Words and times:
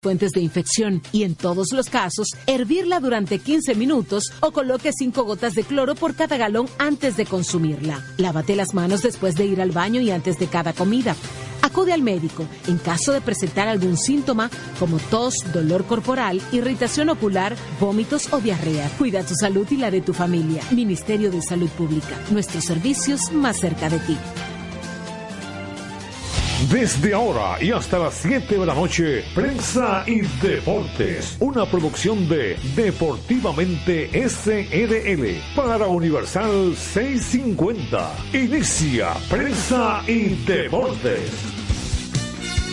fuentes 0.00 0.30
de 0.30 0.40
infección 0.40 1.02
y 1.10 1.24
en 1.24 1.34
todos 1.34 1.72
los 1.72 1.90
casos, 1.90 2.28
hervirla 2.46 3.00
durante 3.00 3.40
15 3.40 3.74
minutos 3.74 4.32
o 4.38 4.52
coloque 4.52 4.92
5 4.96 5.24
gotas 5.24 5.54
de 5.54 5.64
cloro 5.64 5.96
por 5.96 6.14
cada 6.14 6.36
galón 6.36 6.68
antes 6.78 7.16
de 7.16 7.26
consumirla. 7.26 8.00
Lávate 8.16 8.54
las 8.54 8.74
manos 8.74 9.02
después 9.02 9.34
de 9.34 9.46
ir 9.46 9.60
al 9.60 9.72
baño 9.72 10.00
y 10.00 10.12
antes 10.12 10.38
de 10.38 10.46
cada 10.46 10.72
comida. 10.72 11.16
Acude 11.62 11.92
al 11.92 12.02
médico 12.02 12.46
en 12.68 12.78
caso 12.78 13.10
de 13.12 13.20
presentar 13.20 13.66
algún 13.66 13.96
síntoma 13.96 14.50
como 14.78 14.98
tos, 14.98 15.34
dolor 15.52 15.84
corporal, 15.84 16.40
irritación 16.52 17.08
ocular, 17.08 17.56
vómitos 17.80 18.32
o 18.32 18.40
diarrea. 18.40 18.88
Cuida 18.98 19.24
tu 19.24 19.34
salud 19.34 19.66
y 19.68 19.78
la 19.78 19.90
de 19.90 20.00
tu 20.00 20.14
familia. 20.14 20.62
Ministerio 20.70 21.32
de 21.32 21.42
Salud 21.42 21.70
Pública. 21.70 22.16
Nuestros 22.30 22.64
servicios 22.64 23.32
más 23.32 23.58
cerca 23.58 23.90
de 23.90 23.98
ti. 23.98 24.16
Desde 26.66 27.14
ahora 27.14 27.62
y 27.62 27.70
hasta 27.70 28.00
las 28.00 28.14
7 28.14 28.58
de 28.58 28.66
la 28.66 28.74
noche, 28.74 29.22
Prensa 29.32 30.02
y 30.08 30.22
Deportes, 30.42 31.36
una 31.38 31.64
producción 31.64 32.28
de 32.28 32.56
Deportivamente 32.74 34.10
SRL 34.28 35.40
para 35.54 35.86
Universal 35.86 36.74
650. 36.74 38.12
Inicia 38.34 39.14
Prensa 39.30 40.02
y 40.08 40.34
Deportes. 40.44 41.30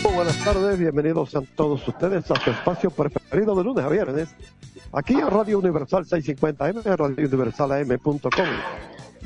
Buenas 0.02 0.44
tardes, 0.44 0.78
bienvenidos 0.80 1.36
a 1.36 1.42
todos 1.42 1.86
ustedes 1.86 2.28
a 2.28 2.40
su 2.40 2.50
espacio 2.50 2.90
preferido 2.90 3.54
de 3.54 3.62
lunes 3.64 3.84
a 3.84 3.88
viernes, 3.88 4.28
aquí 4.92 5.14
en 5.14 5.30
Radio 5.30 5.60
Universal 5.60 6.04
650M, 6.04 6.82
Radio 6.82 7.28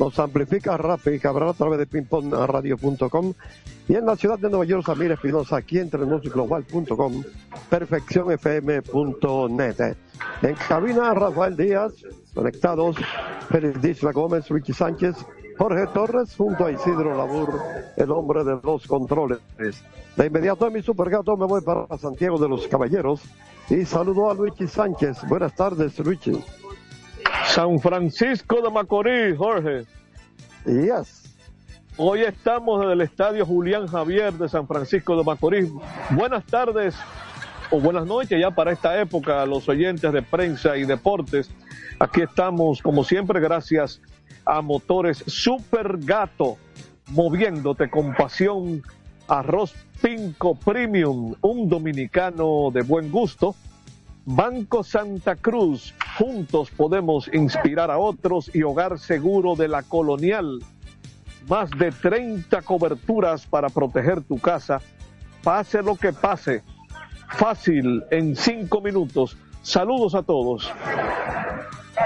Nos 0.00 0.18
amplifica 0.18 0.77
Rafi 0.78 1.18
Cabral 1.18 1.50
a 1.50 1.52
través 1.52 1.78
de 1.78 1.84
pingpongradio.com 1.84 3.34
y 3.86 3.96
en 3.96 4.06
la 4.06 4.16
ciudad 4.16 4.38
de 4.38 4.48
Nueva 4.48 4.64
York, 4.64 4.86
Samir 4.86 5.12
Espinosa, 5.12 5.59
aquí 5.59 5.78
entre 5.78 6.06
global.com, 6.06 7.23
perfeccionfm.net. 7.68 9.96
En 10.40 10.54
cabina, 10.54 11.12
Rafael 11.12 11.54
Díaz, 11.54 11.92
conectados, 12.34 12.96
Félix 13.51 13.82
Disla 13.82 14.12
Gómez, 14.12 14.48
Richie 14.48 14.73
Sánchez, 14.73 15.16
Jorge 15.59 15.87
Torres, 15.93 16.34
junto 16.34 16.65
a 16.65 16.73
Isidro 16.73 17.15
Labur, 17.15 17.60
el 17.98 18.10
hombre 18.10 18.43
de 18.43 18.59
los 18.65 18.87
controles. 18.87 19.40
De 20.16 20.26
inmediato 20.26 20.65
a 20.65 20.71
mi 20.71 20.80
supergato 20.80 21.37
me 21.37 21.45
voy 21.45 21.60
para 21.60 21.87
Santiago 21.98 22.38
de 22.38 22.48
los 22.48 22.66
Caballeros 22.68 23.21
y 23.68 23.84
saludo 23.84 24.30
a 24.30 24.34
Luigi 24.34 24.66
Sánchez. 24.66 25.18
Buenas 25.28 25.54
tardes, 25.54 25.98
Luigi. 25.98 26.43
San 27.54 27.80
Francisco 27.80 28.62
de 28.62 28.70
Macorís, 28.70 29.37
Jorge. 29.37 29.84
Yes. 30.65 31.37
Hoy 31.96 32.20
estamos 32.20 32.84
en 32.84 32.90
el 32.90 33.01
Estadio 33.01 33.45
Julián 33.45 33.88
Javier 33.88 34.32
de 34.34 34.48
San 34.48 34.68
Francisco 34.68 35.16
de 35.16 35.24
Macorís. 35.24 35.68
Buenas 36.10 36.46
tardes 36.46 36.95
o 37.71 37.80
buenas 37.80 38.06
noches 38.06 38.40
ya 38.40 38.52
para 38.52 38.71
esta 38.71 39.01
época 39.01 39.43
a 39.43 39.46
los 39.46 39.68
oyentes 39.68 40.12
de 40.12 40.23
prensa 40.23 40.76
y 40.76 40.84
deportes. 40.84 41.51
Aquí 41.98 42.23
estamos, 42.23 42.80
como 42.82 43.02
siempre, 43.02 43.40
gracias 43.40 44.01
a 44.45 44.62
Motores 44.62 45.24
Super 45.26 45.98
Gato, 45.98 46.56
moviéndote 47.09 47.90
con 47.90 48.15
pasión. 48.15 48.82
Arroz 49.26 49.74
Pinco 50.01 50.54
Premium, 50.54 51.34
un 51.40 51.68
dominicano 51.68 52.71
de 52.73 52.82
buen 52.82 53.10
gusto 53.10 53.54
Banco 54.24 54.85
Santa 54.85 55.35
Cruz, 55.37 55.95
juntos 56.18 56.71
podemos 56.71 57.29
inspirar 57.32 57.90
a 57.90 57.99
otros 57.99 58.54
y 58.54 58.62
hogar 58.62 58.99
seguro 58.99 59.57
de 59.57 59.68
la 59.68 59.82
colonial. 59.82 60.60
Más 61.49 61.71
de 61.71 61.90
30 61.90 62.60
coberturas 62.62 63.46
para 63.46 63.68
proteger 63.71 64.22
tu 64.22 64.38
casa. 64.38 64.81
Pase 65.43 65.82
lo 65.82 65.97
que 65.97 66.12
pase. 66.12 66.62
Fácil, 67.31 68.04
en 68.10 68.37
cinco 68.37 68.81
minutos. 68.81 69.37
Saludos 69.62 70.15
a 70.15 70.22
todos. 70.22 70.71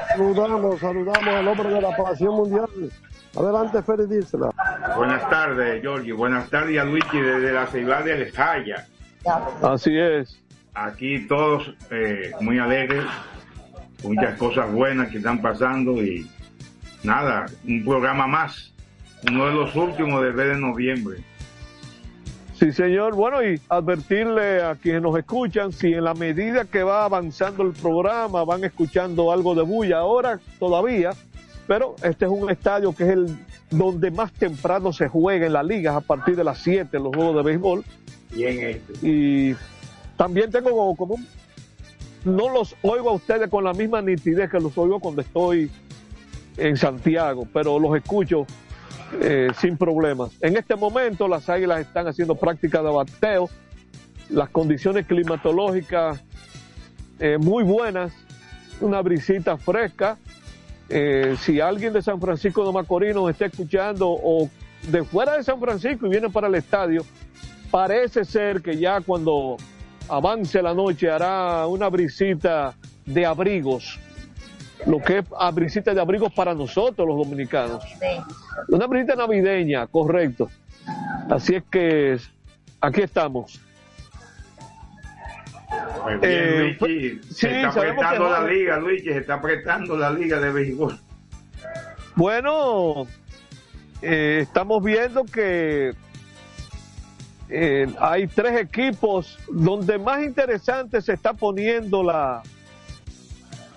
Saludamos, 0.09 0.79
saludamos 0.79 1.29
al 1.29 1.49
hombre 1.49 1.69
de 1.71 1.81
la 1.81 1.97
pasión 1.97 2.37
mundial. 2.37 2.69
Adelante, 3.37 3.83
Félix 3.83 4.33
Buenas 4.97 5.29
tardes, 5.29 5.83
Giorgi. 5.83 6.13
Buenas 6.13 6.49
tardes 6.49 6.79
a 6.79 6.85
Luigi 6.85 7.21
desde 7.21 7.53
la 7.53 7.67
ciudad 7.67 8.05
de 8.05 8.31
Jaya. 8.31 8.87
Así 9.63 9.99
es 9.99 10.44
aquí 10.75 11.21
todos 11.27 11.75
eh, 11.91 12.33
muy 12.41 12.59
alegres, 12.59 13.05
muchas 14.03 14.37
cosas 14.37 14.71
buenas 14.73 15.11
que 15.11 15.19
están 15.19 15.41
pasando 15.41 16.03
y 16.05 16.27
nada, 17.03 17.47
un 17.67 17.85
programa 17.85 18.27
más, 18.27 18.73
uno 19.31 19.47
de 19.47 19.53
los 19.55 19.75
últimos 19.77 20.23
del 20.23 20.35
mes 20.35 20.47
de 20.49 20.59
noviembre. 20.59 21.19
Sí, 22.55 22.73
señor. 22.73 23.15
Bueno, 23.15 23.43
y 23.43 23.61
advertirle 23.69 24.63
a 24.63 24.77
quienes 24.77 25.03
nos 25.03 25.19
escuchan, 25.19 25.73
si 25.73 25.93
en 25.93 26.05
la 26.05 26.15
medida 26.15 26.65
que 26.65 26.83
va 26.85 27.05
avanzando 27.05 27.65
el 27.65 27.73
programa 27.73 28.45
van 28.45 28.63
escuchando 28.63 29.33
algo 29.33 29.55
de 29.55 29.63
bulla, 29.63 29.99
ahora 29.99 30.39
todavía, 30.61 31.11
pero 31.67 31.97
este 32.03 32.27
es 32.27 32.31
un 32.31 32.51
estadio 32.51 32.95
que 32.95 33.05
es 33.05 33.11
el 33.11 33.37
donde 33.71 34.11
más 34.13 34.33
temprano 34.33 34.93
se 34.93 35.09
juega 35.09 35.47
en 35.47 35.53
la 35.53 35.63
liga, 35.65 35.97
a 35.97 36.01
partir 36.01 36.37
de 36.37 36.45
las 36.45 36.59
7 36.59 36.97
los 37.01 37.15
juegos 37.15 37.37
de 37.37 37.43
béisbol. 37.43 37.85
Y 38.37 38.45
en 38.45 38.69
este. 38.69 39.07
Y 39.07 39.57
también 40.17 40.51
tengo 40.51 40.95
como, 40.97 41.17
no 42.25 42.49
los 42.49 42.75
oigo 42.83 43.11
a 43.11 43.13
ustedes 43.13 43.49
con 43.51 43.65
la 43.65 43.73
misma 43.73 44.01
nitidez 44.03 44.51
que 44.51 44.61
los 44.61 44.77
oigo 44.79 45.01
cuando 45.01 45.23
estoy 45.23 45.71
en 46.57 46.77
Santiago, 46.77 47.47
pero 47.53 47.79
los 47.79 47.97
escucho 47.97 48.47
eh, 49.21 49.49
sin 49.61 49.77
problemas. 49.77 50.31
En 50.41 50.57
este 50.57 50.77
momento 50.77 51.29
las 51.29 51.49
águilas 51.49 51.81
están 51.81 52.07
haciendo 52.07 52.35
práctica 52.35 52.83
de 52.83 52.91
bateo, 52.91 53.49
las 54.31 54.49
condiciones 54.51 55.07
climatológicas 55.07 56.23
eh, 57.19 57.39
muy 57.39 57.65
buenas, 57.65 58.13
una 58.81 59.01
brisita 59.03 59.57
fresca. 59.57 60.19
Eh, 60.89 61.37
si 61.41 61.61
alguien 61.61 61.93
de 61.93 62.03
San 62.03 62.21
Francisco 62.21 62.67
de 62.67 62.73
Macorís 62.73 63.15
nos 63.15 63.31
está 63.31 63.47
escuchando 63.47 64.09
o 64.11 64.51
de 64.91 65.03
fuera 65.05 65.37
de 65.37 65.45
San 65.45 65.61
Francisco 65.61 66.07
y 66.07 66.11
viene 66.11 66.29
para 66.29 66.49
el 66.49 66.55
estadio, 66.55 67.05
parece 67.71 68.25
ser 68.25 68.63
que 68.63 68.77
ya 68.77 69.01
cuando 69.01 69.57
avance 70.09 70.61
la 70.63 70.75
noche, 70.75 71.11
hará 71.11 71.67
una 71.67 71.89
brisita 71.89 72.75
de 73.07 73.27
abrigos, 73.27 73.99
lo 74.87 75.01
que 75.01 75.19
es 75.19 75.25
a 75.39 75.51
brisita 75.51 75.95
de 75.95 76.01
abrigos 76.01 76.33
para 76.33 76.55
nosotros 76.55 77.07
los 77.07 77.17
dominicanos. 77.17 77.85
Una 78.69 78.87
brisita 78.87 79.17
navideña, 79.17 79.87
correcto. 79.87 80.51
Así 81.31 81.55
es 81.55 81.65
que 81.71 82.19
aquí 82.81 83.03
estamos. 83.03 83.61
Muy 86.03 86.15
bien, 86.17 86.23
eh, 86.23 86.77
Luigi. 86.79 87.21
se 87.31 87.63
está 87.63 87.69
apretando 87.69 88.29
la 88.29 88.47
liga, 88.47 88.79
Luigi, 88.79 89.05
se 89.05 89.19
está 89.19 89.35
apretando 89.35 89.97
la 89.97 90.11
liga 90.11 90.39
de 90.39 90.53
béisbol. 90.53 90.99
Bueno, 92.15 93.07
eh, 94.03 94.41
estamos 94.43 94.85
viendo 94.85 95.25
que 95.25 95.95
eh, 97.49 97.87
hay 97.99 98.27
tres 98.27 98.61
equipos 98.61 99.39
donde 99.49 99.99
más 99.99 100.23
interesante 100.23 101.01
se 101.03 101.13
está 101.13 101.33
poniendo 101.33 102.03
la, 102.03 102.43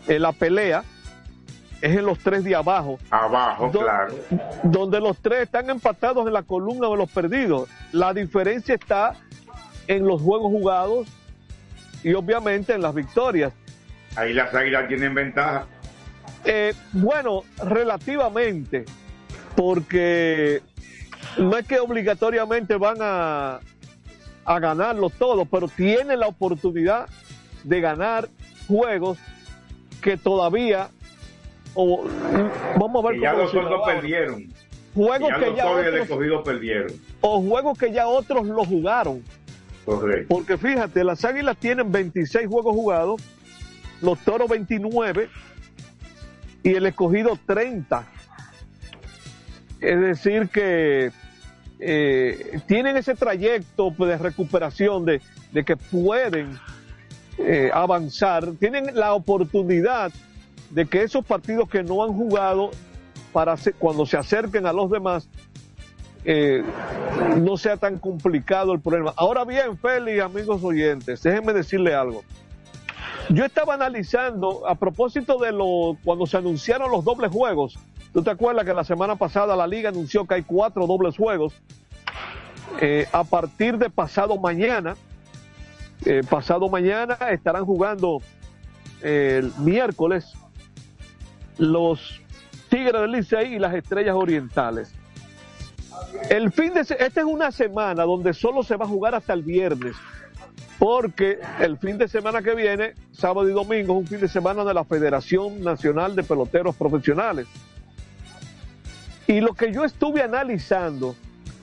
eh, 0.08 0.20
la 0.20 0.32
pelea. 0.32 0.84
Es 1.80 1.96
en 1.96 2.08
los 2.08 2.18
tres 2.18 2.44
de 2.44 2.56
abajo. 2.56 2.98
Abajo, 3.12 3.70
claro. 3.70 4.16
Donde 4.64 5.00
los 5.00 5.18
tres 5.20 5.44
están 5.44 5.70
empatados 5.70 6.26
en 6.26 6.34
la 6.34 6.42
columna 6.42 6.90
de 6.90 6.98
los 6.98 7.12
perdidos. 7.12 7.70
La 7.92 8.14
diferencia 8.16 8.74
está 8.74 9.14
en 9.88 10.08
los 10.08 10.20
juegos 10.22 10.52
jugados 10.52 11.08
y 12.04 12.14
obviamente 12.14 12.74
en 12.74 12.82
las 12.82 12.96
victorias. 12.96 13.54
Ahí 14.16 14.34
las 14.34 14.54
águilas 14.56 14.88
tienen 14.88 15.14
ventaja. 15.14 15.68
Eh, 16.46 16.74
bueno, 16.94 17.44
relativamente, 17.64 18.86
porque 19.56 20.64
no 21.38 21.58
es 21.58 21.68
que 21.68 21.80
obligatoriamente 21.80 22.76
van 22.78 22.98
a, 23.02 23.60
a 24.46 24.60
ganarlo 24.60 25.10
todo, 25.10 25.46
pero 25.46 25.68
tienen 25.68 26.20
la 26.20 26.28
oportunidad 26.28 27.08
de 27.64 27.82
ganar 27.82 28.30
juegos 28.68 29.18
que 30.02 30.18
todavía 30.18 30.90
o, 31.74 32.06
vamos 32.80 33.06
a 33.06 33.10
ver 33.10 33.20
ya 33.20 33.34
los 33.34 33.54
otros 33.54 33.82
perdieron. 33.86 34.48
Juegos 34.96 35.30
que 35.38 35.56
ya 35.56 35.68
otros, 35.68 36.42
perdieron. 36.44 36.92
o 37.22 37.42
juegos 37.42 37.78
que 37.78 37.92
ya 37.92 38.08
otros 38.08 38.48
lo 38.48 38.66
jugaron. 38.66 39.24
Correcto. 39.86 40.28
porque 40.28 40.58
fíjate 40.58 41.02
las 41.06 41.24
águilas 41.24 41.56
tienen 41.56 41.90
26 41.90 42.46
juegos 42.48 42.76
jugados 42.76 43.22
los 44.02 44.20
toros 44.20 44.50
29 44.50 45.30
y 46.64 46.76
el 46.76 46.86
escogido 46.88 47.40
30 47.46 48.06
es 49.82 50.00
decir 50.00 50.50
que 50.50 51.12
eh, 51.80 52.60
tienen 52.68 52.98
ese 52.98 53.16
trayecto 53.16 53.92
de 53.92 54.18
recuperación 54.18 55.06
de, 55.06 55.22
que 55.66 55.78
pueden 55.78 56.58
eh, 57.38 57.70
avanzar, 57.74 58.52
tienen 58.60 58.96
la 58.96 59.14
oportunidad 59.14 60.12
de 60.72 60.86
que 60.86 61.04
esos 61.04 61.26
partidos 61.26 61.70
que 61.70 61.84
no 61.84 62.04
han 62.04 62.14
jugado 62.14 62.72
para 63.32 63.56
cuando 63.78 64.06
se 64.06 64.18
acerquen 64.18 64.66
a 64.66 64.74
los 64.74 64.90
demás 64.90 65.30
eh, 66.26 66.64
no 67.38 67.58
sea 67.58 67.78
tan 67.78 68.00
complicado 68.00 68.74
el 68.74 68.82
problema. 68.82 69.14
Ahora 69.16 69.46
bien, 69.46 69.78
Félix, 69.78 70.22
amigos 70.22 70.64
oyentes, 70.64 71.22
déjenme 71.22 71.54
decirle 71.54 71.94
algo. 71.94 72.24
Yo 73.30 73.46
estaba 73.46 73.76
analizando 73.76 74.68
a 74.68 74.76
propósito 74.76 75.38
de 75.38 75.52
lo 75.52 75.98
cuando 76.04 76.26
se 76.26 76.38
anunciaron 76.38 76.92
los 76.92 77.06
dobles 77.06 77.32
juegos. 77.32 77.78
¿Tú 78.18 78.24
te 78.24 78.32
acuerdas 78.32 78.66
que 78.66 78.74
la 78.74 78.84
semana 78.84 79.16
pasada 79.16 79.56
la 79.56 79.68
liga 79.68 79.90
anunció 79.90 80.26
que 80.26 80.34
hay 80.34 80.42
cuatro 80.42 80.88
dobles 80.88 81.16
juegos? 81.16 81.54
Eh, 82.82 83.08
a 83.12 83.24
partir 83.24 83.78
de 83.78 83.92
pasado 83.92 84.40
mañana, 84.40 84.96
eh, 86.04 86.24
pasado 86.28 86.68
mañana 86.68 87.14
estarán 87.30 87.64
jugando 87.64 88.18
eh, 89.04 89.42
el 89.44 89.54
miércoles 89.64 90.34
los 91.60 92.20
Tigres 92.70 93.02
del 93.02 93.12
Licey 93.12 93.54
y 93.54 93.60
las 93.60 93.76
Estrellas 93.76 94.16
Orientales. 94.16 94.92
El 96.32 96.52
fin 96.52 96.74
de 96.74 96.82
esta 96.82 97.06
es 97.06 97.24
una 97.24 97.52
semana 97.52 98.04
donde 98.04 98.34
solo 98.34 98.64
se 98.64 98.78
va 98.78 98.86
a 98.86 98.88
jugar 98.88 99.14
hasta 99.14 99.34
el 99.34 99.44
viernes 99.44 99.96
porque 100.80 101.38
el 101.60 101.78
fin 101.78 102.00
de 102.00 102.08
semana 102.08 102.42
que 102.42 102.56
viene, 102.56 102.96
sábado 103.12 103.48
y 103.48 103.52
domingo, 103.52 103.94
es 103.94 104.00
un 104.00 104.08
fin 104.08 104.22
de 104.22 104.28
semana 104.28 104.64
de 104.64 104.74
la 104.74 104.86
Federación 104.86 105.64
Nacional 105.64 106.16
de 106.16 106.24
Peloteros 106.24 106.76
Profesionales. 106.76 107.46
Y 109.28 109.42
lo 109.42 109.54
que 109.54 109.74
yo 109.74 109.84
estuve 109.84 110.24
analizando, 110.24 111.16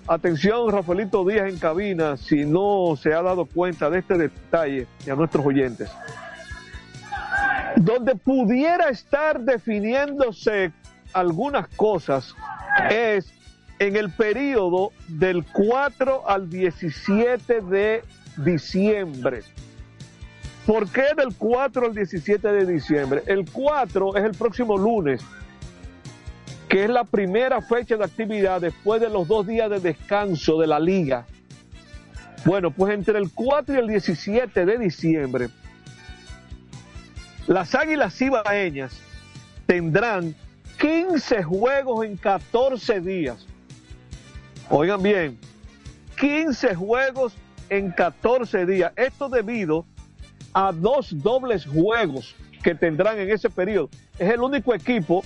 atención 0.07 0.71
Rafaelito 0.71 1.25
Díaz 1.25 1.49
en 1.49 1.59
cabina, 1.59 2.17
si 2.19 2.45
no 2.45 2.95
se 2.97 3.15
ha 3.15 3.23
dado 3.23 3.47
cuenta 3.47 3.89
de 3.89 4.01
este 4.01 4.19
detalle 4.19 4.87
y 5.07 5.11
a 5.11 5.15
nuestros 5.15 5.47
oyentes, 5.47 5.91
donde 7.77 8.15
pudiera 8.17 8.91
estar 8.91 9.41
definiéndose 9.41 10.73
algunas 11.15 11.69
cosas 11.69 12.35
es 12.91 13.33
en 13.79 13.97
el 13.97 14.11
periodo 14.11 14.93
del 15.09 15.45
4 15.45 16.29
al 16.29 16.51
17 16.51 17.61
de 17.63 18.03
diciembre. 18.37 19.41
¿Por 20.67 20.89
qué 20.89 21.15
del 21.17 21.35
4 21.37 21.87
al 21.87 21.95
17 21.95 22.53
de 22.53 22.67
diciembre? 22.67 23.23
El 23.27 23.51
4 23.51 24.17
es 24.17 24.25
el 24.25 24.33
próximo 24.33 24.77
lunes, 24.77 25.23
que 26.69 26.85
es 26.85 26.91
la 26.91 27.05
primera 27.05 27.61
fecha 27.61 27.97
de 27.97 28.05
actividad 28.05 28.61
después 28.61 29.01
de 29.01 29.11
los 29.11 29.29
dos 29.29 29.47
días 29.47 29.71
de 29.71 29.81
descanso 29.81 30.59
de 30.59 30.67
la 30.67 30.81
liga. 30.81 31.27
Bueno, 32.45 32.71
pues 32.71 32.95
entre 32.95 33.19
el 33.19 33.31
4 33.33 33.75
y 33.75 33.79
el 33.79 33.89
17 33.89 34.67
de 34.67 34.79
diciembre, 34.79 35.49
las 37.47 37.75
Águilas 37.75 38.21
Ibaeñas 38.21 39.01
tendrán 39.67 40.35
15 40.81 41.43
juegos 41.43 42.05
en 42.05 42.17
14 42.17 43.01
días. 43.01 43.47
Oigan 44.71 45.03
bien, 45.03 45.39
15 46.19 46.75
juegos 46.75 47.35
en 47.69 47.91
14 47.91 48.67
días. 48.67 48.93
Esto 48.97 49.29
debido 49.29 49.87
a 50.53 50.73
dos 50.73 51.11
dobles 51.23 51.67
juegos 51.67 52.35
que 52.63 52.75
tendrán 52.75 53.19
en 53.19 53.31
ese 53.31 53.51
periodo. 53.51 53.91
Es 54.19 54.33
el 54.33 54.41
único 54.41 54.75
equipo 54.75 55.23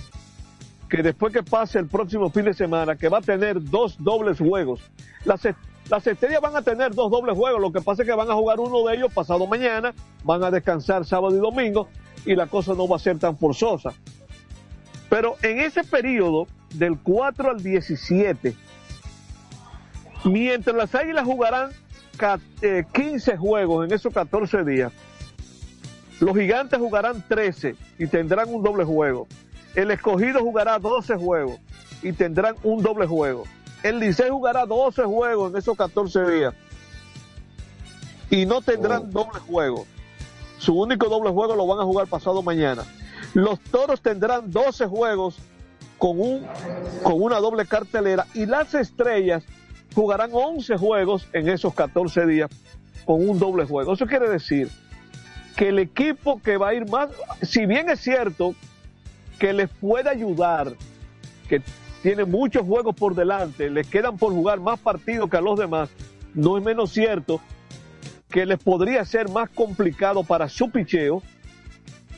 que 0.89 1.03
después 1.03 1.31
que 1.31 1.43
pase 1.43 1.79
el 1.79 1.87
próximo 1.87 2.29
fin 2.29 2.45
de 2.45 2.53
semana, 2.53 2.95
que 2.95 3.09
va 3.09 3.19
a 3.19 3.21
tener 3.21 3.63
dos 3.63 3.95
dobles 3.99 4.39
juegos. 4.39 4.81
Las, 5.23 5.47
las 5.89 6.07
estrellas 6.07 6.41
van 6.41 6.55
a 6.55 6.61
tener 6.61 6.93
dos 6.93 7.11
dobles 7.11 7.37
juegos, 7.37 7.61
lo 7.61 7.71
que 7.71 7.81
pasa 7.81 8.01
es 8.01 8.07
que 8.07 8.15
van 8.15 8.29
a 8.29 8.33
jugar 8.33 8.59
uno 8.59 8.87
de 8.87 8.95
ellos 8.95 9.13
pasado 9.13 9.45
mañana, 9.45 9.93
van 10.23 10.43
a 10.43 10.51
descansar 10.51 11.05
sábado 11.05 11.35
y 11.35 11.39
domingo 11.39 11.87
y 12.25 12.35
la 12.35 12.47
cosa 12.47 12.73
no 12.73 12.87
va 12.87 12.95
a 12.95 12.99
ser 12.99 13.19
tan 13.19 13.37
forzosa. 13.37 13.93
Pero 15.09 15.35
en 15.41 15.59
ese 15.59 15.83
periodo, 15.83 16.47
del 16.73 16.99
4 16.99 17.51
al 17.51 17.63
17, 17.63 18.55
mientras 20.25 20.75
las 20.75 20.93
águilas 20.93 21.25
jugarán 21.25 21.71
15 22.93 23.31
eh, 23.31 23.37
juegos 23.37 23.87
en 23.87 23.93
esos 23.93 24.13
14 24.13 24.63
días. 24.63 24.91
Los 26.19 26.37
gigantes 26.37 26.77
jugarán 26.77 27.23
13 27.27 27.75
y 27.97 28.07
tendrán 28.07 28.53
un 28.53 28.61
doble 28.61 28.83
juego. 28.83 29.27
El 29.75 29.91
escogido 29.91 30.41
jugará 30.41 30.79
12 30.79 31.15
juegos 31.15 31.59
y 32.01 32.13
tendrán 32.13 32.55
un 32.63 32.81
doble 32.81 33.05
juego. 33.05 33.43
El 33.83 33.99
Licey 33.99 34.29
jugará 34.29 34.65
12 34.65 35.03
juegos 35.03 35.51
en 35.51 35.57
esos 35.57 35.77
14 35.77 36.25
días 36.31 36.53
y 38.29 38.45
no 38.45 38.61
tendrán 38.61 39.03
oh. 39.03 39.23
doble 39.23 39.39
juego. 39.39 39.85
Su 40.57 40.77
único 40.77 41.07
doble 41.07 41.31
juego 41.31 41.55
lo 41.55 41.65
van 41.65 41.79
a 41.79 41.83
jugar 41.83 42.07
pasado 42.07 42.41
mañana. 42.41 42.83
Los 43.33 43.59
toros 43.59 44.01
tendrán 44.01 44.51
12 44.51 44.87
juegos 44.87 45.37
con, 45.97 46.19
un, 46.19 46.45
con 47.03 47.21
una 47.21 47.39
doble 47.39 47.65
cartelera 47.65 48.25
y 48.33 48.45
las 48.45 48.73
estrellas 48.73 49.43
jugarán 49.93 50.31
11 50.33 50.77
juegos 50.77 51.27
en 51.33 51.49
esos 51.49 51.73
14 51.73 52.25
días 52.25 52.49
con 53.05 53.27
un 53.27 53.39
doble 53.39 53.65
juego. 53.65 53.93
Eso 53.93 54.05
quiere 54.05 54.29
decir 54.29 54.69
que 55.55 55.69
el 55.69 55.79
equipo 55.79 56.41
que 56.41 56.57
va 56.57 56.69
a 56.69 56.73
ir 56.73 56.89
más, 56.89 57.09
si 57.41 57.65
bien 57.65 57.89
es 57.89 57.99
cierto 57.99 58.55
que 59.39 59.53
les 59.53 59.69
puede 59.69 60.09
ayudar, 60.09 60.73
que 61.47 61.61
tiene 62.03 62.25
muchos 62.25 62.63
juegos 62.63 62.95
por 62.95 63.15
delante, 63.15 63.69
les 63.69 63.87
quedan 63.87 64.17
por 64.17 64.33
jugar 64.33 64.59
más 64.59 64.79
partidos 64.79 65.29
que 65.29 65.37
a 65.37 65.41
los 65.41 65.57
demás, 65.57 65.89
no 66.33 66.57
es 66.57 66.63
menos 66.63 66.91
cierto 66.91 67.41
que 68.29 68.45
les 68.45 68.59
podría 68.59 69.03
ser 69.05 69.29
más 69.29 69.49
complicado 69.49 70.23
para 70.23 70.47
su 70.49 70.69
picheo 70.69 71.23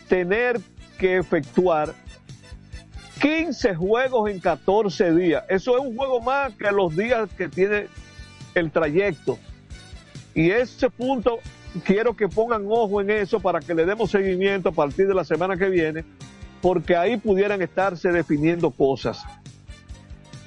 tener 0.10 0.60
que 0.98 1.18
efectuar 1.18 1.94
15 3.22 3.76
juegos 3.76 4.30
en 4.30 4.40
14 4.40 5.14
días. 5.14 5.44
Eso 5.48 5.78
es 5.78 5.86
un 5.86 5.96
juego 5.96 6.20
más 6.22 6.54
que 6.56 6.70
los 6.72 6.96
días 6.96 7.30
que 7.38 7.48
tiene 7.48 7.88
el 8.56 8.72
trayecto. 8.72 9.40
Y 10.34 10.50
ese 10.50 10.90
punto 10.90 11.40
quiero 11.86 12.16
que 12.16 12.28
pongan 12.28 12.66
ojo 12.68 13.00
en 13.00 13.10
eso 13.10 13.40
para 13.40 13.60
que 13.60 13.74
le 13.74 13.86
demos 13.86 14.12
seguimiento 14.12 14.70
a 14.70 14.72
partir 14.74 15.08
de 15.08 15.14
la 15.14 15.24
semana 15.24 15.56
que 15.56 15.70
viene, 15.70 16.04
porque 16.62 16.96
ahí 16.96 17.18
pudieran 17.18 17.62
estarse 17.62 18.12
definiendo 18.12 18.72
cosas. 18.72 19.24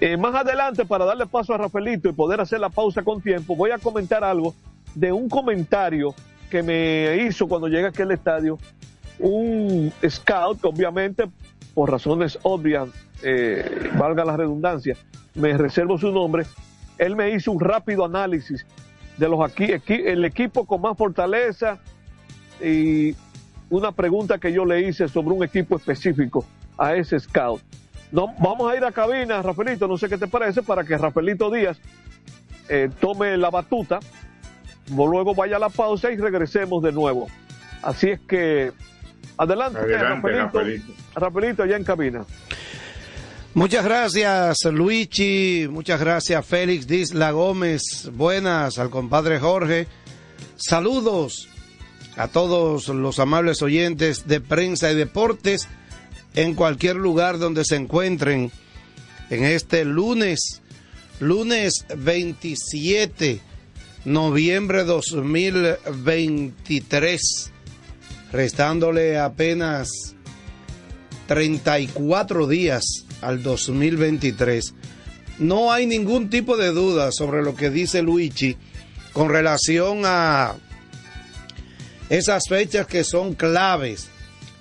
Eh, 0.00 0.16
más 0.16 0.34
adelante, 0.34 0.84
para 0.84 1.04
darle 1.04 1.26
paso 1.26 1.54
a 1.54 1.58
Rafaelito 1.58 2.08
y 2.08 2.12
poder 2.12 2.40
hacer 2.40 2.60
la 2.60 2.68
pausa 2.68 3.02
con 3.02 3.20
tiempo, 3.20 3.56
voy 3.56 3.70
a 3.70 3.78
comentar 3.78 4.24
algo 4.24 4.54
de 4.94 5.12
un 5.12 5.28
comentario 5.28 6.14
que 6.50 6.62
me 6.62 7.24
hizo 7.24 7.48
cuando 7.48 7.68
llegué 7.68 7.86
aquí 7.86 8.02
al 8.02 8.12
estadio 8.12 8.58
un 9.18 9.92
scout, 10.08 10.64
obviamente 10.64 11.24
por 11.74 11.90
razones 11.90 12.38
obvias, 12.42 12.88
eh, 13.22 13.90
valga 13.98 14.24
la 14.24 14.36
redundancia, 14.36 14.96
me 15.34 15.56
reservo 15.56 15.98
su 15.98 16.12
nombre, 16.12 16.44
él 16.98 17.16
me 17.16 17.30
hizo 17.30 17.50
un 17.50 17.60
rápido 17.60 18.04
análisis 18.04 18.64
de 19.16 19.28
los 19.28 19.40
aquí, 19.40 19.72
el 19.88 20.24
equipo 20.24 20.66
con 20.66 20.80
más 20.80 20.96
fortaleza 20.96 21.78
y 22.62 23.14
una 23.70 23.92
pregunta 23.92 24.38
que 24.38 24.52
yo 24.52 24.64
le 24.64 24.88
hice 24.88 25.08
sobre 25.08 25.34
un 25.34 25.44
equipo 25.44 25.76
específico 25.76 26.44
a 26.78 26.94
ese 26.94 27.18
scout. 27.18 27.62
No, 28.12 28.34
vamos 28.38 28.70
a 28.70 28.76
ir 28.76 28.84
a 28.84 28.92
cabina, 28.92 29.42
Rafaelito, 29.42 29.88
no 29.88 29.98
sé 29.98 30.08
qué 30.08 30.18
te 30.18 30.28
parece, 30.28 30.62
para 30.62 30.84
que 30.84 30.96
Rafaelito 30.96 31.50
Díaz 31.50 31.78
eh, 32.68 32.88
tome 33.00 33.36
la 33.36 33.50
batuta, 33.50 33.98
luego 34.94 35.34
vaya 35.34 35.56
a 35.56 35.58
la 35.58 35.68
pausa 35.68 36.12
y 36.12 36.16
regresemos 36.16 36.82
de 36.82 36.92
nuevo. 36.92 37.26
Así 37.82 38.10
es 38.10 38.20
que 38.20 38.72
Adelante, 39.36 39.78
Adelante 39.78 41.62
allá 41.62 41.76
en 41.76 41.84
cabina. 41.84 42.24
Muchas 43.54 43.84
gracias, 43.84 44.64
Luigi. 44.64 45.68
Muchas 45.70 46.00
gracias, 46.00 46.44
Félix 46.46 46.86
Disla 46.86 47.30
Gómez. 47.30 48.10
Buenas 48.12 48.78
al 48.78 48.90
compadre 48.90 49.38
Jorge. 49.38 49.86
Saludos 50.56 51.48
a 52.16 52.28
todos 52.28 52.88
los 52.88 53.18
amables 53.18 53.60
oyentes 53.62 54.26
de 54.26 54.40
prensa 54.40 54.92
y 54.92 54.94
deportes 54.94 55.68
en 56.34 56.54
cualquier 56.54 56.96
lugar 56.96 57.38
donde 57.38 57.64
se 57.64 57.76
encuentren 57.76 58.50
en 59.30 59.44
este 59.44 59.84
lunes, 59.84 60.62
lunes 61.20 61.86
27, 61.96 63.40
noviembre 64.04 64.82
2023 64.84 67.52
restándole 68.32 69.18
apenas 69.18 69.88
34 71.28 72.48
días 72.48 72.82
al 73.22 73.42
2023. 73.42 74.74
No 75.38 75.72
hay 75.72 75.86
ningún 75.86 76.28
tipo 76.30 76.56
de 76.56 76.72
duda 76.72 77.12
sobre 77.12 77.42
lo 77.42 77.54
que 77.54 77.70
dice 77.70 78.02
Luigi 78.02 78.56
con 79.12 79.28
relación 79.28 80.02
a 80.04 80.56
esas 82.08 82.44
fechas 82.48 82.86
que 82.86 83.04
son 83.04 83.34
claves, 83.34 84.08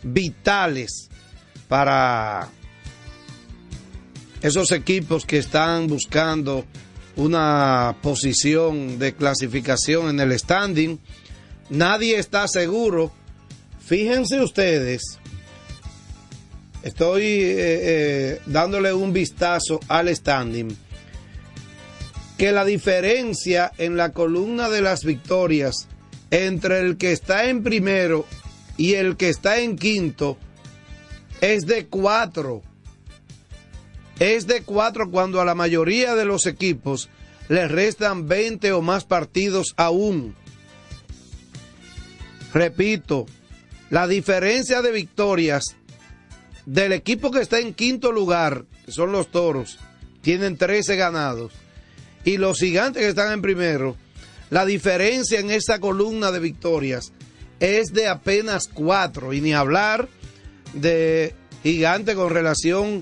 vitales 0.03 1.09
para 1.67 2.49
esos 4.41 4.71
equipos 4.71 5.25
que 5.25 5.37
están 5.37 5.87
buscando 5.87 6.65
una 7.15 7.95
posición 8.01 8.99
de 8.99 9.13
clasificación 9.13 10.09
en 10.09 10.19
el 10.19 10.37
standing. 10.37 10.99
Nadie 11.69 12.17
está 12.17 12.47
seguro 12.47 13.11
Fíjense 13.83 14.39
ustedes, 14.39 15.19
estoy 16.83 17.23
eh, 17.23 17.55
eh, 17.57 18.41
dándole 18.45 18.93
un 18.93 19.11
vistazo 19.11 19.81
al 19.89 20.07
standing. 20.15 20.75
que 22.37 22.51
la 22.53 22.63
diferencia 22.63 23.71
en 23.77 23.97
la 23.97 24.13
columna 24.13 24.69
de 24.69 24.81
las 24.81 25.03
victorias 25.03 25.87
entre 26.33 26.79
el 26.79 26.97
que 26.97 27.11
está 27.11 27.47
en 27.47 27.61
primero 27.61 28.25
y 28.75 28.95
el 28.95 29.17
que 29.17 29.29
está 29.29 29.59
en 29.59 29.75
quinto 29.75 30.39
es 31.41 31.67
de 31.67 31.85
cuatro. 31.85 32.63
Es 34.17 34.47
de 34.47 34.63
cuatro 34.63 35.11
cuando 35.11 35.39
a 35.41 35.45
la 35.45 35.53
mayoría 35.53 36.15
de 36.15 36.25
los 36.25 36.47
equipos 36.47 37.07
les 37.49 37.69
restan 37.69 38.27
20 38.27 38.71
o 38.71 38.81
más 38.81 39.05
partidos 39.05 39.75
aún. 39.77 40.33
Repito, 42.51 43.27
la 43.91 44.07
diferencia 44.07 44.81
de 44.81 44.91
victorias 44.91 45.75
del 46.65 46.93
equipo 46.93 47.29
que 47.29 47.41
está 47.41 47.59
en 47.59 47.75
quinto 47.75 48.11
lugar, 48.11 48.65
que 48.85 48.91
son 48.91 49.11
los 49.11 49.29
toros, 49.29 49.77
tienen 50.21 50.57
13 50.57 50.95
ganados, 50.95 51.53
y 52.25 52.37
los 52.37 52.57
gigantes 52.57 53.03
que 53.03 53.09
están 53.09 53.33
en 53.33 53.41
primero, 53.43 53.97
la 54.53 54.67
diferencia 54.67 55.39
en 55.39 55.49
esa 55.49 55.79
columna 55.79 56.29
de 56.29 56.39
victorias 56.39 57.11
es 57.59 57.91
de 57.91 58.07
apenas 58.07 58.69
cuatro, 58.71 59.33
y 59.33 59.41
ni 59.41 59.51
hablar 59.51 60.07
de 60.73 61.33
gigantes 61.63 62.13
con 62.13 62.29
relación 62.29 62.99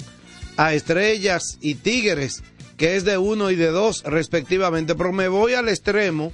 a 0.55 0.73
estrellas 0.73 1.57
y 1.59 1.75
tigres, 1.75 2.41
que 2.77 2.95
es 2.95 3.03
de 3.03 3.17
uno 3.17 3.51
y 3.51 3.57
de 3.57 3.67
dos 3.67 4.01
respectivamente, 4.05 4.95
pero 4.95 5.11
me 5.11 5.27
voy 5.27 5.53
al 5.53 5.67
extremo. 5.67 6.31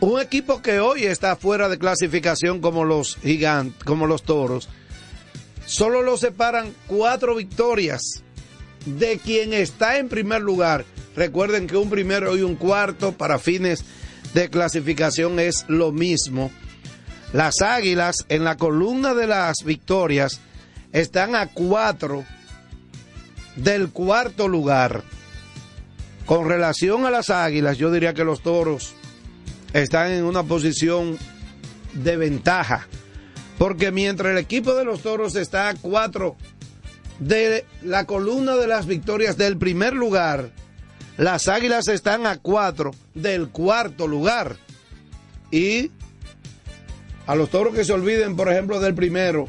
Un 0.00 0.20
equipo 0.20 0.60
que 0.60 0.78
hoy 0.78 1.04
está 1.04 1.34
fuera 1.34 1.70
de 1.70 1.78
clasificación 1.78 2.60
como 2.60 2.84
los 2.84 3.16
gigantes, 3.16 3.82
como 3.84 4.06
los 4.06 4.24
toros, 4.24 4.68
solo 5.64 6.02
lo 6.02 6.18
separan 6.18 6.74
cuatro 6.86 7.34
victorias 7.34 8.02
de 8.84 9.16
quien 9.16 9.54
está 9.54 9.96
en 9.96 10.10
primer 10.10 10.42
lugar. 10.42 10.84
Recuerden 11.16 11.66
que 11.66 11.76
un 11.76 11.90
primero 11.90 12.36
y 12.36 12.42
un 12.42 12.56
cuarto 12.56 13.12
para 13.12 13.38
fines 13.38 13.84
de 14.34 14.48
clasificación 14.48 15.40
es 15.40 15.64
lo 15.68 15.92
mismo. 15.92 16.50
Las 17.32 17.62
águilas 17.62 18.24
en 18.28 18.44
la 18.44 18.56
columna 18.56 19.14
de 19.14 19.26
las 19.26 19.64
victorias 19.64 20.40
están 20.92 21.34
a 21.34 21.46
cuatro 21.46 22.24
del 23.56 23.90
cuarto 23.90 24.48
lugar. 24.48 25.02
Con 26.26 26.48
relación 26.48 27.06
a 27.06 27.10
las 27.10 27.30
águilas, 27.30 27.76
yo 27.76 27.90
diría 27.90 28.14
que 28.14 28.24
los 28.24 28.42
toros 28.42 28.94
están 29.72 30.12
en 30.12 30.24
una 30.24 30.42
posición 30.42 31.18
de 31.92 32.16
ventaja. 32.16 32.86
Porque 33.58 33.90
mientras 33.90 34.32
el 34.32 34.38
equipo 34.38 34.74
de 34.74 34.84
los 34.84 35.02
toros 35.02 35.36
está 35.36 35.68
a 35.68 35.74
cuatro 35.74 36.36
de 37.18 37.66
la 37.82 38.06
columna 38.06 38.56
de 38.56 38.66
las 38.66 38.86
victorias 38.86 39.36
del 39.36 39.58
primer 39.58 39.92
lugar, 39.92 40.50
las 41.20 41.48
águilas 41.48 41.86
están 41.88 42.26
a 42.26 42.38
cuatro 42.38 42.92
del 43.12 43.50
cuarto 43.50 44.08
lugar. 44.08 44.56
Y 45.50 45.90
a 47.26 47.34
los 47.34 47.50
toros 47.50 47.74
que 47.74 47.84
se 47.84 47.92
olviden, 47.92 48.36
por 48.36 48.50
ejemplo, 48.50 48.80
del 48.80 48.94
primero, 48.94 49.46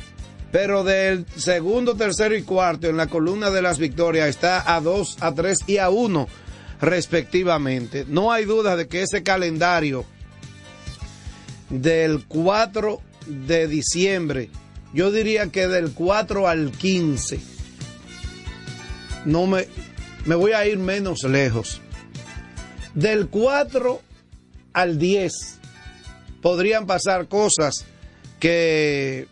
pero 0.52 0.84
del 0.84 1.26
segundo, 1.38 1.96
tercero 1.96 2.36
y 2.36 2.44
cuarto 2.44 2.88
en 2.88 2.98
la 2.98 3.08
columna 3.08 3.52
de 3.52 3.62
las 3.62 3.80
victorias 3.80 4.28
está 4.28 4.76
a 4.76 4.82
dos, 4.82 5.16
a 5.22 5.34
tres 5.34 5.60
y 5.66 5.78
a 5.78 5.90
uno 5.90 6.28
respectivamente. 6.82 8.06
No 8.06 8.34
hay 8.34 8.44
duda 8.44 8.76
de 8.76 8.90
que 8.90 9.04
ese 9.04 9.24
calendario 9.24 10.04
del 11.70 12.26
4 12.28 13.00
de 13.28 13.68
diciembre, 13.70 14.50
yo 14.94 15.10
diría 15.10 15.48
que 15.48 15.70
del 15.70 15.94
4 15.94 16.50
al 16.50 16.72
15, 16.72 17.40
no 19.24 19.48
me, 19.48 19.68
me 20.26 20.36
voy 20.36 20.52
a 20.54 20.68
ir 20.68 20.78
menos 20.78 21.24
lejos. 21.24 21.82
Del 22.94 23.28
4 23.28 24.02
al 24.74 24.98
10 24.98 25.60
podrían 26.42 26.86
pasar 26.86 27.28
cosas 27.28 27.86
que 28.40 29.28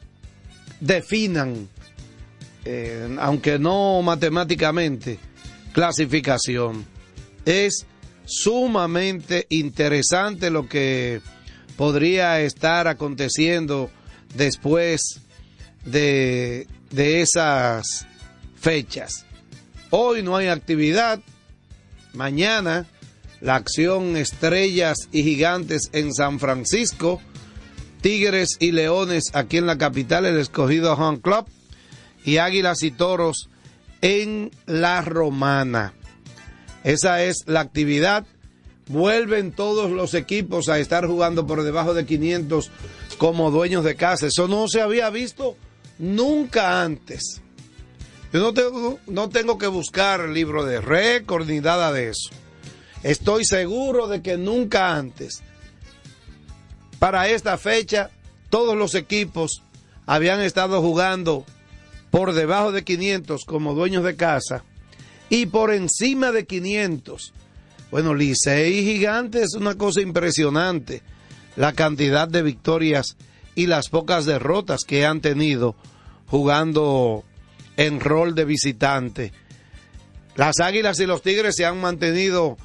definan, 0.79 1.67
eh, 2.65 3.15
aunque 3.19 3.60
no 3.60 4.01
matemáticamente, 4.01 5.19
clasificación. 5.74 6.86
Es 7.46 7.86
sumamente 8.25 9.48
interesante 9.50 10.51
lo 10.51 10.69
que 10.69 11.22
podría 11.75 12.41
estar 12.41 12.88
aconteciendo 12.88 13.89
después 14.36 15.22
de, 15.86 16.67
de 16.91 17.22
esas 17.22 18.05
fechas. 18.55 19.25
Hoy 19.91 20.22
no 20.24 20.36
hay 20.36 20.48
actividad, 20.48 21.19
mañana 22.13 22.86
la 23.41 23.55
acción 23.55 24.17
Estrellas 24.17 24.98
y 25.12 25.24
Gigantes 25.24 25.89
en 25.93 26.13
San 26.13 26.39
Francisco 26.39 27.22
Tigres 28.01 28.58
y 28.60 28.72
Leones 28.72 29.31
aquí 29.34 29.58
en 29.58 29.65
la 29.65 29.77
capital, 29.77 30.25
el 30.25 30.38
escogido 30.38 30.93
Home 30.93 31.19
Club, 31.22 31.46
y 32.24 32.38
Águilas 32.38 32.84
y 32.84 32.91
Toros 32.91 33.50
en 34.01 34.51
la 34.65 35.01
Romana. 35.01 35.93
Esa 36.84 37.24
es 37.24 37.43
la 37.46 37.60
actividad. 37.60 38.25
Vuelven 38.88 39.51
todos 39.51 39.91
los 39.91 40.13
equipos 40.13 40.69
a 40.69 40.79
estar 40.79 41.05
jugando 41.05 41.46
por 41.46 41.63
debajo 41.63 41.93
de 41.93 42.05
500 42.05 42.72
como 43.17 43.51
dueños 43.51 43.84
de 43.84 43.96
casa. 43.96 44.27
Eso 44.27 44.48
no 44.48 44.67
se 44.67 44.81
había 44.81 45.10
visto 45.10 45.58
nunca 46.00 46.81
antes. 46.81 47.41
Yo 48.31 48.39
no 48.39 48.53
tengo, 48.53 49.00
no 49.07 49.29
tengo 49.29 49.57
que 49.57 49.67
buscar 49.67 50.29
libro 50.29 50.65
de 50.65 50.81
récord 50.81 51.48
ni 51.48 51.59
nada 51.59 51.91
de 51.91 52.09
eso. 52.09 52.29
Estoy 53.03 53.45
seguro 53.45 54.07
de 54.07 54.21
que 54.21 54.38
nunca 54.38 54.95
antes 54.95 55.41
para 57.00 57.29
esta 57.29 57.57
fecha, 57.57 58.12
todos 58.50 58.77
los 58.77 58.93
equipos 58.93 59.63
habían 60.05 60.41
estado 60.41 60.81
jugando 60.81 61.45
por 62.12 62.33
debajo 62.33 62.74
de 62.74 62.83
500 62.83 63.45
como 63.45 63.74
dueños 63.74 64.03
de 64.03 64.17
casa 64.17 64.65
y 65.29 65.45
por 65.45 65.74
encima 65.74 66.33
de 66.33 66.45
500. 66.45 67.33
Bueno, 67.89 68.13
Licey 68.13 68.83
Gigante 68.83 69.43
es 69.43 69.53
una 69.53 69.75
cosa 69.75 70.01
impresionante, 70.01 71.01
la 71.55 71.71
cantidad 71.71 72.27
de 72.27 72.41
victorias 72.41 73.15
y 73.55 73.67
las 73.67 73.88
pocas 73.88 74.25
derrotas 74.25 74.83
que 74.83 75.05
han 75.05 75.21
tenido 75.21 75.75
jugando 76.27 77.24
en 77.79 78.01
rol 78.01 78.36
de 78.36 78.43
visitante. 78.43 79.31
Las 80.36 80.59
Águilas 80.59 81.00
y 81.00 81.05
los 81.05 81.21
Tigres 81.21 81.55
se 81.55 81.65
han 81.65 81.79
mantenido 81.79 82.57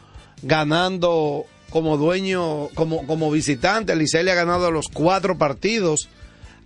ganando 0.42 1.46
como 1.70 1.96
dueño, 1.96 2.66
como, 2.74 3.06
como 3.06 3.30
visitante. 3.30 3.94
Licey 3.94 4.24
le 4.24 4.32
ha 4.32 4.34
ganado 4.34 4.72
los 4.72 4.86
cuatro 4.92 5.38
partidos 5.38 6.08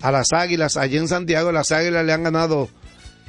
a 0.00 0.10
las 0.10 0.28
Águilas 0.32 0.78
allí 0.78 0.96
en 0.96 1.08
Santiago. 1.08 1.52
Las 1.52 1.72
Águilas 1.72 2.06
le 2.06 2.14
han 2.14 2.22
ganado 2.22 2.70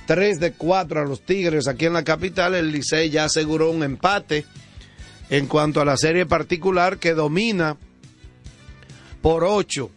tres 0.07 0.39
de 0.39 0.53
cuatro 0.53 1.01
a 1.01 1.05
los 1.05 1.21
Tigres 1.21 1.67
aquí 1.67 1.85
en 1.85 1.93
la 1.93 2.05
capital. 2.05 2.55
El 2.55 2.71
Licey 2.71 3.09
ya 3.09 3.25
aseguró 3.25 3.71
un 3.71 3.83
empate 3.83 4.45
en 5.29 5.47
cuanto 5.47 5.81
a 5.81 5.85
la 5.85 5.97
serie 5.97 6.25
particular 6.25 6.97
que 6.97 7.13
domina 7.13 7.75
por 9.21 9.43
ocho. 9.43 9.91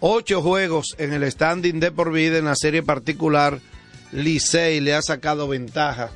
Ocho 0.00 0.42
juegos 0.42 0.96
en 0.98 1.12
el 1.12 1.30
standing 1.30 1.78
de 1.78 1.92
por 1.92 2.10
vida 2.10 2.38
en 2.38 2.46
la 2.46 2.56
serie 2.56 2.82
particular. 2.82 3.60
Licey 4.12 4.80
le 4.80 4.94
ha 4.94 5.02
sacado 5.02 5.48
ventaja 5.48 6.10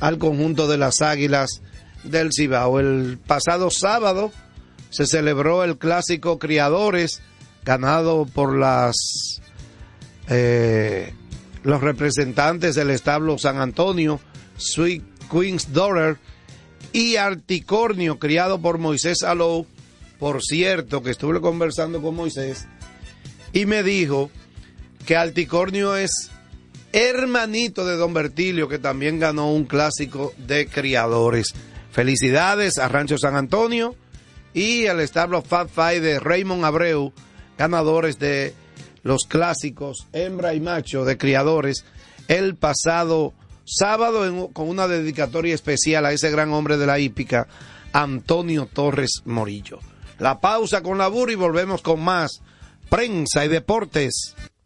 al 0.00 0.18
conjunto 0.18 0.68
de 0.68 0.78
las 0.78 1.00
Águilas 1.00 1.62
del 2.02 2.30
Cibao. 2.32 2.80
El 2.80 3.18
pasado 3.24 3.70
sábado 3.70 4.32
se 4.90 5.06
celebró 5.06 5.64
el 5.64 5.78
clásico 5.78 6.38
Criadores, 6.38 7.22
ganado 7.64 8.26
por 8.26 8.56
las 8.56 9.40
eh, 10.28 11.14
los 11.62 11.80
representantes 11.80 12.74
del 12.74 12.90
establo 12.90 13.38
San 13.38 13.58
Antonio, 13.58 14.20
Sweet 14.56 15.02
Queen's 15.30 15.72
Daughter 15.72 16.18
y 16.92 17.16
Articornio, 17.16 18.18
criado 18.18 18.60
por 18.60 18.78
Moisés 18.78 19.22
Alou. 19.22 19.66
Por 20.18 20.42
cierto, 20.42 21.02
que 21.02 21.10
estuve 21.10 21.40
conversando 21.40 22.00
con 22.00 22.14
Moisés 22.14 22.66
y 23.52 23.66
me 23.66 23.82
dijo 23.82 24.30
que 25.06 25.16
Articornio 25.16 25.96
es 25.96 26.30
hermanito 26.94 27.84
de 27.84 27.96
Don 27.96 28.14
Bertilio, 28.14 28.68
que 28.68 28.78
también 28.78 29.18
ganó 29.18 29.50
un 29.50 29.64
clásico 29.64 30.32
de 30.38 30.68
criadores. 30.68 31.52
Felicidades 31.90 32.78
a 32.78 32.86
Rancho 32.86 33.18
San 33.18 33.34
Antonio 33.34 33.96
y 34.52 34.86
al 34.86 35.00
establo 35.00 35.42
Fat 35.42 35.68
Five 35.68 36.00
de 36.00 36.20
Raymond 36.20 36.64
Abreu, 36.64 37.12
ganadores 37.58 38.20
de 38.20 38.54
los 39.02 39.24
clásicos 39.24 40.06
Hembra 40.12 40.54
y 40.54 40.60
Macho 40.60 41.04
de 41.04 41.18
Criadores, 41.18 41.84
el 42.28 42.54
pasado 42.54 43.34
sábado 43.64 44.50
con 44.52 44.68
una 44.68 44.86
dedicatoria 44.86 45.54
especial 45.54 46.06
a 46.06 46.12
ese 46.12 46.30
gran 46.30 46.52
hombre 46.52 46.76
de 46.76 46.86
la 46.86 47.00
hípica, 47.00 47.48
Antonio 47.92 48.68
Torres 48.72 49.22
Morillo. 49.24 49.80
La 50.20 50.38
pausa 50.38 50.80
con 50.80 50.96
la 50.96 51.08
burra 51.08 51.32
y 51.32 51.36
volvemos 51.36 51.82
con 51.82 52.00
más 52.00 52.40
prensa 52.88 53.44
y 53.44 53.48
deportes. 53.48 54.36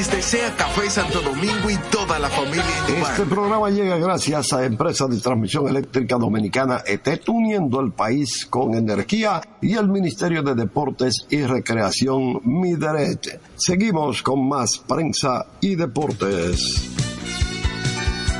Les 0.00 0.10
desea 0.10 0.56
Café 0.56 0.88
Santo 0.88 1.20
Domingo 1.20 1.68
y 1.68 1.76
toda 1.92 2.18
la 2.18 2.30
familia 2.30 2.64
Indumar. 2.88 3.12
Este 3.12 3.26
programa 3.26 3.68
llega 3.68 3.98
gracias 3.98 4.50
a 4.54 4.64
Empresa 4.64 5.06
de 5.06 5.20
Transmisión 5.20 5.68
Eléctrica 5.68 6.16
Dominicana 6.16 6.82
ET, 6.86 7.28
uniendo 7.28 7.80
el 7.80 7.92
país 7.92 8.46
con 8.46 8.74
energía 8.74 9.42
y 9.60 9.74
el 9.74 9.88
Ministerio 9.90 10.42
de 10.42 10.54
Deportes 10.54 11.26
y 11.28 11.42
Recreación 11.42 12.40
Mideret. 12.44 13.42
Seguimos 13.56 14.22
con 14.22 14.48
más 14.48 14.78
prensa 14.78 15.44
y 15.60 15.74
deportes. 15.74 16.96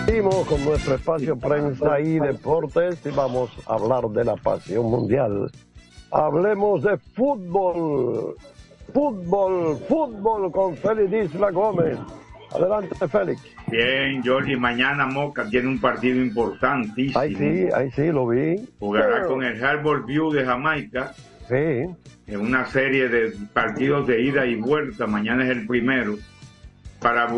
Seguimos 0.06 0.46
con 0.46 0.64
nuestro 0.64 0.94
espacio 0.94 1.36
prensa 1.36 2.00
y 2.00 2.20
deportes 2.20 3.00
y 3.04 3.10
vamos 3.10 3.50
a 3.66 3.74
hablar 3.74 4.08
de 4.08 4.24
la 4.24 4.36
pasión 4.36 4.86
mundial. 4.86 5.50
Hablemos 6.10 6.82
de 6.84 6.96
fútbol. 6.96 8.34
Fútbol, 8.92 9.78
fútbol 9.88 10.52
con 10.52 10.76
Félix 10.76 11.34
Isla 11.34 11.50
Gómez. 11.50 11.98
Adelante, 12.52 13.08
Félix. 13.08 13.42
Bien, 13.68 14.22
Jorge, 14.24 14.56
mañana 14.56 15.06
Moca 15.06 15.48
tiene 15.48 15.68
un 15.68 15.80
partido 15.80 16.20
importantísimo. 16.20 17.20
Ahí 17.20 17.34
sí, 17.36 17.68
ahí 17.72 17.90
sí, 17.92 18.08
lo 18.08 18.26
vi. 18.26 18.68
Jugará 18.80 19.26
con 19.26 19.44
el 19.44 19.62
Harbour 19.62 20.04
View 20.04 20.32
de 20.32 20.44
Jamaica. 20.44 21.14
Sí. 21.48 21.86
En 22.26 22.40
una 22.40 22.66
serie 22.66 23.08
de 23.08 23.32
partidos 23.52 24.06
de 24.06 24.22
ida 24.22 24.46
y 24.46 24.56
vuelta. 24.56 25.06
Mañana 25.06 25.44
es 25.44 25.50
el 25.50 25.66
primero. 25.66 26.16
Para 27.00 27.28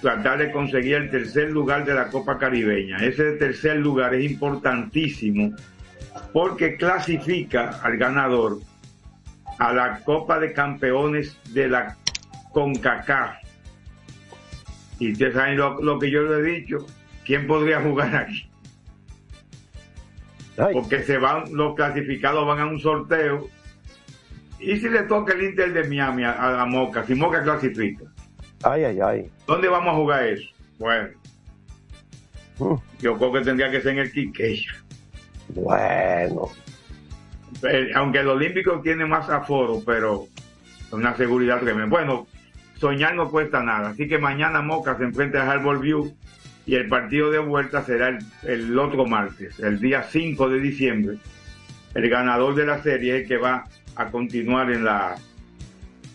tratar 0.00 0.38
de 0.38 0.50
conseguir 0.50 0.94
el 0.94 1.10
tercer 1.10 1.50
lugar 1.50 1.84
de 1.84 1.94
la 1.94 2.08
Copa 2.08 2.38
Caribeña. 2.38 2.96
Ese 2.98 3.32
tercer 3.32 3.76
lugar 3.76 4.14
es 4.14 4.30
importantísimo 4.30 5.54
porque 6.32 6.76
clasifica 6.76 7.80
al 7.82 7.96
ganador 7.96 8.58
a 9.62 9.72
la 9.72 10.00
Copa 10.00 10.40
de 10.40 10.52
Campeones 10.52 11.36
de 11.54 11.68
la 11.68 11.96
CONCACAF. 12.52 13.36
Y 14.98 15.12
ustedes 15.12 15.34
saben 15.34 15.56
lo, 15.56 15.80
lo 15.80 16.00
que 16.00 16.10
yo 16.10 16.22
le 16.24 16.40
he 16.40 16.60
dicho, 16.60 16.78
¿quién 17.24 17.46
podría 17.46 17.80
jugar 17.80 18.14
aquí? 18.16 18.50
Porque 20.72 21.02
se 21.04 21.16
van, 21.16 21.44
los 21.54 21.76
clasificados 21.76 22.44
van 22.46 22.58
a 22.58 22.66
un 22.66 22.80
sorteo. 22.80 23.48
¿Y 24.58 24.76
si 24.76 24.88
le 24.88 25.04
toca 25.04 25.32
el 25.32 25.44
Inter 25.44 25.72
de 25.72 25.84
Miami 25.88 26.24
a, 26.24 26.32
a 26.32 26.50
la 26.52 26.66
Moca? 26.66 27.04
Si 27.06 27.14
Moca 27.14 27.42
clasifica. 27.42 28.04
Ay, 28.64 28.84
ay, 28.84 28.98
ay. 29.00 29.30
¿Dónde 29.46 29.68
vamos 29.68 29.94
a 29.94 29.96
jugar 29.96 30.24
eso? 30.24 30.48
Bueno, 30.78 31.08
Mm, 32.58 32.74
yo 33.00 33.16
creo 33.16 33.32
que 33.32 33.40
tendría 33.40 33.70
que 33.70 33.80
ser 33.80 33.92
en 33.92 33.98
el 34.00 34.12
Quiqueya. 34.12 34.72
Bueno. 35.54 36.48
Eh, 37.62 37.90
aunque 37.94 38.20
el 38.20 38.28
Olímpico 38.28 38.80
tiene 38.80 39.06
más 39.06 39.28
aforo, 39.28 39.82
pero 39.84 40.26
una 40.90 41.16
seguridad 41.16 41.60
tremenda. 41.60 41.86
Bueno, 41.86 42.26
soñar 42.78 43.14
no 43.14 43.30
cuesta 43.30 43.62
nada. 43.62 43.90
Así 43.90 44.08
que 44.08 44.18
mañana 44.18 44.62
Moca 44.62 44.96
se 44.96 45.04
enfrenta 45.04 45.42
a 45.42 45.50
Harbour 45.50 45.80
View 45.80 46.14
y 46.66 46.74
el 46.74 46.88
partido 46.88 47.30
de 47.30 47.38
vuelta 47.38 47.82
será 47.82 48.08
el, 48.08 48.18
el 48.44 48.78
otro 48.78 49.06
martes, 49.06 49.58
el 49.60 49.80
día 49.80 50.02
5 50.02 50.48
de 50.48 50.60
diciembre. 50.60 51.16
El 51.94 52.08
ganador 52.08 52.54
de 52.54 52.66
la 52.66 52.82
serie 52.82 53.16
es 53.16 53.22
el 53.22 53.28
que 53.28 53.36
va 53.36 53.64
a 53.96 54.06
continuar 54.06 54.70
en 54.70 54.84
la 54.84 55.16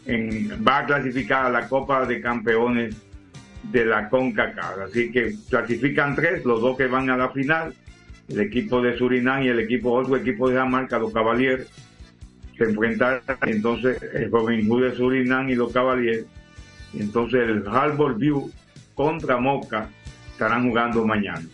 en, 0.08 0.66
va 0.66 0.80
a 0.80 0.86
clasificar 0.86 1.46
a 1.46 1.50
la 1.50 1.68
Copa 1.68 2.06
de 2.06 2.22
Campeones 2.22 2.96
de 3.64 3.86
la 3.86 4.10
CONCACAF. 4.10 4.80
Así 4.90 5.12
que 5.12 5.36
clasifican 5.50 6.16
tres, 6.16 6.46
los 6.46 6.62
dos 6.62 6.78
que 6.78 6.88
van 6.88 7.10
a 7.10 7.18
la 7.18 7.30
final, 7.30 7.74
el 8.30 8.42
equipo 8.42 8.82
de 8.82 8.98
Surinam 8.98 9.44
y 9.44 9.48
el 9.48 9.60
equipo 9.60 9.94
otro 9.94 10.18
equipo 10.18 10.50
de 10.50 10.58
Jamaica, 10.58 11.00
los 11.00 11.14
Cavaliers, 11.14 11.68
se 12.58 12.64
enfrentarán 12.64 13.22
entonces 13.44 14.02
el 14.14 14.32
Robin 14.32 14.68
Hood 14.68 14.84
de 14.84 14.96
Surinam 14.96 15.50
y 15.50 15.56
los 15.56 15.72
Cavaliers. 15.72 16.26
Entonces 16.94 17.48
el 17.48 17.68
Harbour 17.68 18.18
View 18.18 18.52
contra 18.96 19.38
Moca 19.38 19.90
estarán 20.32 20.68
jugando 20.68 21.06
mañana. 21.06 21.46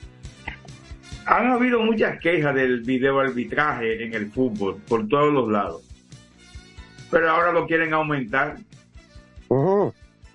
Han 1.26 1.48
habido 1.48 1.82
muchas 1.82 2.20
quejas 2.20 2.54
del 2.56 2.82
video 2.82 3.20
arbitraje 3.20 4.04
en 4.04 4.14
el 4.14 4.32
fútbol 4.32 4.78
por 4.88 5.08
todos 5.08 5.34
los 5.34 5.50
lados. 5.50 5.84
Pero 7.10 7.30
ahora 7.30 7.52
lo 7.52 7.68
quieren 7.68 7.94
aumentar. 7.94 8.58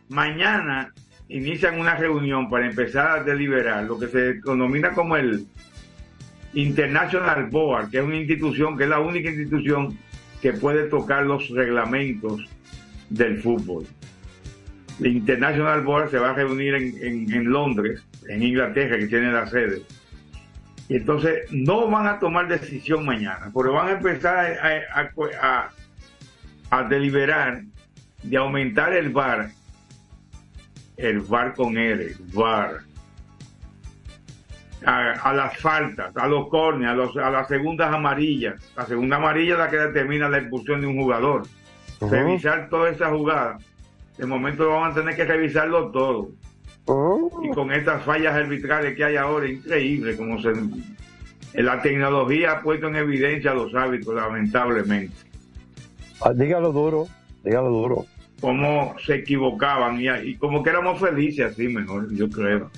Mañana 0.09 0.93
inician 1.29 1.79
una 1.79 1.95
reunión 1.97 2.49
para 2.49 2.67
empezar 2.67 3.19
a 3.19 3.25
deliberar 3.25 3.85
lo 3.85 3.99
que 3.99 4.09
se 4.09 4.35
denomina 4.35 4.93
como 4.93 5.17
el 5.17 5.47
International 6.59 7.47
Board, 7.51 7.91
que 7.91 7.99
es 7.99 8.05
una 8.05 8.17
institución, 8.17 8.77
que 8.77 8.83
es 8.85 8.91
la 8.91 8.99
única 8.99 9.29
institución 9.29 9.97
que 10.43 10.53
puede 10.55 10.89
tocar 10.89 11.25
los 11.25 11.49
reglamentos 11.51 12.49
del 13.11 13.41
fútbol. 13.41 13.87
La 14.99 15.09
International 15.09 15.83
Board 15.83 16.11
se 16.11 16.19
va 16.19 16.31
a 16.31 16.35
reunir 16.35 16.75
en, 16.75 17.45
Londres, 17.45 18.03
en 18.29 18.43
Inglaterra, 18.43 18.99
que 18.99 19.07
tiene 19.07 19.31
la 19.31 19.47
sede. 19.47 19.83
Y 20.89 20.97
entonces 20.97 21.43
no 21.53 21.89
van 21.89 22.09
a 22.09 22.19
tomar 22.19 22.49
decisión 22.49 23.07
mañana, 23.07 23.53
pero 23.55 23.73
van 23.73 23.89
a 23.89 23.93
empezar 23.93 24.91
a 26.71 26.83
deliberar 26.89 27.63
de 28.25 28.37
aumentar 28.37 28.93
el 28.95 29.11
VAR, 29.11 29.51
el 30.97 31.21
VAR 31.21 31.55
con 31.55 31.79
R, 31.79 32.17
VAR, 32.33 32.88
a, 34.85 35.13
a 35.13 35.33
las 35.33 35.57
faltas, 35.59 36.17
a 36.17 36.27
los 36.27 36.49
cornes, 36.49 36.89
a, 36.89 36.95
los, 36.95 37.17
a 37.17 37.31
las 37.31 37.49
segundas 37.49 37.93
amarillas. 37.93 38.61
La 38.77 38.87
segunda 38.87 39.17
amarilla 39.17 39.55
es 39.55 39.59
la 39.59 39.69
que 39.71 39.77
determina 39.79 40.29
la 40.29 40.39
expulsión 40.39 40.81
de 40.81 40.87
un 40.87 40.97
jugador. 40.97 41.43
Revisar 42.01 42.69
toda 42.69 42.91
esa 42.91 43.11
jugada. 43.11 43.59
De 44.17 44.27
momento 44.27 44.69
van 44.69 44.93
a 44.93 44.95
tener 44.95 45.17
que 45.17 45.25
revisarlo 45.25 45.91
todo. 45.91 46.31
Y 47.43 47.51
con 47.51 47.73
estas 47.73 48.03
fallas 48.05 48.35
arbitrales 48.35 48.97
que 48.97 49.05
hay 49.05 49.17
ahora, 49.17 49.49
increíble 49.49 50.17
como 50.17 50.41
se... 50.41 50.53
La 51.55 51.81
tecnología 51.83 52.53
ha 52.53 52.63
puesto 52.63 52.89
en 52.89 52.97
evidencia 52.97 53.51
a 53.51 53.55
los 53.55 53.75
hábitos, 53.75 54.15
lamentablemente. 54.15 55.15
Ah, 56.21 56.33
Dígalo 56.33 56.73
duro, 56.73 57.07
dígalo 57.43 57.71
duro. 57.71 58.07
Cómo 58.41 58.95
se 59.05 59.17
equivocaban 59.17 60.01
y, 60.01 60.09
y 60.09 60.37
como 60.37 60.63
que 60.63 60.71
éramos 60.71 61.01
felices 61.01 61.53
así 61.53 61.69
mejor, 61.69 62.13
yo 62.13 62.29
creo. 62.29 62.71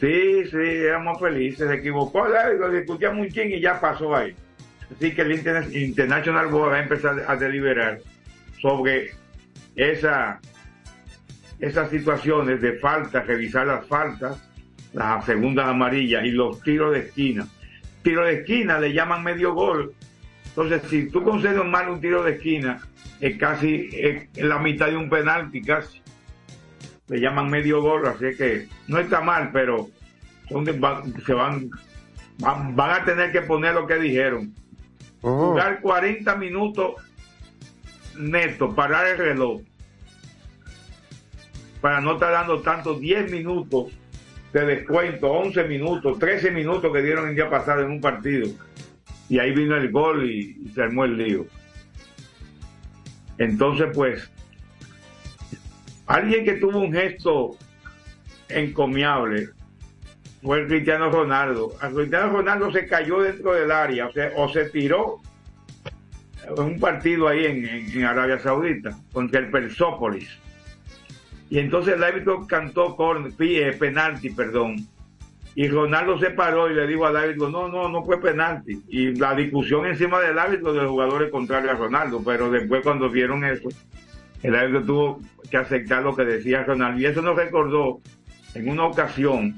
Sí, 0.00 0.44
sí, 0.50 0.56
éramos 0.56 1.20
felices, 1.20 1.68
se 1.68 1.74
equivocó, 1.74 2.26
lo 2.58 2.70
discutíamos 2.70 3.26
un 3.26 3.28
ching 3.32 3.50
y 3.52 3.60
ya 3.60 3.80
pasó 3.80 4.14
ahí. 4.14 4.34
Así 4.94 5.14
que 5.14 5.22
el 5.22 5.32
Interna- 5.32 5.66
International 5.76 6.46
Board 6.48 6.72
va 6.72 6.76
a 6.76 6.82
empezar 6.82 7.24
a 7.26 7.36
deliberar 7.36 7.98
sobre 8.60 9.10
esa, 9.76 10.40
esas 11.58 11.90
situaciones 11.90 12.60
de 12.60 12.74
faltas, 12.78 13.26
revisar 13.26 13.66
las 13.66 13.86
faltas, 13.86 14.42
las 14.92 15.24
segundas 15.26 15.66
amarillas 15.66 16.24
y 16.24 16.30
los 16.30 16.60
tiros 16.62 16.92
de 16.94 17.00
esquina. 17.00 17.46
Tiro 18.02 18.24
de 18.24 18.34
esquina 18.40 18.78
le 18.78 18.92
llaman 18.92 19.22
medio 19.24 19.52
gol. 19.52 19.92
Entonces, 20.46 20.82
si 20.88 21.10
tú 21.10 21.22
concedes 21.22 21.64
mal 21.64 21.88
un 21.90 22.00
tiro 22.00 22.22
de 22.22 22.32
esquina, 22.32 22.80
es 23.20 23.36
casi 23.36 23.90
la 24.36 24.58
mitad 24.58 24.86
de 24.86 24.96
un 24.96 25.10
penalti, 25.10 25.60
casi 25.60 26.00
le 27.08 27.20
llaman 27.20 27.48
medio 27.50 27.80
gol, 27.82 28.06
así 28.06 28.36
que 28.36 28.68
no 28.86 28.98
está 28.98 29.20
mal, 29.20 29.50
pero 29.52 29.88
son 30.48 30.64
de- 30.64 30.72
va- 30.78 31.02
se 31.24 31.32
van, 31.32 31.70
van, 32.38 32.74
van 32.76 33.02
a 33.02 33.04
tener 33.04 33.32
que 33.32 33.42
poner 33.42 33.74
lo 33.74 33.86
que 33.86 33.96
dijeron. 33.96 34.52
jugar 35.50 35.80
40 35.80 36.36
minutos 36.36 36.94
neto, 38.18 38.74
parar 38.74 39.06
el 39.08 39.18
reloj, 39.18 39.62
para 41.80 42.00
no 42.00 42.14
estar 42.14 42.32
dando 42.32 42.60
tanto 42.60 42.94
10 42.98 43.30
minutos 43.30 43.86
de 44.52 44.64
descuento, 44.66 45.28
11 45.30 45.64
minutos, 45.64 46.18
13 46.18 46.50
minutos 46.50 46.92
que 46.92 47.02
dieron 47.02 47.28
el 47.28 47.34
día 47.34 47.48
pasado 47.50 47.82
en 47.82 47.90
un 47.90 48.00
partido. 48.00 48.48
Y 49.28 49.38
ahí 49.38 49.52
vino 49.52 49.76
el 49.76 49.90
gol 49.90 50.24
y, 50.30 50.58
y 50.64 50.68
se 50.74 50.82
armó 50.82 51.04
el 51.04 51.16
lío. 51.18 51.46
Entonces, 53.38 53.88
pues, 53.94 54.28
alguien 56.08 56.44
que 56.44 56.54
tuvo 56.54 56.80
un 56.80 56.92
gesto 56.92 57.56
encomiable 58.48 59.50
fue 60.42 60.60
el 60.60 60.66
Cristiano 60.66 61.10
Ronaldo. 61.10 61.72
Cristiano 61.94 62.32
Ronaldo 62.32 62.72
se 62.72 62.86
cayó 62.86 63.20
dentro 63.20 63.52
del 63.52 63.70
área, 63.70 64.10
o, 64.36 64.48
se 64.48 64.70
tiró 64.70 65.20
en 66.46 66.62
un 66.62 66.80
partido 66.80 67.28
ahí 67.28 67.44
en, 67.44 68.04
Arabia 68.04 68.38
Saudita 68.38 68.98
contra 69.12 69.40
el 69.40 69.50
Persópolis. 69.50 70.30
Y 71.50 71.58
entonces 71.58 71.94
el 71.94 72.02
árbitro 72.02 72.46
cantó 72.46 72.96
con 72.96 73.32
penalti, 73.32 74.30
perdón. 74.30 74.86
Y 75.54 75.66
Ronaldo 75.68 76.18
se 76.20 76.30
paró 76.30 76.70
y 76.70 76.74
le 76.74 76.86
dijo 76.86 77.04
al 77.04 77.16
árbitro, 77.16 77.48
no, 77.48 77.68
no, 77.68 77.88
no 77.88 78.04
fue 78.04 78.20
penalti. 78.20 78.80
Y 78.88 79.14
la 79.16 79.34
discusión 79.34 79.86
encima 79.86 80.20
del 80.20 80.38
árbitro 80.38 80.72
de 80.72 80.82
los 80.82 80.90
jugadores 80.90 81.30
contrarios 81.32 81.72
a 81.72 81.76
Ronaldo. 81.76 82.22
Pero 82.24 82.50
después 82.50 82.82
cuando 82.84 83.10
vieron 83.10 83.44
eso, 83.44 83.68
el 84.42 84.54
árbitro 84.54 84.84
tuvo 84.84 85.20
que 85.50 85.56
aceptar 85.56 86.02
lo 86.02 86.14
que 86.14 86.24
decía 86.24 86.64
Ronaldo. 86.64 87.00
Y 87.00 87.06
eso 87.06 87.22
nos 87.22 87.36
recordó 87.36 88.00
en 88.54 88.68
una 88.68 88.84
ocasión 88.84 89.54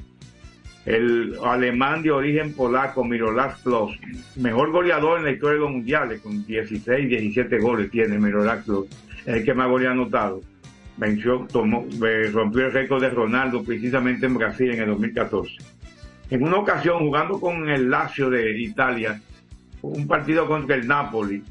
el 0.87 1.37
alemán 1.45 2.03
de 2.03 2.11
origen 2.11 2.55
polaco, 2.55 3.05
Miroslav 3.05 3.63
Klose, 3.63 3.99
mejor 4.37 4.71
goleador 4.71 5.19
en 5.19 5.25
la 5.25 5.31
historia 5.33 5.55
de 5.55 5.61
los 5.61 5.71
mundiales, 5.71 6.21
con 6.23 6.45
16, 6.47 7.09
17 7.09 7.59
goles 7.59 7.91
tiene 7.91 8.19
Miroslav 8.19 8.65
Klose, 8.65 8.91
es 9.27 9.37
el 9.37 9.45
que 9.45 9.55
más 9.55 9.69
goles 9.69 9.89
ha 9.89 9.93
anotado. 9.93 10.41
Venció, 10.97 11.47
tomó, 11.51 11.87
eh, 12.05 12.31
rompió 12.33 12.67
el 12.67 12.73
récord 12.73 13.01
de 13.01 13.11
Ronaldo 13.11 13.63
precisamente 13.63 14.27
en 14.27 14.35
Brasil 14.35 14.71
en 14.71 14.81
el 14.81 14.89
2014. 14.89 15.57
En 16.31 16.43
una 16.43 16.57
ocasión, 16.57 16.99
jugando 17.01 17.41
con 17.41 17.69
el 17.69 17.91
Lazio 17.91 18.31
de 18.31 18.59
Italia, 18.61 19.21
un 19.83 20.07
partido 20.07 20.47
contra 20.47 20.77
el 20.77 20.87
Napoli, 20.87 21.43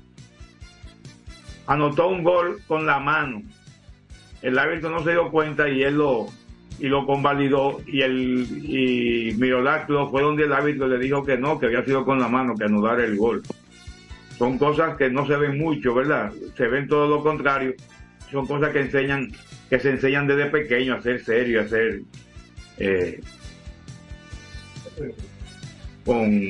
anotó 1.70 2.08
un 2.08 2.24
gol 2.24 2.60
con 2.68 2.86
la 2.88 3.00
mano. 3.00 3.44
El 4.42 4.58
árbitro 4.58 4.90
no 4.90 5.04
se 5.04 5.12
dio 5.12 5.30
cuenta 5.30 5.70
y 5.70 5.84
él 5.84 5.98
lo, 5.98 6.26
y 6.80 6.88
lo 6.88 7.06
convalidó 7.06 7.80
y 7.86 8.02
el 8.02 8.48
y 8.64 9.36
Miroslav 9.38 9.86
Klose 9.86 10.10
fue 10.10 10.24
donde 10.24 10.46
el 10.46 10.54
árbitro 10.54 10.88
le 10.88 10.98
dijo 10.98 11.24
que 11.24 11.38
no, 11.38 11.60
que 11.60 11.68
había 11.68 11.86
sido 11.86 12.04
con 12.04 12.20
la 12.20 12.28
mano, 12.28 12.56
que 12.56 12.64
anulara 12.64 13.06
el 13.06 13.16
gol. 13.18 13.44
Son 14.36 14.58
cosas 14.58 14.98
que 14.98 15.12
no 15.12 15.28
se 15.28 15.36
ven 15.36 15.60
mucho, 15.60 15.94
¿verdad? 15.94 16.34
Se 16.58 16.68
ven 16.68 16.88
todo 16.88 17.08
lo 17.08 17.22
contrario. 17.22 17.76
Son 18.32 18.48
cosas 18.48 18.72
que 18.72 18.82
enseñan, 18.82 19.32
que 19.70 19.80
se 19.80 19.92
enseñan 19.92 20.26
desde 20.26 20.46
pequeño 20.48 20.96
a 20.96 21.02
ser 21.02 21.24
serio, 21.24 21.62
a 21.62 21.68
ser 21.68 22.02
eh, 22.78 23.22
con 26.04 26.50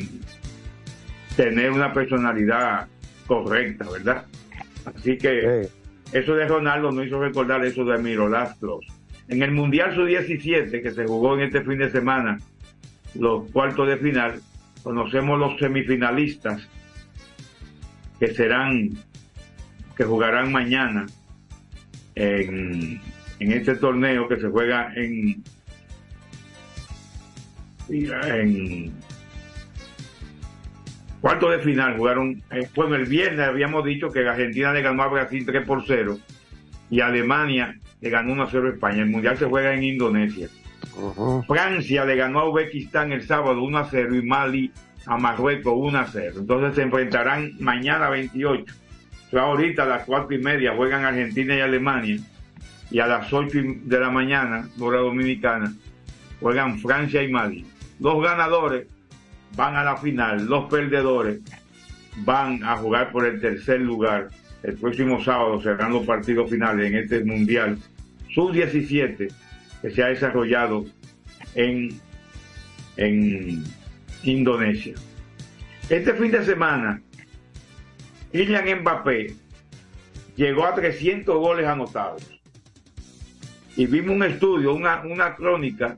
tener 1.35 1.71
una 1.71 1.91
personalidad 1.91 2.87
correcta, 3.27 3.85
¿verdad? 3.89 4.25
Así 4.85 5.17
que 5.17 5.67
eso 6.11 6.35
de 6.35 6.47
Ronaldo 6.47 6.91
no 6.91 7.03
hizo 7.03 7.19
recordar 7.19 7.63
eso 7.65 7.85
de 7.85 7.97
Miroslav 7.97 8.57
Klose. 8.59 8.87
En 9.27 9.43
el 9.43 9.51
Mundial 9.51 9.93
Sub-17 9.93 10.81
que 10.81 10.91
se 10.91 11.05
jugó 11.05 11.35
en 11.35 11.41
este 11.41 11.61
fin 11.61 11.77
de 11.77 11.91
semana, 11.91 12.39
los 13.15 13.49
cuartos 13.51 13.87
de 13.87 13.97
final, 13.97 14.41
conocemos 14.81 15.39
los 15.39 15.59
semifinalistas 15.59 16.67
que 18.19 18.33
serán, 18.33 18.89
que 19.95 20.03
jugarán 20.03 20.51
mañana 20.51 21.05
en, 22.15 22.99
en 23.39 23.51
este 23.51 23.75
torneo 23.75 24.27
que 24.27 24.39
se 24.39 24.49
juega 24.49 24.91
en, 24.95 25.43
en 27.89 28.93
cuarto 31.21 31.49
de 31.49 31.59
final 31.59 31.97
jugaron, 31.97 32.41
eh, 32.51 32.67
bueno, 32.75 32.95
el 32.95 33.05
viernes 33.05 33.47
habíamos 33.47 33.83
dicho 33.85 34.09
que 34.09 34.27
Argentina 34.27 34.71
le 34.73 34.81
ganó 34.81 35.03
a 35.03 35.07
Brasil 35.07 35.45
3 35.45 35.65
por 35.65 35.83
0 35.85 36.17
y 36.89 37.01
Alemania 37.01 37.75
le 38.01 38.09
ganó 38.09 38.33
1 38.33 38.43
a 38.43 38.47
0 38.49 38.67
a 38.67 38.73
España. 38.73 39.01
El 39.03 39.09
mundial 39.09 39.37
se 39.37 39.45
juega 39.45 39.73
en 39.73 39.83
Indonesia. 39.83 40.47
Francia 41.47 42.05
le 42.05 42.15
ganó 42.15 42.39
a 42.39 42.49
Uzbekistán 42.49 43.11
el 43.11 43.23
sábado 43.23 43.61
1 43.63 43.77
a 43.77 43.85
0 43.89 44.15
y 44.15 44.21
Mali 44.21 44.71
a 45.05 45.17
Marruecos 45.17 45.73
1 45.75 45.97
a 45.99 46.05
0. 46.07 46.35
Entonces 46.39 46.75
se 46.75 46.81
enfrentarán 46.83 47.51
mañana 47.59 48.09
28. 48.09 48.73
O 49.27 49.29
sea, 49.29 49.41
ahorita 49.43 49.83
a 49.83 49.87
las 49.87 50.05
4 50.05 50.35
y 50.35 50.39
media 50.39 50.73
juegan 50.75 51.05
Argentina 51.05 51.55
y 51.55 51.59
Alemania 51.61 52.17
y 52.91 52.99
a 52.99 53.07
las 53.07 53.31
8 53.31 53.59
y- 53.59 53.75
de 53.85 53.99
la 53.99 54.09
mañana, 54.09 54.67
hora 54.79 54.99
dominicana, 54.99 55.71
juegan 56.39 56.79
Francia 56.79 57.21
y 57.21 57.31
Mali. 57.31 57.65
Los 57.99 58.21
ganadores 58.23 58.87
van 59.55 59.75
a 59.75 59.83
la 59.83 59.97
final, 59.97 60.45
los 60.45 60.69
perdedores 60.69 61.39
van 62.17 62.63
a 62.63 62.77
jugar 62.77 63.11
por 63.11 63.25
el 63.25 63.39
tercer 63.39 63.81
lugar. 63.81 64.29
El 64.63 64.75
próximo 64.75 65.23
sábado 65.23 65.61
serán 65.61 65.93
los 65.93 66.05
partidos 66.05 66.49
finales 66.49 66.91
en 66.91 66.97
este 66.97 67.23
mundial 67.23 67.77
sub-17 68.33 69.31
que 69.81 69.89
se 69.89 70.03
ha 70.03 70.07
desarrollado 70.07 70.85
en, 71.55 71.89
en 72.97 73.63
Indonesia. 74.23 74.95
Este 75.89 76.13
fin 76.13 76.31
de 76.31 76.43
semana, 76.43 77.01
Kylian 78.31 78.81
Mbappé 78.81 79.33
llegó 80.35 80.65
a 80.65 80.75
300 80.75 81.35
goles 81.35 81.65
anotados. 81.65 82.23
Y 83.75 83.85
vimos 83.85 84.15
un 84.15 84.23
estudio, 84.23 84.73
una, 84.73 85.01
una 85.01 85.35
crónica 85.35 85.97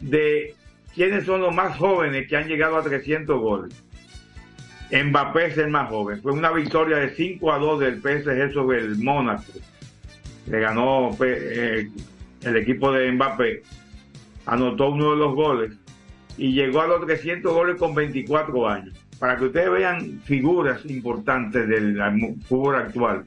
de 0.00 0.54
quiénes 0.94 1.24
son 1.24 1.40
los 1.40 1.54
más 1.54 1.76
jóvenes 1.76 2.28
que 2.28 2.36
han 2.36 2.48
llegado 2.48 2.76
a 2.76 2.82
300 2.82 3.40
goles. 3.40 3.84
Mbappé 4.92 5.46
es 5.46 5.58
el 5.58 5.68
más 5.68 5.88
joven. 5.88 6.20
Fue 6.20 6.32
una 6.32 6.52
victoria 6.52 6.98
de 6.98 7.14
5 7.14 7.52
a 7.52 7.58
2 7.58 7.80
del 7.80 8.00
PSG 8.00 8.52
sobre 8.52 8.80
el 8.80 8.98
Mónaco. 8.98 9.52
Le 10.46 10.60
ganó 10.60 11.16
eh, 11.24 11.88
el 12.42 12.56
equipo 12.56 12.92
de 12.92 13.10
Mbappé. 13.12 13.62
Anotó 14.44 14.90
uno 14.90 15.12
de 15.12 15.16
los 15.16 15.34
goles 15.34 15.72
y 16.36 16.52
llegó 16.52 16.82
a 16.82 16.88
los 16.88 17.06
300 17.06 17.52
goles 17.52 17.76
con 17.76 17.94
24 17.94 18.68
años. 18.68 18.94
Para 19.18 19.36
que 19.36 19.44
ustedes 19.44 19.70
vean 19.70 20.20
figuras 20.24 20.84
importantes 20.84 21.66
del 21.68 21.98
fútbol 22.46 22.76
actual. 22.76 23.24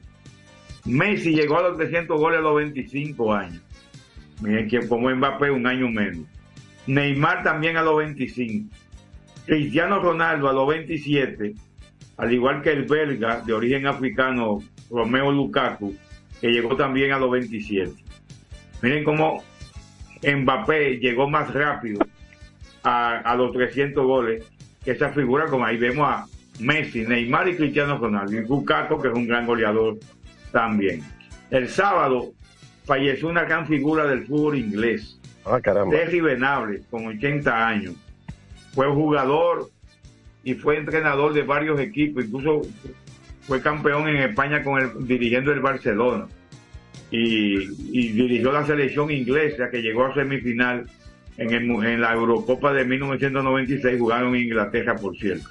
Messi 0.84 1.34
llegó 1.34 1.58
a 1.58 1.62
los 1.62 1.78
300 1.78 2.16
goles 2.20 2.38
a 2.38 2.42
los 2.42 2.56
25 2.56 3.34
años. 3.34 3.62
Miren 4.40 4.68
que 4.68 4.86
como 4.86 5.10
Mbappé 5.10 5.50
un 5.50 5.66
año 5.66 5.88
menos. 5.88 6.26
Neymar 6.86 7.42
también 7.42 7.76
a 7.76 7.82
los 7.82 7.98
25. 7.98 8.74
Cristiano 9.46 10.00
Ronaldo 10.00 10.48
a 10.48 10.52
los 10.52 10.68
27, 10.68 11.54
al 12.16 12.32
igual 12.32 12.62
que 12.62 12.72
el 12.72 12.84
belga 12.84 13.40
de 13.40 13.52
origen 13.52 13.86
africano 13.86 14.62
Romeo 14.90 15.30
Lukaku, 15.30 15.94
que 16.40 16.48
llegó 16.48 16.76
también 16.76 17.12
a 17.12 17.18
los 17.18 17.30
27. 17.30 17.92
Miren 18.82 19.04
cómo 19.04 19.42
Mbappé 20.22 20.98
llegó 20.98 21.28
más 21.28 21.52
rápido 21.52 22.00
a, 22.82 23.18
a 23.18 23.36
los 23.36 23.52
300 23.52 24.04
goles 24.04 24.44
que 24.84 24.92
esa 24.92 25.10
figura, 25.10 25.46
como 25.46 25.64
ahí 25.64 25.76
vemos 25.76 26.08
a 26.08 26.26
Messi, 26.60 27.02
Neymar 27.02 27.48
y 27.48 27.56
Cristiano 27.56 27.98
Ronaldo, 27.98 28.32
y 28.32 28.46
Lukaku, 28.46 29.00
que 29.00 29.08
es 29.08 29.14
un 29.14 29.26
gran 29.26 29.46
goleador 29.46 29.98
también. 30.52 31.02
El 31.50 31.68
sábado 31.68 32.32
falleció 32.84 33.28
una 33.28 33.44
gran 33.44 33.66
figura 33.66 34.06
del 34.06 34.26
fútbol 34.26 34.58
inglés, 34.58 35.20
Ah, 35.46 35.60
caramba. 35.60 35.96
Terry 35.96 36.20
Venable, 36.20 36.82
con 36.90 37.06
80 37.06 37.68
años. 37.68 37.94
Fue 38.74 38.86
jugador 38.88 39.70
y 40.42 40.54
fue 40.54 40.76
entrenador 40.76 41.32
de 41.32 41.42
varios 41.42 41.78
equipos, 41.80 42.24
incluso 42.24 42.62
fue 43.46 43.60
campeón 43.62 44.08
en 44.08 44.16
España 44.16 44.62
con 44.64 44.80
el, 44.80 45.06
dirigiendo 45.06 45.52
el 45.52 45.60
Barcelona. 45.60 46.26
Y, 47.10 47.58
dirigió 48.12 48.50
la 48.50 48.66
selección 48.66 49.10
inglesa 49.12 49.70
que 49.70 49.80
llegó 49.80 50.06
a 50.06 50.14
semifinal 50.14 50.86
en, 51.36 51.52
el 51.52 51.70
en 51.84 52.00
la 52.00 52.12
Eurocopa 52.12 52.72
de 52.72 52.84
1996, 52.84 53.98
jugaron 54.00 54.34
en 54.34 54.42
Inglaterra, 54.42 54.96
por 54.96 55.16
cierto. 55.16 55.48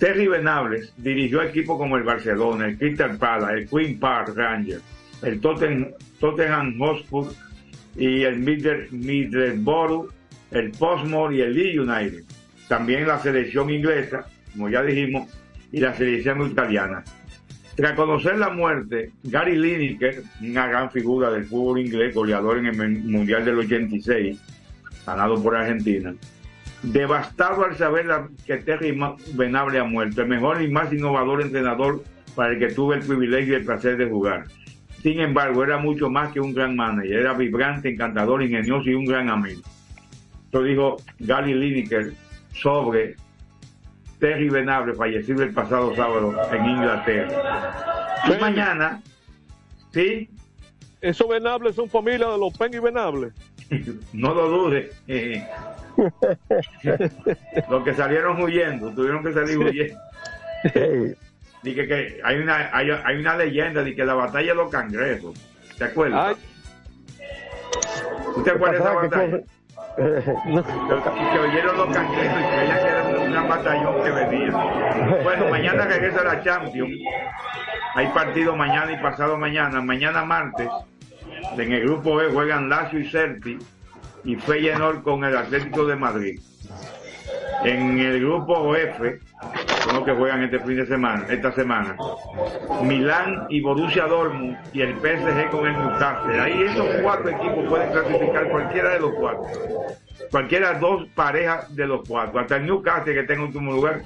Terry 0.00 0.26
Venables 0.28 0.92
dirigió 0.96 1.42
equipos 1.42 1.78
como 1.78 1.96
el 1.96 2.02
Barcelona, 2.04 2.66
el 2.66 2.78
Crystal 2.78 3.16
Palace, 3.16 3.54
el 3.54 3.68
Queen 3.68 3.98
Park 3.98 4.32
Rangers, 4.36 4.82
el 5.22 5.40
Totten- 5.40 5.94
Tottenham 6.20 6.78
Hotspur 6.78 7.32
y 7.98 8.22
el 8.22 8.38
Middle- 8.38 8.88
Middlesbrough, 8.90 10.10
el 10.52 10.70
Portsmouth 10.70 11.32
y 11.32 11.40
el 11.40 11.54
Leeds 11.54 11.78
United. 11.80 12.22
También 12.68 13.06
la 13.06 13.18
selección 13.18 13.70
inglesa, 13.70 14.26
como 14.52 14.68
ya 14.68 14.82
dijimos, 14.82 15.28
y 15.72 15.80
la 15.80 15.94
selección 15.94 16.46
italiana. 16.46 17.02
Tras 17.76 17.92
conocer 17.92 18.38
la 18.38 18.48
muerte, 18.50 19.12
Gary 19.24 19.56
Lineker, 19.56 20.22
una 20.40 20.66
gran 20.66 20.90
figura 20.90 21.30
del 21.30 21.44
fútbol 21.44 21.80
inglés, 21.80 22.14
goleador 22.14 22.58
en 22.58 22.66
el 22.66 22.98
Mundial 23.04 23.44
del 23.44 23.58
86, 23.58 24.38
ganado 25.06 25.40
por 25.42 25.54
Argentina, 25.56 26.14
devastado 26.82 27.64
al 27.64 27.76
saber 27.76 28.06
que 28.46 28.56
Terry 28.58 28.98
Venable 29.34 29.78
ha 29.78 29.84
muerto, 29.84 30.22
el 30.22 30.28
mejor 30.28 30.60
y 30.62 30.68
más 30.68 30.92
innovador 30.92 31.42
entrenador 31.42 32.02
para 32.34 32.52
el 32.52 32.58
que 32.58 32.68
tuve 32.68 32.96
el 32.96 33.02
privilegio 33.02 33.54
y 33.54 33.56
el 33.56 33.64
placer 33.64 33.96
de 33.96 34.06
jugar. 34.06 34.44
Sin 35.02 35.20
embargo, 35.20 35.62
era 35.62 35.78
mucho 35.78 36.10
más 36.10 36.32
que 36.32 36.40
un 36.40 36.52
gran 36.52 36.74
manager, 36.74 37.12
era 37.12 37.32
vibrante, 37.32 37.88
encantador, 37.88 38.42
ingenioso 38.42 38.90
y 38.90 38.94
un 38.94 39.04
gran 39.04 39.28
amigo. 39.28 39.62
Esto 40.44 40.62
dijo 40.62 40.96
Gary 41.20 41.54
Lineker 41.54 42.12
sobre 42.52 43.16
Terry 44.18 44.48
Venable, 44.48 44.94
fallecido 44.94 45.42
el 45.42 45.52
pasado 45.52 45.94
sábado 45.94 46.34
en 46.52 46.64
Inglaterra. 46.64 48.24
Y 48.26 48.40
mañana, 48.40 49.00
¿sí? 49.92 50.28
Esos 51.00 51.28
venables 51.28 51.76
son 51.76 51.88
familia 51.88 52.26
de 52.28 52.38
los 52.38 52.56
Pen 52.58 52.74
y 52.74 52.78
Venables. 52.80 53.32
no 54.12 54.34
lo 54.34 54.48
dude. 54.48 54.90
eh, 55.06 55.46
los 57.70 57.84
que 57.84 57.94
salieron 57.94 58.40
huyendo, 58.42 58.90
tuvieron 58.92 59.22
que 59.22 59.32
salir 59.32 59.58
huyendo. 59.58 59.98
Dije 61.62 61.86
que 61.86 62.20
hay 62.22 62.36
una, 62.36 62.70
hay, 62.72 62.90
hay 62.90 63.16
una 63.16 63.36
leyenda 63.36 63.82
de 63.82 63.94
que 63.94 64.04
la 64.04 64.14
batalla 64.14 64.48
de 64.48 64.54
los 64.54 64.70
cangrejos. 64.70 65.38
¿Te 65.76 65.84
acuerdas? 65.84 66.36
¿Tú 68.34 68.42
te 68.42 68.50
acuerdas 68.50 68.82
de 68.82 68.88
esa 68.88 68.94
batalla? 68.94 69.40
que 69.98 71.38
oyeron 71.38 71.76
los 71.76 71.94
cangrejos 71.94 72.40
y 72.40 72.56
creían 72.56 72.78
que 72.78 72.88
era 72.88 73.20
una 73.20 73.42
batallón 73.42 74.02
que 74.02 74.10
venía. 74.10 75.20
Bueno, 75.22 75.48
mañana 75.48 75.84
regresa 75.86 76.24
la 76.24 76.42
Champions. 76.42 76.92
Hay 77.94 78.06
partido 78.08 78.54
mañana 78.54 78.92
y 78.92 78.96
pasado 78.98 79.36
mañana. 79.36 79.80
Mañana 79.80 80.24
martes, 80.24 80.68
en 81.56 81.72
el 81.72 81.82
grupo 81.82 82.20
E 82.22 82.30
juegan 82.32 82.68
Lazio 82.68 83.00
y 83.00 83.08
Celtic 83.08 83.60
y 84.24 84.36
Feyenoord 84.36 85.02
con 85.02 85.24
el 85.24 85.36
Atlético 85.36 85.84
de 85.86 85.96
Madrid. 85.96 86.40
En 87.64 87.98
el 87.98 88.20
grupo 88.20 88.76
F, 88.76 89.18
que 90.04 90.12
juegan 90.12 90.42
este 90.42 90.58
fin 90.60 90.76
de 90.76 90.86
semana, 90.86 91.26
esta 91.28 91.52
semana, 91.52 91.96
Milán 92.82 93.46
y 93.48 93.60
Borussia 93.60 94.06
Dortmund 94.06 94.56
y 94.72 94.82
el 94.82 94.94
PSG 94.94 95.50
con 95.50 95.66
el 95.66 95.72
Newcastle. 95.72 96.40
Ahí 96.40 96.62
esos 96.62 96.86
cuatro 97.02 97.30
equipos 97.30 97.64
pueden 97.68 97.90
clasificar 97.90 98.48
cualquiera 98.48 98.90
de 98.90 99.00
los 99.00 99.12
cuatro. 99.14 99.44
Cualquiera 100.30 100.74
dos 100.74 101.06
parejas 101.14 101.74
de 101.74 101.86
los 101.86 102.08
cuatro. 102.08 102.40
Hasta 102.40 102.56
el 102.56 102.66
Newcastle 102.66 103.14
que 103.14 103.20
está 103.20 103.34
en 103.34 103.40
último 103.40 103.72
lugar 103.72 104.02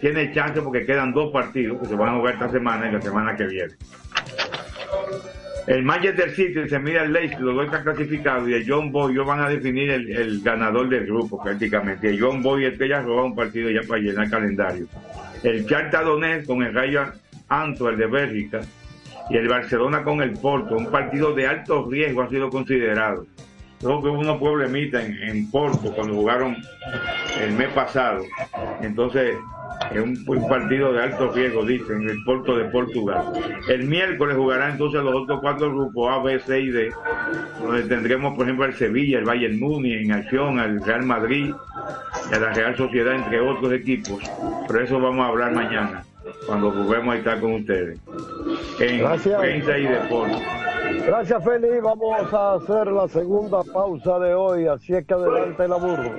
tiene 0.00 0.32
chance 0.32 0.60
porque 0.60 0.84
quedan 0.84 1.12
dos 1.12 1.32
partidos 1.32 1.80
que 1.80 1.86
se 1.86 1.94
van 1.94 2.14
a 2.14 2.18
jugar 2.18 2.34
esta 2.34 2.48
semana 2.50 2.88
y 2.88 2.92
la 2.92 3.00
semana 3.00 3.36
que 3.36 3.46
viene. 3.46 3.74
El 5.66 5.82
Manchester 5.82 6.30
City 6.30 6.68
se 6.68 6.78
mira 6.78 7.02
el 7.02 7.12
Leicester, 7.12 7.40
los 7.40 7.56
dos 7.56 7.64
están 7.64 7.82
clasificados 7.82 8.48
y 8.48 8.54
el 8.54 8.64
John 8.68 8.92
Boy, 8.92 9.12
ellos 9.12 9.26
van 9.26 9.40
a 9.40 9.48
definir 9.48 9.90
el, 9.90 10.40
ganador 10.40 10.88
del 10.88 11.06
grupo 11.06 11.42
prácticamente. 11.42 12.08
El 12.08 12.20
John 12.20 12.40
Boy 12.40 12.66
es 12.66 12.78
que 12.78 12.88
ya 12.88 13.00
roba 13.00 13.24
un 13.24 13.34
partido 13.34 13.68
ya 13.70 13.80
para 13.82 14.00
llenar 14.00 14.26
el 14.26 14.30
calendario. 14.30 14.86
El 15.42 15.66
Charta 15.66 16.02
Donetsk 16.02 16.46
con 16.46 16.62
el 16.62 16.74
Rayo 16.74 17.04
Antwerp 17.48 17.98
de 17.98 18.06
Bélgica 18.06 18.60
y 19.30 19.36
el 19.36 19.48
Barcelona 19.48 20.02
con 20.02 20.22
el 20.22 20.32
Porto, 20.32 20.76
un 20.76 20.90
partido 20.90 21.32
de 21.34 21.46
alto 21.46 21.88
riesgo 21.90 22.22
ha 22.22 22.28
sido 22.28 22.50
considerado. 22.50 23.26
Creo 23.80 24.00
que 24.00 24.08
hubo 24.08 24.20
unos 24.20 24.38
problemitas 24.38 25.04
en, 25.04 25.22
en 25.22 25.50
Porto 25.50 25.92
cuando 25.94 26.14
jugaron 26.14 26.56
el 27.40 27.52
mes 27.52 27.68
pasado. 27.70 28.24
Entonces, 28.80 29.36
es 29.92 30.00
un, 30.00 30.24
un 30.26 30.48
partido 30.48 30.92
de 30.92 31.02
alto 31.02 31.30
riesgo, 31.32 31.64
dicen, 31.64 32.08
el 32.08 32.22
Porto 32.24 32.56
de 32.56 32.64
Portugal. 32.66 33.24
El 33.68 33.84
miércoles 33.84 34.36
jugará 34.36 34.70
entonces 34.70 35.02
los 35.02 35.14
otros 35.14 35.40
cuatro 35.40 35.72
grupos 35.72 36.12
A, 36.12 36.22
B, 36.22 36.38
C 36.40 36.60
y 36.60 36.70
D, 36.70 36.92
donde 37.62 37.82
tendremos, 37.82 38.34
por 38.34 38.44
ejemplo, 38.44 38.66
el 38.66 38.74
Sevilla, 38.74 39.18
el 39.18 39.24
Bayern 39.24 39.58
Múnich 39.58 40.04
en 40.04 40.12
acción, 40.12 40.58
el 40.58 40.84
Real 40.84 41.02
Madrid, 41.04 41.54
y 42.28 42.38
la 42.38 42.52
Real 42.52 42.76
Sociedad, 42.76 43.14
entre 43.14 43.40
otros 43.40 43.72
equipos. 43.72 44.22
Pero 44.66 44.84
eso 44.84 45.00
vamos 45.00 45.24
a 45.24 45.28
hablar 45.28 45.52
mañana, 45.54 46.04
cuando 46.46 46.70
juguemos 46.70 47.14
a 47.14 47.18
estar 47.18 47.40
con 47.40 47.52
ustedes. 47.54 47.98
En 48.80 48.98
Gracias. 48.98 49.40
prensa 49.40 49.78
y 49.78 49.86
deporte. 49.86 50.42
Gracias, 51.06 51.44
Feli. 51.44 51.80
Vamos 51.80 52.32
a 52.32 52.54
hacer 52.54 52.86
la 52.88 53.08
segunda 53.08 53.62
pausa 53.72 54.18
de 54.18 54.34
hoy, 54.34 54.66
así 54.66 54.94
es 54.94 55.04
que 55.06 55.14
adelante 55.14 55.68
la 55.68 55.76
burro. 55.76 56.18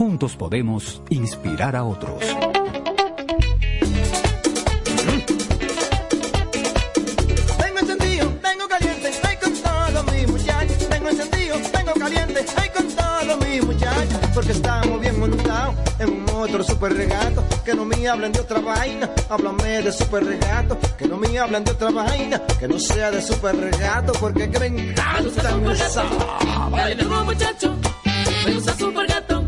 Juntos 0.00 0.34
podemos 0.34 1.02
inspirar 1.10 1.76
a 1.76 1.84
otros. 1.84 2.24
Tengo 7.58 7.78
encendido, 7.80 8.28
tengo 8.40 8.66
caliente, 8.66 9.12
ay 9.22 9.36
con 9.36 9.52
todo 9.52 10.04
mi 10.04 10.26
muchachos. 10.26 10.88
Tengo 10.88 11.08
encendido, 11.10 11.56
tengo 11.70 11.92
caliente, 11.92 12.46
ay 12.56 12.70
con 12.70 12.88
todo 12.88 13.36
mi 13.44 13.60
muchachos. 13.60 14.18
Porque 14.32 14.52
estamos 14.52 15.00
bien 15.02 15.20
montados 15.20 15.74
en 15.98 16.08
un 16.08 16.30
otro 16.30 16.64
super 16.64 16.94
regato. 16.94 17.44
Que 17.62 17.74
no 17.74 17.84
me 17.84 18.08
hablen 18.08 18.32
de 18.32 18.40
otra 18.40 18.60
vaina, 18.60 19.10
háblame 19.28 19.82
de 19.82 19.92
super 19.92 20.24
regato. 20.24 20.78
Que 20.96 21.08
no 21.08 21.18
me 21.18 21.38
hablen 21.38 21.62
de 21.62 21.72
otra 21.72 21.90
vaina, 21.90 22.40
que 22.58 22.66
no 22.66 22.78
sea 22.78 23.10
de 23.10 23.20
super 23.20 23.54
regato. 23.54 24.14
Porque 24.14 24.50
que 24.50 24.60
me 24.60 24.66
encanta. 24.68 25.58
Dale 26.70 26.94
duro 26.94 27.22
muchacho, 27.22 27.76
me 28.46 28.54
gusta 28.54 28.74
super 28.78 29.06
gato. 29.06 29.39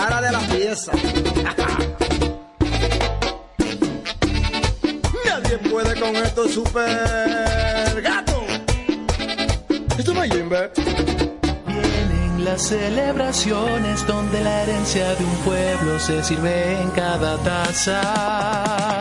Para 0.00 0.20
de 0.22 0.32
la 0.32 0.40
pieza. 0.40 0.92
Nadie 5.26 5.58
puede 5.70 6.00
con 6.00 6.16
esto 6.16 6.48
super 6.48 8.00
gato. 8.02 8.42
Esto 9.98 10.14
no 10.14 10.22
Jimbe. 10.22 10.70
Vienen 11.66 12.44
las 12.44 12.62
celebraciones 12.62 14.06
donde 14.06 14.40
la 14.40 14.62
herencia 14.62 15.14
de 15.16 15.24
un 15.24 15.36
pueblo 15.44 16.00
se 16.00 16.24
sirve 16.24 16.80
en 16.80 16.90
cada 16.90 17.36
taza. 17.38 18.99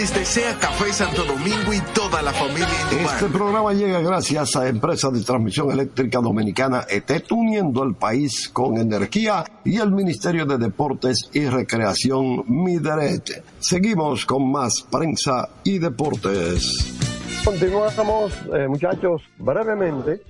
Les 0.00 0.14
desea 0.14 0.58
Café 0.58 0.94
Santo 0.94 1.26
Domingo 1.26 1.74
y 1.74 1.80
toda 1.92 2.22
la 2.22 2.32
familia. 2.32 2.66
Este 2.90 3.26
programa 3.26 3.74
llega 3.74 4.00
gracias 4.00 4.56
a 4.56 4.66
Empresa 4.66 5.10
de 5.10 5.20
Transmisión 5.20 5.70
Eléctrica 5.70 6.20
Dominicana 6.20 6.86
ETET, 6.88 7.30
uniendo 7.32 7.82
el 7.82 7.94
país 7.96 8.48
con 8.48 8.78
energía 8.78 9.44
y 9.62 9.76
el 9.76 9.92
Ministerio 9.92 10.46
de 10.46 10.56
Deportes 10.56 11.28
y 11.34 11.44
Recreación 11.44 12.44
Mideret. 12.46 13.44
Seguimos 13.58 14.24
con 14.24 14.50
más 14.50 14.86
prensa 14.90 15.50
y 15.64 15.78
deportes. 15.78 16.99
Continuamos, 17.44 18.34
eh, 18.54 18.68
muchachos, 18.68 19.22
brevemente. 19.38 20.20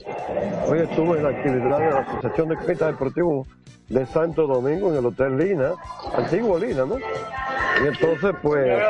Hoy 0.69 0.79
estuve 0.79 1.19
en 1.19 1.25
la 1.25 1.31
actividad 1.31 1.79
de 1.79 1.91
la 1.91 1.99
Asociación 2.01 2.49
de 2.49 2.57
Ciclistas 2.59 2.93
Deportivos 2.93 3.49
de 3.89 4.07
Santo 4.07 4.47
Domingo 4.47 4.91
en 4.91 4.99
el 4.99 5.07
Hotel 5.07 5.37
Lina, 5.37 5.73
antiguo 6.15 6.57
Lina, 6.57 6.85
¿no? 6.85 6.99
Y 6.99 7.89
entonces, 7.89 8.33
pues, 8.41 8.81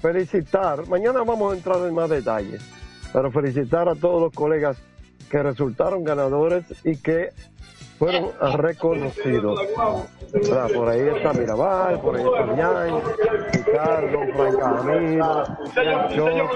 felicitar. 0.00 0.88
Mañana 0.88 1.22
vamos 1.24 1.52
a 1.52 1.56
entrar 1.56 1.76
en 1.86 1.94
más 1.94 2.08
detalles, 2.08 2.62
pero 3.12 3.30
felicitar 3.30 3.88
a 3.88 3.94
todos 3.94 4.22
los 4.22 4.32
colegas 4.32 4.78
que 5.30 5.42
resultaron 5.42 6.04
ganadores 6.04 6.64
y 6.84 6.96
que 6.96 7.30
fueron 8.02 8.32
reconocidos. 8.58 9.60
¿Verdad? 10.32 10.70
Por 10.74 10.88
ahí 10.88 11.00
está 11.02 11.32
Mirabal, 11.34 12.00
por 12.00 12.16
ahí 12.16 12.24
está 12.24 12.46
Millán, 12.46 13.00
Ricardo, 13.52 14.18
Frank 14.34 14.58
Camilo, 14.58 15.44
Choco, 16.12 16.48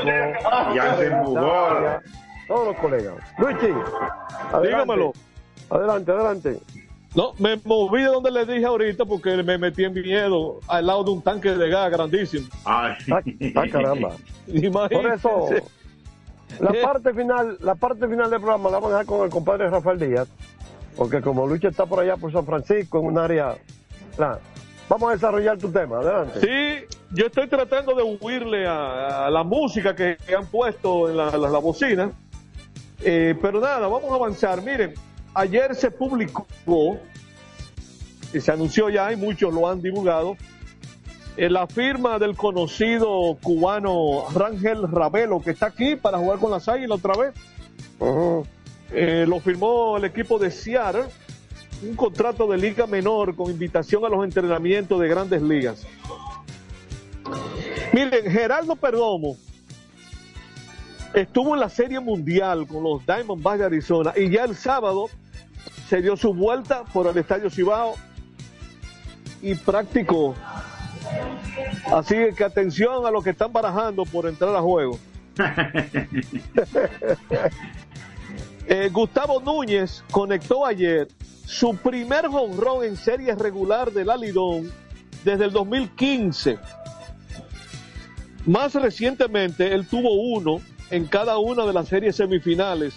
Bugol. 1.25 2.03
todos 2.49 2.67
los 2.67 2.77
colegas. 2.79 3.15
Luigi, 3.39 3.67
adelante. 4.53 4.67
Dígamelo. 4.67 5.13
Adelante, 5.71 6.11
adelante. 6.11 6.59
No, 7.15 7.33
me 7.39 7.61
moví 7.65 8.03
de 8.03 8.09
donde 8.09 8.33
le 8.33 8.45
dije 8.45 8.67
ahorita 8.67 9.05
porque 9.05 9.41
me 9.45 9.57
metí 9.57 9.85
en 9.85 9.95
miedo 9.95 10.59
al 10.67 10.85
lado 10.85 11.05
de 11.05 11.11
un 11.13 11.23
tanque 11.23 11.51
de 11.51 11.69
gas 11.69 11.93
grandísimo. 11.93 12.49
Ah, 12.65 12.97
ah, 13.13 13.65
caramba. 13.71 14.17
Por 14.91 15.13
eso, 15.13 15.49
la 16.59 16.73
parte 16.83 17.15
final, 17.15 17.57
la 17.61 17.77
parte 17.77 18.09
final 18.09 18.31
del 18.31 18.41
programa 18.41 18.69
la 18.69 18.77
vamos 18.79 18.89
a 18.89 18.99
dejar 18.99 19.07
con 19.07 19.25
el 19.25 19.31
compadre 19.31 19.71
Rafael 19.71 19.99
Díaz, 19.99 20.29
porque 20.97 21.21
como 21.21 21.47
Lucha 21.47 21.69
está 21.69 21.87
por 21.87 22.01
allá 22.01 22.17
por 22.17 22.33
San 22.33 22.47
Francisco, 22.47 22.99
en 23.01 23.07
un 23.07 23.19
área, 23.19 23.57
vamos 24.89 25.11
a 25.11 25.13
desarrollar 25.13 25.59
tu 25.59 25.71
tema, 25.71 25.99
adelante. 25.99 26.41
Sí, 26.41 26.97
yo 27.13 27.27
estoy 27.27 27.49
tratando 27.49 27.95
de 27.95 28.03
huirle 28.21 28.67
a, 28.67 29.27
a 29.27 29.31
la 29.31 29.45
música 29.45 29.95
que, 29.95 30.17
que 30.27 30.35
han 30.35 30.47
puesto 30.47 31.09
en 31.11 31.17
la, 31.17 31.37
la- 31.37 31.49
la 31.51 31.59
bocina. 31.59 32.11
Eh, 33.03 33.35
pero 33.43 33.61
nada, 33.61 33.87
vamos 33.89 34.11
a 34.11 34.15
avanzar. 34.15 34.63
Miren, 34.63 34.95
ayer 35.35 35.75
se 35.75 35.91
publicó, 35.91 36.47
y 38.33 38.41
se 38.41 38.51
anunció 38.53 38.89
ya, 38.89 39.13
y 39.13 39.17
muchos 39.17 39.53
lo 39.53 39.69
han 39.69 39.83
divulgado, 39.83 40.37
eh, 41.37 41.51
la 41.51 41.67
firma 41.67 42.19
del 42.19 42.35
conocido 42.35 43.37
cubano 43.43 44.25
Rangel 44.35 44.91
Ravelo, 44.91 45.41
que 45.43 45.51
está 45.51 45.67
aquí 45.67 45.95
para 45.95 46.17
jugar 46.19 46.39
con 46.39 46.51
las 46.51 46.67
águilas 46.69 46.99
otra 46.99 47.13
vez. 47.23 47.35
Eh, 48.93 49.25
lo 49.27 49.41
firmó 49.41 49.97
el 49.97 50.05
equipo 50.05 50.39
de 50.39 50.51
Seattle, 50.51 51.07
un 51.83 51.97
contrato 51.97 52.47
de 52.47 52.57
liga 52.57 52.87
menor 52.87 53.35
con 53.35 53.51
invitación 53.51 54.05
a 54.05 54.09
los 54.09 54.25
entrenamientos 54.25 55.01
de 55.01 55.09
grandes 55.09 55.43
ligas. 55.43 55.87
Miren, 57.93 58.31
Geraldo 58.31 58.77
Perdomo 58.77 59.37
estuvo 61.15 61.55
en 61.55 61.61
la 61.61 61.69
Serie 61.69 61.99
Mundial 61.99 62.67
con 62.67 62.83
los 62.83 63.05
Diamondbacks 63.07 63.59
de 63.59 63.65
Arizona 63.65 64.13
y 64.17 64.31
ya 64.31 64.45
el 64.45 64.55
sábado 64.55 65.09
se 65.89 66.03
dio 66.03 66.17
su 66.17 66.35
vuelta 66.35 66.85
por 66.93 67.07
el 67.07 67.17
Estadio 67.17 67.51
Cibao 67.51 67.95
y 69.43 69.55
practicó. 69.55 70.35
Así 71.93 72.17
que 72.37 72.45
atención 72.45 73.07
a 73.07 73.11
los 73.11 73.25
que 73.25 73.31
están 73.31 73.53
barajando 73.53 74.05
por 74.05 74.27
entrar 74.27 74.55
a 74.55 74.61
juego. 74.61 74.99
Eh, 78.69 78.91
Gustavo 78.93 79.41
Núñez 79.41 80.03
conectó 80.11 80.67
ayer 80.67 81.07
su 81.47 81.77
primer 81.77 82.27
jonrón 82.27 82.85
en 82.85 82.97
serie 82.97 83.35
regular 83.37 83.93
del 83.93 84.11
Alidón 84.11 84.73
desde 85.25 85.45
el 85.45 85.53
2015. 85.53 86.59
Más 88.47 88.75
recientemente, 88.75 89.73
él 89.73 89.87
tuvo 89.87 90.15
uno 90.15 90.61
en 90.91 91.07
cada 91.07 91.39
una 91.39 91.65
de 91.65 91.73
las 91.73 91.89
series 91.89 92.17
semifinales 92.17 92.95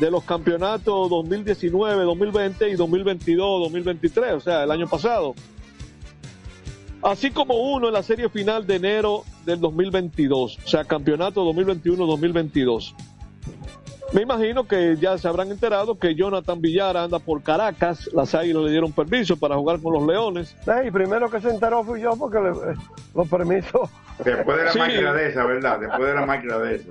de 0.00 0.10
los 0.10 0.24
campeonatos 0.24 1.10
2019, 1.10 2.04
2020 2.04 2.70
y 2.70 2.74
2022, 2.74 3.60
2023, 3.62 4.32
o 4.34 4.40
sea, 4.40 4.64
el 4.64 4.70
año 4.70 4.88
pasado. 4.88 5.34
Así 7.02 7.30
como 7.30 7.54
uno 7.72 7.88
en 7.88 7.94
la 7.94 8.02
serie 8.02 8.28
final 8.28 8.66
de 8.66 8.76
enero 8.76 9.24
del 9.44 9.60
2022, 9.60 10.58
o 10.64 10.68
sea, 10.68 10.84
campeonato 10.84 11.44
2021-2022. 11.52 12.94
Me 14.12 14.22
imagino 14.22 14.66
que 14.66 14.96
ya 14.98 15.18
se 15.18 15.28
habrán 15.28 15.50
enterado 15.50 15.98
que 15.98 16.14
Jonathan 16.14 16.60
Villar 16.62 16.96
anda 16.96 17.18
por 17.18 17.42
Caracas, 17.42 18.08
las 18.14 18.34
Águilas 18.34 18.62
le 18.64 18.70
dieron 18.70 18.90
permiso 18.92 19.36
para 19.36 19.54
jugar 19.56 19.80
con 19.82 19.92
los 19.92 20.06
Leones. 20.06 20.56
y 20.86 20.90
primero 20.90 21.30
que 21.30 21.40
se 21.40 21.50
enteró 21.50 21.84
fui 21.84 22.00
yo 22.00 22.12
porque 22.16 22.38
le- 22.40 22.72
eh, 22.72 22.76
los 23.14 23.28
permisos. 23.28 23.90
Después 24.24 24.56
de 24.58 24.64
la 24.64 24.72
Sí. 24.72 24.78
máquina 24.78 25.12
de 25.12 25.28
esa, 25.28 25.44
¿verdad? 25.44 25.80
Después 25.80 26.08
de 26.08 26.14
la 26.14 26.24
máquina 26.26 26.58
de 26.58 26.76
esa. 26.76 26.88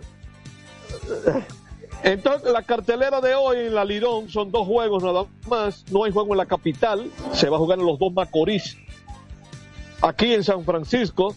Entonces, 2.04 2.52
la 2.52 2.62
cartelera 2.62 3.20
de 3.22 3.34
hoy 3.34 3.58
en 3.58 3.74
la 3.76 3.84
Lidón 3.84 4.30
son 4.30 4.52
dos 4.52 4.68
juegos 4.68 5.04
nada 5.04 5.26
más. 5.50 5.84
No 5.92 6.04
hay 6.04 6.12
juego 6.12 6.34
en 6.34 6.38
la 6.38 6.46
capital. 6.46 7.10
Se 7.34 7.50
va 7.50 7.58
a 7.58 7.60
jugar 7.60 7.80
en 7.80 7.86
los 7.88 7.98
dos 7.98 8.14
Macorís. 8.14 8.78
Aquí 10.02 10.34
en 10.34 10.44
San 10.44 10.64
Francisco, 10.64 11.36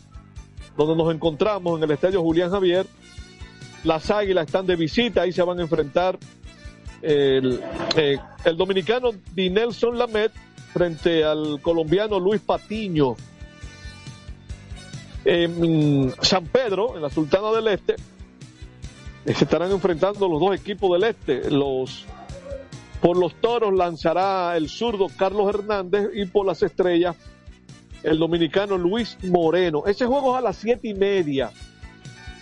donde 0.77 0.95
nos 1.03 1.13
encontramos 1.15 1.79
en 1.79 1.85
el 1.85 1.91
estadio 1.93 2.21
Julián 2.21 2.51
Javier. 2.51 2.85
Las 3.85 4.11
águilas 4.11 4.47
están 4.47 4.67
de 4.67 4.77
visita. 4.77 5.23
Ahí 5.23 5.33
se 5.33 5.43
van 5.43 5.59
a 5.59 5.63
enfrentar 5.63 6.19
el, 7.03 7.61
eh, 7.97 8.19
dominicano 8.57 9.11
Dinelson 9.35 9.99
Lamet 9.99 10.33
frente 10.73 11.25
al 11.25 11.61
colombiano 11.63 12.19
Luis 12.19 12.41
Patiño. 12.41 13.17
En 15.25 16.13
San 16.23 16.47
Pedro, 16.47 16.97
en 16.97 17.03
la 17.03 17.11
Sultana 17.11 17.51
del 17.53 17.69
Este, 17.69 17.97
eh, 19.25 19.35
se 19.35 19.45
estarán 19.45 19.71
enfrentando 19.71 20.29
los 20.29 20.41
dos 20.41 20.55
equipos 20.55 20.99
del 20.99 21.11
este. 21.11 21.51
Los 21.51 22.07
por 23.01 23.17
los 23.17 23.35
toros 23.37 23.73
lanzará 23.75 24.57
el 24.57 24.69
zurdo 24.69 25.07
Carlos 25.17 25.55
Hernández 25.55 26.11
y 26.15 26.27
por 26.27 26.47
las 26.47 26.63
estrellas 26.63 27.17
el 28.03 28.19
dominicano 28.19 28.77
Luis 28.77 29.17
Moreno. 29.25 29.85
Ese 29.87 30.07
juego 30.07 30.35
es 30.35 30.39
a 30.39 30.43
las 30.43 30.57
siete 30.57 30.89
y 30.89 30.95
media. 30.95 31.51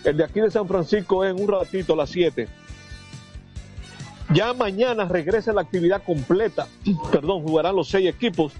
El 0.03 0.17
de 0.17 0.23
aquí 0.23 0.39
de 0.39 0.51
San 0.51 0.67
Francisco 0.67 1.25
es 1.25 1.31
en 1.31 1.41
un 1.41 1.47
ratito 1.47 1.93
a 1.93 1.97
las 1.97 2.09
7. 2.09 2.47
Ya 4.33 4.53
mañana 4.53 5.05
regresa 5.05 5.53
la 5.53 5.61
actividad 5.61 6.03
completa. 6.03 6.67
Perdón, 7.11 7.43
jugarán 7.43 7.75
los 7.75 7.89
seis 7.89 8.07
equipos. 8.07 8.53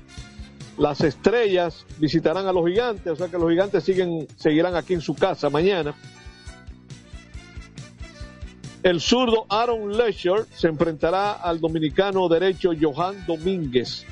Las 0.78 1.02
estrellas 1.02 1.86
visitarán 1.98 2.48
a 2.48 2.54
los 2.54 2.66
gigantes, 2.66 3.14
o 3.14 3.16
sea 3.16 3.28
que 3.28 3.38
los 3.38 3.50
gigantes 3.50 3.84
siguen, 3.84 4.28
seguirán 4.38 4.76
aquí 4.76 4.94
en 4.94 5.02
su 5.02 5.14
casa 5.14 5.50
mañana. 5.50 5.94
El 8.82 9.02
zurdo 9.02 9.46
Aaron 9.50 9.98
Lesher 9.98 10.46
se 10.56 10.70
enfrentará 10.70 11.34
al 11.34 11.60
dominicano 11.60 12.30
derecho 12.30 12.72
Johan 12.80 13.26
Domínguez. 13.28 14.06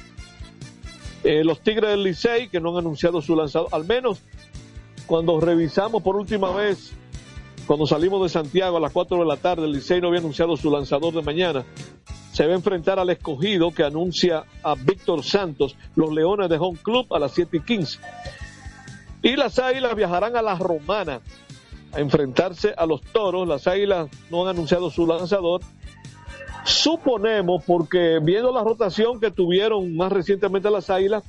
Eh, 1.24 1.44
los 1.44 1.62
Tigres 1.62 1.90
del 1.90 2.04
Licey, 2.04 2.50
que 2.50 2.60
no 2.60 2.72
han 2.72 2.80
anunciado 2.80 3.22
su 3.22 3.36
lanzador, 3.36 3.70
al 3.72 3.86
menos 3.86 4.22
cuando 5.06 5.40
revisamos 5.40 6.04
por 6.04 6.18
última 6.18 6.52
vez, 6.52 6.92
cuando 7.68 7.86
salimos 7.86 8.24
de 8.24 8.30
Santiago 8.30 8.78
a 8.78 8.80
las 8.80 8.94
4 8.94 9.20
de 9.20 9.26
la 9.26 9.36
tarde, 9.36 9.66
el 9.66 9.74
Licey 9.74 10.00
no 10.00 10.08
había 10.08 10.22
anunciado 10.22 10.56
su 10.56 10.72
lanzador 10.72 11.14
de 11.14 11.22
mañana. 11.22 11.66
Se 12.32 12.46
va 12.46 12.54
a 12.54 12.56
enfrentar 12.56 12.98
al 12.98 13.10
escogido 13.10 13.72
que 13.72 13.84
anuncia 13.84 14.46
a 14.64 14.76
Víctor 14.76 15.22
Santos, 15.24 15.76
los 15.96 16.14
Leones 16.14 16.50
de 16.50 16.58
Home 16.58 16.80
Club 16.82 17.14
a 17.14 17.20
las 17.20 17.34
7 17.34 17.58
y 17.58 17.60
15. 17.60 18.00
Y 19.22 19.36
las 19.36 19.60
Águilas 19.60 19.96
viajarán 19.96 20.38
a 20.38 20.42
la 20.42 20.56
Romana 20.56 21.20
a 21.92 22.00
enfrentarse 22.00 22.74
a 22.78 22.86
los 22.86 23.02
toros. 23.02 23.48
Las 23.48 23.68
águilas 23.68 24.10
no 24.30 24.44
han 24.44 24.56
anunciado 24.56 24.90
su 24.90 25.06
lanzador. 25.06 25.62
Suponemos, 26.64 27.64
porque 27.66 28.20
viendo 28.22 28.54
la 28.54 28.64
rotación 28.64 29.20
que 29.20 29.32
tuvieron 29.32 29.96
más 29.96 30.12
recientemente 30.12 30.70
las 30.70 30.90
águilas, 30.90 31.24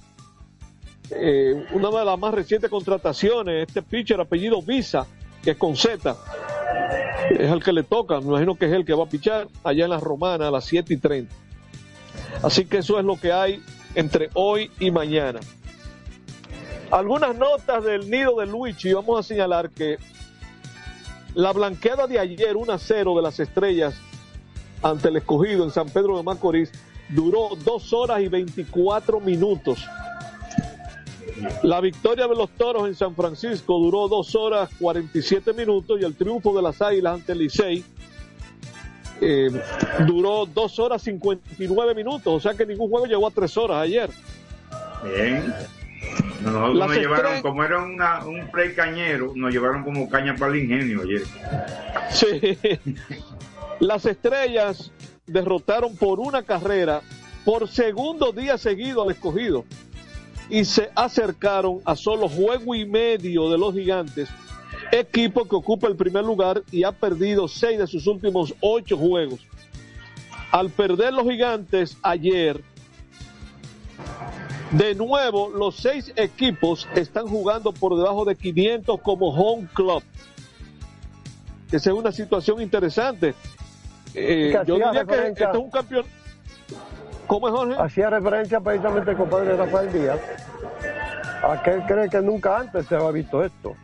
eh, 1.11 1.65
una 1.73 1.91
de 1.91 2.05
las 2.05 2.19
más 2.19 2.35
recientes 2.35 2.71
contrataciones, 2.71 3.67
este 3.67 3.83
pitcher 3.83 4.21
apellido 4.21 4.61
Visa, 4.63 5.07
que 5.43 5.53
es 5.53 5.57
con 5.57 5.77
Z, 5.77 6.17
es 7.31 7.51
el 7.51 7.63
que 7.63 7.73
le 7.73 7.83
toca, 7.83 8.21
me 8.21 8.29
imagino 8.29 8.55
que 8.57 8.67
es 8.67 8.73
el 8.73 8.85
que 8.85 8.95
va 8.95 9.05
a 9.05 9.09
pichar 9.09 9.49
allá 9.65 9.85
en 9.85 9.91
la 9.91 10.01
Romana 10.01 10.49
a 10.49 10.51
las 10.51 10.65
7 10.65 10.95
y 10.95 10.97
30. 10.97 11.35
Así 12.43 12.65
que 12.65 12.79
eso 12.79 12.99
es 12.99 13.05
lo 13.05 13.17
que 13.17 13.33
hay 13.33 13.63
entre 13.95 14.31
hoy 14.35 14.71
y 14.79 14.91
mañana. 14.91 15.41
Algunas 16.91 17.37
notas 17.37 17.85
del 17.85 18.11
nido 18.11 18.37
de 18.39 18.47
Luigi, 18.47 18.93
vamos 18.93 19.21
a 19.21 19.23
señalar 19.23 19.71
que 19.71 19.99
la 21.35 21.53
blanqueada 21.53 22.07
de 22.07 22.19
ayer, 22.19 22.57
1 22.57 22.73
a 22.73 22.79
0 22.79 23.17
de 23.17 23.23
las 23.23 23.39
estrellas 23.41 23.95
ante 24.83 25.09
el 25.09 25.17
escogido 25.17 25.65
en 25.65 25.71
San 25.71 25.89
Pedro 25.89 26.17
de 26.17 26.23
Macorís, 26.23 26.73
duró 27.11 27.51
2 27.63 27.93
horas 27.93 28.21
y 28.21 28.29
24 28.29 29.21
minutos. 29.21 29.85
La 31.63 31.81
victoria 31.81 32.27
de 32.27 32.35
los 32.35 32.51
toros 32.51 32.89
en 32.89 32.95
San 32.95 33.15
Francisco 33.15 33.79
duró 33.79 34.09
2 34.09 34.35
horas 34.35 34.71
47 34.81 35.53
minutos 35.53 36.01
y 36.01 36.05
el 36.05 36.15
triunfo 36.15 36.55
de 36.57 36.63
las 36.63 36.81
águilas 36.83 37.15
ante 37.15 37.33
el 37.33 37.39
Licey 37.39 37.85
eh, 39.21 39.51
duró 40.07 40.47
2 40.47 40.79
horas 40.79 41.03
59 41.03 41.95
minutos. 41.95 42.27
O 42.27 42.41
sea 42.41 42.55
que 42.55 42.65
ningún 42.67 42.89
juego 42.91 43.07
llegó 43.07 43.27
a 43.27 43.31
3 43.31 43.57
horas 43.57 43.77
ayer. 43.83 44.11
Bien. 45.05 45.53
Nosotros 46.43 46.77
Las 46.77 46.89
nos 46.89 46.97
llevaron, 46.99 47.43
como 47.43 47.65
era 47.65 47.83
una- 47.83 48.25
un 48.25 48.49
play 48.51 48.73
cañero, 48.75 49.33
nos 49.35 49.53
llevaron 49.53 49.83
como 49.83 50.09
caña 50.09 50.37
para 50.37 50.53
el 50.53 50.63
ingenio 50.63 51.03
ayer. 51.03 51.23
Sí. 52.11 52.59
Las 53.81 54.07
estrellas 54.07 54.91
derrotaron 55.27 55.97
por 55.97 56.21
una 56.21 56.43
carrera 56.43 57.01
por 57.45 57.69
segundo 57.69 58.33
día 58.33 58.57
seguido 58.59 59.03
al 59.03 59.11
escogido 59.11 59.65
y 60.51 60.65
se 60.65 60.91
acercaron 60.95 61.81
a 61.85 61.95
solo 61.97 62.29
juego 62.29 62.75
y 62.75 62.85
medio 62.85 63.51
de 63.51 63.59
los 63.59 63.75
gigantes, 63.75 64.29
equipo 64.93 65.47
que 65.47 65.57
ocupa 65.57 65.89
el 65.89 65.97
primer 65.97 66.25
lugar 66.25 66.63
y 66.71 66.85
ha 66.85 66.93
perdido 66.93 67.49
seis 67.49 67.79
de 67.79 67.87
sus 67.87 68.07
últimos 68.07 68.55
ocho 68.61 68.97
juegos. 68.97 69.41
Al 70.51 70.71
perder 70.71 71.13
los 71.13 71.25
gigantes 71.25 71.99
ayer, 72.03 72.63
de 74.71 74.95
nuevo 74.95 75.51
los 75.51 75.77
seis 75.77 76.13
equipos 76.17 76.89
están 76.95 77.27
jugando 77.27 77.73
por 77.73 77.97
debajo 77.97 78.25
de 78.25 78.37
500 78.37 79.01
como 79.01 79.29
home 79.29 79.69
club. 79.75 80.03
Esa 81.71 81.91
es 81.91 81.97
una 81.97 82.13
situación 82.13 82.63
interesante. 82.63 83.35
Eh, 84.15 84.59
yo 84.67 84.77
diría 84.77 85.05
que 85.05 85.29
este 85.29 85.45
es 85.45 85.57
un 85.57 85.71
campeón. 85.71 86.07
¿Cómo 87.29 87.47
es, 87.49 87.55
Jorge? 87.55 87.77
Hacía 87.79 88.11
referencia 88.11 88.59
precisamente 88.61 89.13
el 89.13 89.17
compadre 89.17 89.57
Rafael 89.57 89.93
Díaz 89.93 90.19
a 91.43 91.63
que 91.63 91.71
él 91.71 91.83
cree 91.87 92.09
que 92.09 92.21
nunca 92.21 92.59
antes 92.59 92.87
se 92.87 92.97
había 92.97 93.11
visto 93.13 93.45
esto. 93.45 93.77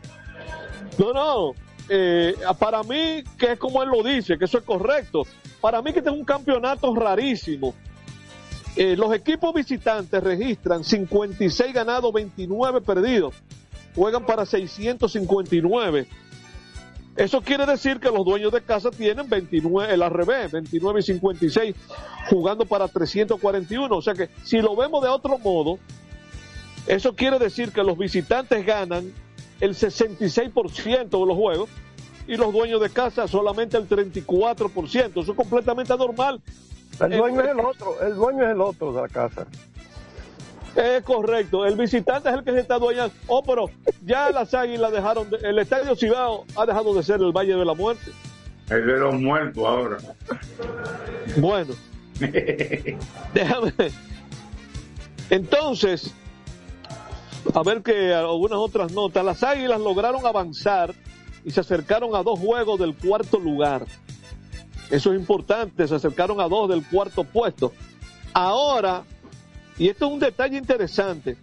No, 0.99 1.13
no. 1.13 1.55
eh, 1.89 2.35
para 2.59 2.83
mí, 2.83 3.23
que 3.39 3.53
es 3.53 3.59
como 3.59 3.83
él 3.83 3.91
lo 3.91 4.03
dice, 4.03 4.39
que 4.39 4.47
eso 4.47 4.59
es 4.59 4.65
correcto. 4.65 5.23
Para 5.61 5.83
mí 5.83 5.93
que 5.93 5.99
este 5.99 6.11
es 6.11 6.17
un 6.17 6.25
campeonato 6.25 6.95
rarísimo. 6.95 7.75
Eh, 8.77 8.97
los 8.97 9.15
equipos 9.15 9.55
visitantes 9.55 10.23
registran 10.23 10.83
56 10.83 11.73
ganados, 11.73 12.13
29 12.13 12.81
perdidos. 12.81 13.35
Juegan 13.95 14.27
para 14.27 14.45
659. 14.45 16.09
Eso 17.17 17.41
quiere 17.43 17.65
decir 17.65 18.01
que 18.01 18.11
los 18.11 18.25
dueños 18.25 18.53
de 18.53 18.61
casa 18.61 18.91
tienen 18.91 19.29
29, 19.29 19.95
el 19.95 20.03
al 20.03 20.11
revés, 20.11 20.51
29 20.51 21.01
y 21.01 21.03
56, 21.03 21.77
jugando 22.29 22.65
para 22.67 22.89
341. 22.89 23.97
O 23.97 24.03
sea 24.03 24.15
que 24.15 24.29
si 24.43 24.61
lo 24.61 24.75
vemos 24.75 25.03
de 25.03 25.09
otro 25.09 25.39
modo, 25.39 25.79
eso 26.87 27.15
quiere 27.15 27.39
decir 27.39 27.73
que 27.73 27.85
los 27.85 27.97
visitantes 27.97 28.67
ganan 28.67 29.13
el 29.61 29.75
66% 29.75 31.09
de 31.09 31.27
los 31.27 31.37
juegos 31.37 31.71
y 32.27 32.37
los 32.37 32.53
dueños 32.53 32.81
de 32.81 32.91
casa 32.91 33.29
solamente 33.29 33.77
el 33.77 33.89
34%. 33.89 35.11
Eso 35.11 35.21
es 35.21 35.37
completamente 35.37 35.93
anormal. 35.93 36.41
El 37.01 37.17
dueño 37.17 37.41
es 37.43 37.49
el 37.49 37.61
otro, 37.61 38.01
el 38.03 38.15
dueño 38.15 38.45
es 38.45 38.51
el 38.51 38.61
otro 38.61 38.93
de 38.93 39.03
la 39.03 39.09
casa. 39.09 39.47
Es 40.77 41.03
correcto, 41.05 41.65
el 41.67 41.77
visitante 41.77 42.29
es 42.29 42.35
el 42.35 42.45
que 42.45 42.51
se 42.53 42.61
está 42.61 42.79
dueñando. 42.79 43.15
Oh, 43.29 43.43
pero 43.43 43.67
ya 44.05 44.31
las 44.31 44.53
águilas 44.55 44.91
dejaron, 44.93 45.31
de- 45.31 45.37
el 45.49 45.59
estadio 45.59 45.95
Cibao 45.95 46.45
ha 46.57 46.67
dejado 46.67 46.95
de 46.95 47.03
ser 47.03 47.21
el 47.21 47.33
Valle 47.33 47.55
de 47.55 47.65
la 47.65 47.75
Muerte. 47.75 48.11
El 48.71 48.87
de 48.87 48.97
los 48.99 49.15
muertos 49.15 49.65
ahora. 49.65 49.99
Bueno, 51.37 51.75
déjame. 53.35 53.73
Entonces, 55.31 56.13
a 57.55 57.63
ver 57.63 57.83
que 57.83 58.13
algunas 58.15 58.59
otras 58.59 58.93
notas. 58.93 59.25
Las 59.25 59.43
águilas 59.43 59.81
lograron 59.81 60.25
avanzar 60.27 60.95
y 61.45 61.51
se 61.51 61.61
acercaron 61.61 62.15
a 62.17 62.23
dos 62.23 62.39
juegos 62.39 62.79
del 62.81 62.95
cuarto 62.97 63.39
lugar. 63.39 63.85
Eso 64.91 65.13
es 65.13 65.19
importante, 65.21 65.87
se 65.89 65.95
acercaron 65.95 66.41
a 66.41 66.49
dos 66.49 66.69
del 66.69 66.85
cuarto 66.87 67.25
puesto. 67.25 67.73
Ahora, 68.33 69.03
y 69.79 69.89
esto 69.89 70.07
es 70.07 70.13
un 70.13 70.21
detalle 70.21 70.57
interesante, 70.57 71.37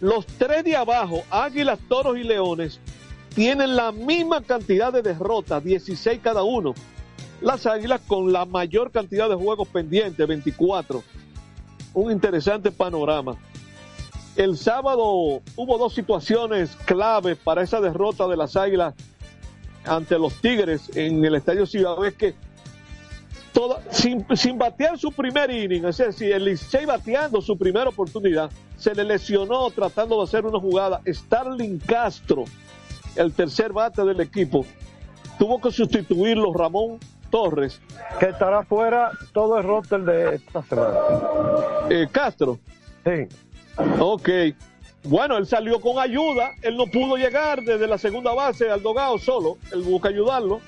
los 0.00 0.26
tres 0.26 0.64
de 0.64 0.76
abajo, 0.76 1.22
Águilas, 1.30 1.78
Toros 1.88 2.18
y 2.18 2.24
Leones, 2.24 2.80
tienen 3.34 3.74
la 3.74 3.90
misma 3.90 4.42
cantidad 4.42 4.92
de 4.92 5.02
derrotas, 5.02 5.62
16 5.64 6.20
cada 6.22 6.42
uno. 6.42 6.74
Las 7.40 7.66
Águilas 7.66 8.00
con 8.06 8.32
la 8.32 8.44
mayor 8.44 8.90
cantidad 8.90 9.28
de 9.28 9.34
juegos 9.34 9.68
pendientes, 9.68 10.26
24. 10.26 11.02
Un 11.94 12.12
interesante 12.12 12.70
panorama. 12.70 13.36
El 14.36 14.56
sábado 14.56 15.04
hubo 15.56 15.78
dos 15.78 15.94
situaciones 15.94 16.76
claves 16.84 17.36
para 17.36 17.62
esa 17.62 17.80
derrota 17.80 18.26
de 18.28 18.36
las 18.36 18.56
Águilas 18.56 18.94
ante 19.84 20.18
los 20.18 20.40
Tigres 20.40 20.90
en 20.96 21.24
el 21.24 21.34
Estadio 21.34 21.66
Ciudad. 21.66 21.96
Que 22.18 22.34
toda, 23.54 23.80
sin, 23.90 24.26
sin 24.36 24.58
batear 24.58 24.98
su 24.98 25.10
primer 25.12 25.50
inning, 25.50 25.86
es 25.86 25.96
decir, 25.96 26.32
el 26.32 26.44
Licey 26.44 26.84
bateando 26.84 27.40
su 27.40 27.56
primera 27.56 27.88
oportunidad, 27.88 28.50
se 28.76 28.94
le 28.94 29.04
lesionó 29.04 29.70
tratando 29.70 30.18
de 30.18 30.24
hacer 30.24 30.44
una 30.44 30.60
jugada. 30.60 31.00
Starling 31.06 31.78
Castro, 31.78 32.44
el 33.16 33.32
tercer 33.32 33.72
bate 33.72 34.04
del 34.04 34.20
equipo, 34.20 34.66
tuvo 35.38 35.60
que 35.60 35.70
sustituirlo 35.70 36.52
Ramón 36.52 36.98
Torres. 37.30 37.80
Que 38.20 38.26
estará 38.26 38.64
fuera 38.64 39.12
todo 39.32 39.56
el 39.56 39.64
roster 39.64 40.02
de 40.02 40.34
esta 40.34 40.62
semana. 40.64 40.98
Eh, 41.88 42.06
Castro. 42.10 42.58
Sí. 43.04 43.28
Ok. 43.98 44.28
Bueno, 45.04 45.36
él 45.36 45.46
salió 45.46 45.80
con 45.80 45.98
ayuda, 45.98 46.50
él 46.62 46.76
no 46.76 46.86
pudo 46.86 47.16
llegar 47.16 47.60
desde 47.60 47.86
la 47.86 47.98
segunda 47.98 48.32
base 48.32 48.70
al 48.70 48.82
dogado 48.82 49.18
solo, 49.18 49.58
él 49.70 49.82
busca 49.82 50.08
ayudarlo. 50.08 50.60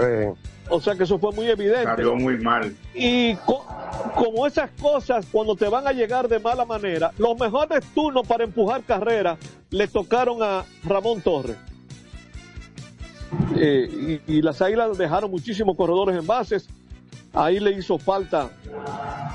Eh, 0.00 0.32
O 0.70 0.80
sea 0.80 0.94
que 0.94 1.02
eso 1.04 1.18
fue 1.18 1.32
muy 1.32 1.46
evidente. 1.48 1.84
Salió 1.84 2.14
muy 2.14 2.38
mal. 2.38 2.74
Y 2.94 3.34
co- 3.46 3.66
como 4.14 4.46
esas 4.46 4.70
cosas, 4.80 5.26
cuando 5.32 5.56
te 5.56 5.68
van 5.68 5.86
a 5.86 5.92
llegar 5.92 6.28
de 6.28 6.38
mala 6.38 6.64
manera, 6.64 7.10
los 7.18 7.38
mejores 7.38 7.84
turnos 7.94 8.26
para 8.26 8.44
empujar 8.44 8.82
carrera 8.82 9.36
le 9.70 9.88
tocaron 9.88 10.42
a 10.42 10.64
Ramón 10.84 11.20
Torres. 11.20 11.56
Eh, 13.56 14.20
y, 14.26 14.36
y 14.38 14.42
las 14.42 14.60
águilas 14.62 14.96
dejaron 14.98 15.30
muchísimos 15.30 15.76
corredores 15.76 16.16
en 16.16 16.26
bases. 16.26 16.68
Ahí 17.32 17.60
le 17.60 17.72
hizo 17.72 17.98
falta 17.98 18.50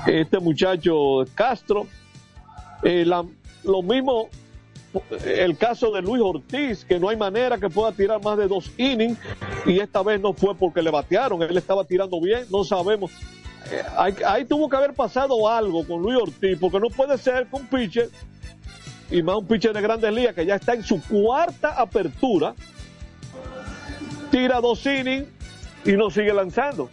este 0.06 0.38
muchacho 0.38 1.24
Castro. 1.34 1.86
Eh, 2.82 3.04
la- 3.06 3.24
lo 3.64 3.82
mismo 3.82 4.28
el 5.24 5.56
caso 5.56 5.90
de 5.90 6.02
Luis 6.02 6.22
Ortiz, 6.22 6.84
que 6.84 6.98
no 6.98 7.08
hay 7.08 7.16
manera 7.16 7.58
que 7.58 7.68
pueda 7.68 7.92
tirar 7.92 8.22
más 8.22 8.38
de 8.38 8.46
dos 8.48 8.70
innings, 8.76 9.18
y 9.64 9.80
esta 9.80 10.02
vez 10.02 10.20
no 10.20 10.32
fue 10.32 10.54
porque 10.54 10.82
le 10.82 10.90
batearon, 10.90 11.42
él 11.42 11.56
estaba 11.56 11.84
tirando 11.84 12.20
bien, 12.20 12.44
no 12.50 12.64
sabemos. 12.64 13.10
Eh, 13.70 13.82
ahí, 14.24 14.44
tuvo 14.44 14.68
que 14.68 14.76
haber 14.76 14.94
pasado 14.94 15.48
algo 15.48 15.86
con 15.86 16.02
Luis 16.02 16.18
Ortiz, 16.18 16.58
porque 16.60 16.78
no 16.78 16.88
puede 16.88 17.18
ser 17.18 17.46
que 17.46 17.56
un 17.56 17.66
pitcher, 17.66 18.10
y 19.10 19.22
más 19.22 19.36
un 19.36 19.46
pitcher 19.46 19.72
de 19.72 19.80
grandes 19.80 20.12
ligas, 20.12 20.34
que 20.34 20.46
ya 20.46 20.56
está 20.56 20.74
en 20.74 20.82
su 20.82 21.02
cuarta 21.02 21.70
apertura, 21.80 22.54
tira 24.30 24.60
dos 24.60 24.84
innings 24.86 25.26
y 25.84 25.92
no 25.92 26.10
sigue 26.10 26.32
lanzando. 26.32 26.90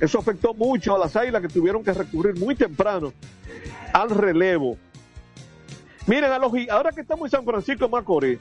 Eso 0.00 0.18
afectó 0.18 0.54
mucho 0.54 0.94
a 0.94 0.98
las 0.98 1.16
águilas 1.16 1.40
que 1.42 1.48
tuvieron 1.48 1.82
que 1.82 1.92
recurrir 1.92 2.38
muy 2.38 2.54
temprano 2.54 3.12
al 3.92 4.10
relevo. 4.10 4.76
Miren, 6.06 6.32
a 6.32 6.38
los, 6.38 6.52
ahora 6.70 6.92
que 6.92 7.00
estamos 7.00 7.26
en 7.26 7.30
San 7.30 7.44
Francisco 7.44 7.86
de 7.86 7.90
Macorís, 7.90 8.38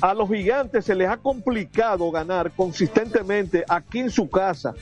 a 0.00 0.12
los 0.12 0.28
gigantes 0.28 0.84
se 0.84 0.94
les 0.94 1.08
ha 1.08 1.16
complicado 1.16 2.10
ganar 2.10 2.50
consistentemente 2.52 3.64
aquí 3.66 4.00
en 4.00 4.10
su 4.10 4.28
casa, 4.28 4.74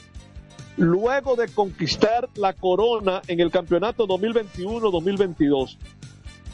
luego 0.76 1.36
de 1.36 1.46
conquistar 1.48 2.28
la 2.34 2.52
corona 2.52 3.22
en 3.28 3.38
el 3.38 3.50
campeonato 3.50 4.08
2021-2022. 4.08 5.76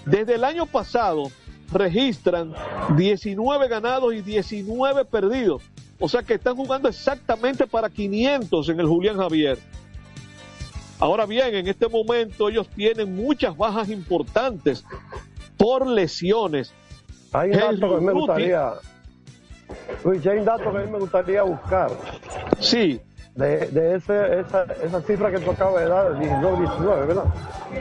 Desde 0.05 0.35
el 0.35 0.45
año 0.45 0.67
pasado 0.67 1.31
registran 1.73 2.53
19 2.97 3.69
ganados 3.69 4.13
y 4.15 4.21
19 4.21 5.05
perdidos. 5.07 5.63
O 5.99 6.09
sea 6.09 6.23
que 6.23 6.35
están 6.35 6.57
jugando 6.57 6.89
exactamente 6.89 7.67
para 7.67 7.89
500 7.89 8.69
en 8.69 8.81
el 8.81 8.87
Julián 8.87 9.17
Javier. 9.17 9.59
Ahora 10.99 11.25
bien, 11.25 11.55
en 11.55 11.67
este 11.67 11.89
momento 11.89 12.49
ellos 12.49 12.69
tienen 12.69 13.15
muchas 13.15 13.57
bajas 13.57 13.89
importantes 13.89 14.85
por 15.57 15.87
lesiones. 15.87 16.73
hay 17.33 17.51
un 17.51 17.59
dato 17.59 17.99
que 17.99 18.05
me 18.05 18.13
gustaría. 18.13 18.73
Luis, 20.05 20.27
hay 20.27 20.39
un 20.39 20.45
dato 20.45 20.71
que 20.73 20.79
a 20.79 20.81
mí 20.83 20.91
me 20.91 20.99
gustaría 20.99 21.43
buscar. 21.43 21.91
Sí. 22.61 23.01
De, 23.35 23.67
de 23.67 23.97
ese, 23.97 24.41
esa, 24.41 24.65
esa 24.83 25.03
cifra 25.03 25.31
que 25.31 25.39
tú 25.39 25.51
acabas 25.51 25.83
de 25.83 25.89
dar, 25.89 26.19
19, 26.19 26.59
19, 26.59 27.07
¿verdad? 27.07 27.25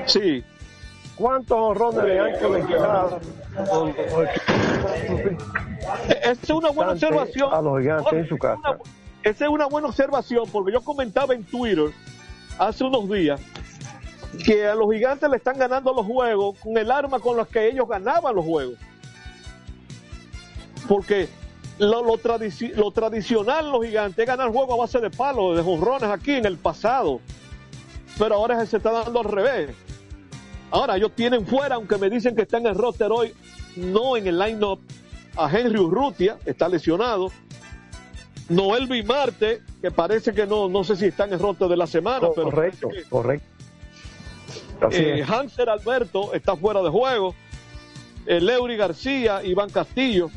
Sí. 0.06 0.44
¿Cuántos 1.16 1.58
honrones 1.58 2.04
le 2.04 2.20
han 2.20 2.40
conectado 2.42 3.20
Esa 6.10 6.32
es 6.32 6.50
una 6.50 6.72
buena 6.72 6.92
observación. 6.92 7.54
a 7.54 7.62
los 7.62 7.80
gigantes 7.80 8.14
en 8.14 8.28
su 8.28 8.38
casa? 8.38 8.78
Esa 9.24 9.46
es 9.46 9.50
una 9.52 9.68
buena 9.68 9.88
observación 9.88 10.44
porque 10.52 10.74
yo 10.74 10.82
comentaba 10.82 11.34
en 11.34 11.44
Twitter 11.46 11.90
hace 12.60 12.84
unos 12.84 13.10
días 13.10 13.40
que 14.44 14.66
a 14.68 14.76
los 14.76 14.92
gigantes 14.92 15.30
le 15.30 15.38
están 15.38 15.58
ganando 15.58 15.94
los 15.94 16.06
juegos 16.06 16.58
con 16.60 16.78
el 16.78 16.90
arma 16.92 17.20
con 17.20 17.38
la 17.38 17.46
que 17.46 17.68
ellos 17.70 17.88
ganaban 17.88 18.36
los 18.36 18.46
juegos. 18.46 18.76
Porque 20.88 21.28
lo, 21.80 22.04
lo, 22.04 22.14
tradici- 22.18 22.74
lo 22.76 22.92
tradicional 22.92 23.72
los 23.72 23.84
gigantes 23.86 24.20
es 24.20 24.28
ganar 24.28 24.50
juegos 24.52 24.74
a 24.74 24.82
base 24.82 25.00
de 25.00 25.10
palos, 25.10 25.56
de 25.58 25.64
jonrones 25.64 26.10
aquí 26.10 26.34
en 26.34 26.46
el 26.46 26.58
pasado. 26.58 27.22
Pero 28.18 28.36
ahora 28.36 28.66
se 28.66 28.78
está 28.78 28.92
dando 28.92 29.20
al 29.20 29.26
revés. 29.26 29.72
Ahora 30.72 30.96
ellos 30.98 31.12
tienen 31.16 31.46
fuera, 31.46 31.76
aunque 31.76 31.98
me 31.98 32.10
dicen 32.10 32.36
que 32.36 32.44
está 32.44 32.58
en 32.58 32.68
el 32.68 32.76
roster 32.76 33.12
hoy, 33.12 33.34
no 33.76 34.18
en 34.18 34.28
el 34.28 34.38
line-up, 34.40 34.80
a 35.36 35.50
Henry 35.50 35.80
Urrutia, 35.80 36.38
está 36.46 36.68
lesionado. 36.70 37.30
Noel 38.48 38.88
Bimarte, 38.88 39.62
que 39.82 39.90
parece 39.92 40.34
que 40.34 40.46
no, 40.46 40.70
no 40.70 40.84
sé 40.84 40.96
si 40.96 41.06
está 41.06 41.26
en 41.26 41.34
el 41.34 41.40
roster 41.40 41.68
de 41.68 41.78
la 41.78 41.88
semana, 41.88 42.28
pero 42.36 42.50
Correcto, 42.52 42.90
correcto. 43.10 43.48
Eh. 44.92 45.24
Hanser 45.28 45.70
Alberto 45.70 46.34
está 46.34 46.56
fuera 46.56 46.82
de 46.82 46.90
juego. 46.90 47.36
Eh, 48.26 48.42
Leury 48.42 48.78
García, 48.78 49.44
Iván 49.44 49.70
Castillo. 49.70 50.30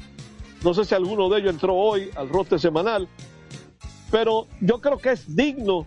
No 0.62 0.74
sé 0.74 0.84
si 0.84 0.95
alguno 0.95 1.28
de 1.28 1.41
ellos 1.41 1.53
entró 1.53 1.74
hoy 1.74 2.11
al 2.16 2.28
roster 2.28 2.59
semanal. 2.61 3.09
Pero 4.11 4.47
yo 4.61 4.80
creo 4.80 4.99
que 4.99 5.12
es 5.12 5.34
digno 5.34 5.86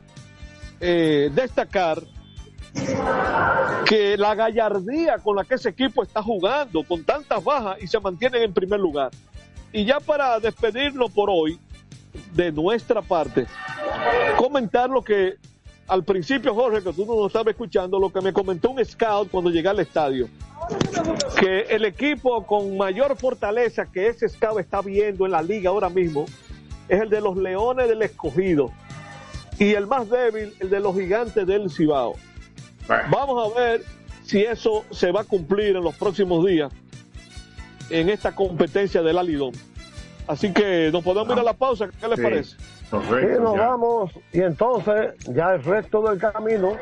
eh, 0.79 1.29
destacar 1.33 2.01
que 3.85 4.15
la 4.17 4.35
gallardía 4.35 5.17
con 5.17 5.35
la 5.35 5.43
que 5.43 5.55
ese 5.55 5.69
equipo 5.69 6.03
está 6.03 6.23
jugando, 6.23 6.83
con 6.83 7.03
tantas 7.03 7.43
bajas 7.43 7.77
y 7.81 7.87
se 7.87 7.99
mantienen 7.99 8.43
en 8.43 8.53
primer 8.53 8.79
lugar. 8.79 9.11
Y 9.73 9.85
ya 9.85 9.99
para 9.99 10.39
despedirnos 10.39 11.11
por 11.11 11.29
hoy, 11.29 11.59
de 12.33 12.51
nuestra 12.51 13.01
parte, 13.01 13.47
comentar 14.37 14.89
lo 14.89 15.01
que 15.01 15.35
al 15.91 16.05
principio, 16.05 16.55
Jorge, 16.55 16.81
que 16.81 16.93
tú 16.93 17.05
no 17.05 17.27
estabas 17.27 17.49
escuchando, 17.49 17.99
lo 17.99 18.13
que 18.13 18.21
me 18.21 18.31
comentó 18.31 18.69
un 18.69 18.83
scout 18.85 19.29
cuando 19.29 19.49
llegué 19.49 19.67
al 19.67 19.81
estadio, 19.81 20.29
que 21.37 21.63
el 21.63 21.83
equipo 21.83 22.45
con 22.47 22.77
mayor 22.77 23.17
fortaleza 23.17 23.85
que 23.91 24.07
ese 24.07 24.29
scout 24.29 24.61
está 24.61 24.81
viendo 24.81 25.25
en 25.25 25.33
la 25.33 25.41
liga 25.41 25.69
ahora 25.69 25.89
mismo 25.89 26.27
es 26.87 27.01
el 27.01 27.09
de 27.09 27.19
los 27.19 27.35
Leones 27.35 27.89
del 27.89 28.01
Escogido 28.03 28.71
y 29.59 29.73
el 29.73 29.85
más 29.85 30.09
débil, 30.09 30.53
el 30.61 30.69
de 30.69 30.79
los 30.79 30.95
Gigantes 30.95 31.45
del 31.45 31.69
Cibao. 31.69 32.15
Vamos 33.09 33.51
a 33.53 33.59
ver 33.59 33.83
si 34.23 34.43
eso 34.43 34.85
se 34.91 35.11
va 35.11 35.21
a 35.21 35.25
cumplir 35.25 35.75
en 35.75 35.83
los 35.83 35.95
próximos 35.95 36.45
días 36.45 36.71
en 37.89 38.07
esta 38.07 38.33
competencia 38.33 39.01
del 39.01 39.17
Alidón. 39.17 39.51
Así 40.25 40.53
que 40.53 40.89
nos 40.93 41.03
podemos 41.03 41.33
ir 41.33 41.39
a 41.41 41.43
la 41.43 41.53
pausa, 41.53 41.89
¿qué 41.99 42.07
les 42.07 42.17
Sí. 42.17 42.23
parece? 42.23 42.55
Sí, 42.91 43.25
nos 43.39 43.57
vamos 43.57 44.11
y 44.33 44.41
entonces 44.41 45.13
ya 45.33 45.53
el 45.53 45.63
resto 45.63 46.01
del 46.01 46.19
camino 46.19 46.75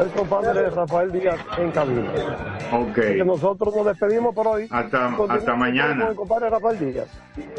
el 0.00 0.10
compadre 0.10 0.68
Rafael 0.70 1.10
Díaz 1.10 1.40
en 1.56 1.70
cabina. 1.70 2.12
Ok. 2.72 2.94
Que 2.94 3.24
nosotros 3.24 3.74
nos 3.74 3.86
despedimos 3.86 4.34
por 4.34 4.46
hoy. 4.46 4.68
Hasta, 4.70 5.16
hasta 5.28 5.54
mañana. 5.54 6.02
Con 6.02 6.10
el 6.10 6.16
compadre 6.16 6.50
Rafael 6.50 6.78
Díaz. 6.78 7.08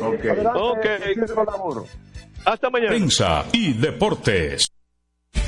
Ok. 0.02 0.26
Adelante, 0.26 0.60
Ok. 0.60 0.86
Isidro 1.10 1.44
Laboro. 1.46 1.86
Hasta 2.46 2.70
mañana. 2.70 2.90
Prensa 2.92 3.46
y 3.52 3.74
deportes. 3.74 4.67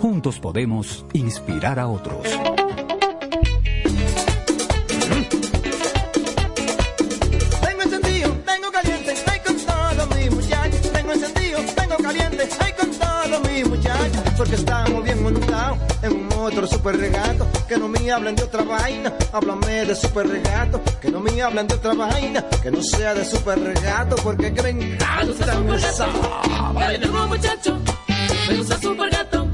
Juntos 0.00 0.38
podemos 0.38 1.06
inspirar 1.12 1.78
a 1.78 1.86
otros. 1.86 2.26
Tengo 7.62 7.82
encendido, 7.82 8.30
tengo 8.44 8.70
caliente, 8.70 9.12
estoy 9.12 9.38
con 9.40 9.56
todos 9.56 10.16
mis 10.16 10.30
muchachos. 10.30 10.92
Tengo 10.92 11.12
encendido, 11.12 11.60
tengo 11.74 11.96
caliente, 11.96 12.42
estoy 12.42 12.72
con 12.72 12.90
todos 12.90 13.50
mis 13.50 13.68
muchachos. 13.68 14.22
Porque 14.36 14.56
estamos 14.56 15.04
bien 15.04 15.22
montados 15.22 15.78
en 16.02 16.12
un 16.12 16.32
otro 16.34 16.66
super 16.66 16.96
regato. 16.98 17.46
Que 17.66 17.78
no 17.78 17.88
me 17.88 18.10
hablen 18.10 18.36
de 18.36 18.42
otra 18.42 18.62
vaina, 18.62 19.12
háblame 19.32 19.86
de 19.86 19.94
super 19.94 20.28
regato. 20.28 20.82
Que 21.00 21.10
no 21.10 21.20
me 21.20 21.40
hablen 21.40 21.66
de 21.66 21.74
otra 21.76 21.94
vaina, 21.94 22.44
que 22.62 22.70
no 22.70 22.82
sea 22.82 23.14
de 23.14 23.24
super 23.24 23.58
regato. 23.58 24.16
Porque 24.16 24.52
que 24.52 24.62
me 24.62 24.70
encanta 24.70 25.76
esa. 25.76 26.06
Vale, 26.74 26.98
muchacho, 27.28 27.78
me 28.48 28.56
gusta 28.56 28.78
super 28.78 29.10
gato. 29.10 29.53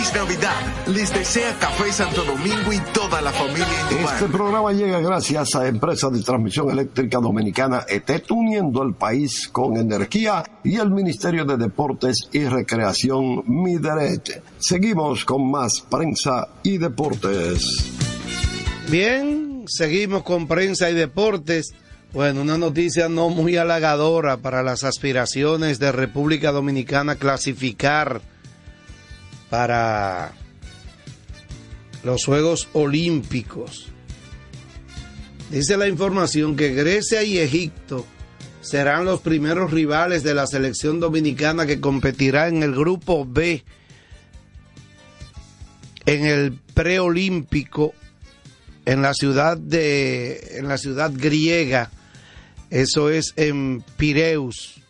Feliz 0.00 0.14
Navidad. 0.14 0.86
Les 0.86 1.12
desea 1.12 1.58
Café 1.58 1.92
Santo 1.92 2.24
Domingo 2.24 2.72
y 2.72 2.78
toda 2.92 3.20
la 3.20 3.30
familia. 3.32 3.66
Este 4.12 4.26
programa 4.28 4.72
llega 4.72 4.98
gracias 5.00 5.54
a 5.54 5.68
Empresa 5.68 6.08
de 6.08 6.22
Transmisión 6.22 6.70
Eléctrica 6.70 7.18
Dominicana 7.18 7.84
ET, 7.86 8.08
uniendo 8.30 8.82
el 8.82 8.94
país 8.94 9.48
con 9.48 9.76
energía 9.76 10.42
y 10.64 10.76
el 10.76 10.90
Ministerio 10.90 11.44
de 11.44 11.58
Deportes 11.58 12.28
y 12.32 12.44
Recreación 12.44 13.42
Mideret. 13.46 14.42
Seguimos 14.58 15.26
con 15.26 15.50
más 15.50 15.82
prensa 15.90 16.48
y 16.62 16.78
deportes. 16.78 17.92
Bien, 18.88 19.64
seguimos 19.66 20.22
con 20.22 20.48
prensa 20.48 20.88
y 20.88 20.94
deportes. 20.94 21.74
Bueno, 22.14 22.40
una 22.40 22.56
noticia 22.56 23.10
no 23.10 23.28
muy 23.28 23.56
halagadora 23.58 24.38
para 24.38 24.62
las 24.62 24.82
aspiraciones 24.82 25.78
de 25.78 25.92
República 25.92 26.52
Dominicana 26.52 27.16
clasificar 27.16 28.22
para 29.50 30.32
los 32.04 32.24
Juegos 32.24 32.68
Olímpicos. 32.72 33.88
Dice 35.50 35.76
la 35.76 35.88
información 35.88 36.56
que 36.56 36.72
Grecia 36.72 37.24
y 37.24 37.38
Egipto 37.38 38.06
serán 38.60 39.04
los 39.04 39.20
primeros 39.20 39.72
rivales 39.72 40.22
de 40.22 40.34
la 40.34 40.46
selección 40.46 41.00
dominicana 41.00 41.66
que 41.66 41.80
competirá 41.80 42.48
en 42.48 42.62
el 42.62 42.72
grupo 42.72 43.26
B 43.26 43.64
en 46.06 46.24
el 46.24 46.52
preolímpico 46.74 47.94
en 48.84 49.02
la 49.02 49.14
ciudad 49.14 49.56
de 49.56 50.58
en 50.58 50.68
la 50.68 50.78
ciudad 50.78 51.10
griega 51.14 51.90
eso 52.70 53.10
es 53.10 53.32
en 53.36 53.82
Pireus 53.96 54.80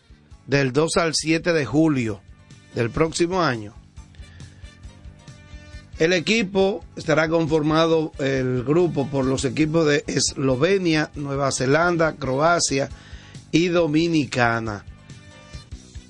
del 0.47 0.73
2 0.73 0.97
al 0.97 1.15
7 1.15 1.53
de 1.53 1.65
julio 1.65 2.21
del 2.75 2.89
próximo 2.89 3.41
año 3.41 3.80
el 6.01 6.13
equipo 6.13 6.83
estará 6.95 7.29
conformado 7.29 8.11
el 8.17 8.63
grupo 8.63 9.07
por 9.07 9.23
los 9.23 9.45
equipos 9.45 9.85
de 9.85 10.03
Eslovenia, 10.07 11.11
Nueva 11.13 11.51
Zelanda, 11.51 12.15
Croacia 12.15 12.89
y 13.51 13.67
Dominicana. 13.67 14.83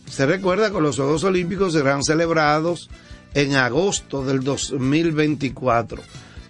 Se 0.10 0.26
recuerda 0.26 0.72
que 0.72 0.80
los 0.80 0.96
Juegos 0.96 1.26
Olímpicos 1.26 1.74
serán 1.74 2.06
celebrados 2.06 2.90
en 3.34 3.58
agosto 3.58 4.24
del 4.24 4.46
2024. 4.46 6.02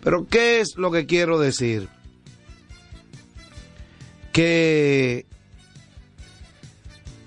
Pero 0.04 0.28
¿qué 0.28 0.60
es 0.60 0.76
lo 0.78 0.92
que 0.92 1.08
quiero 1.08 1.39
decir? 1.39 1.89
Que 4.32 5.26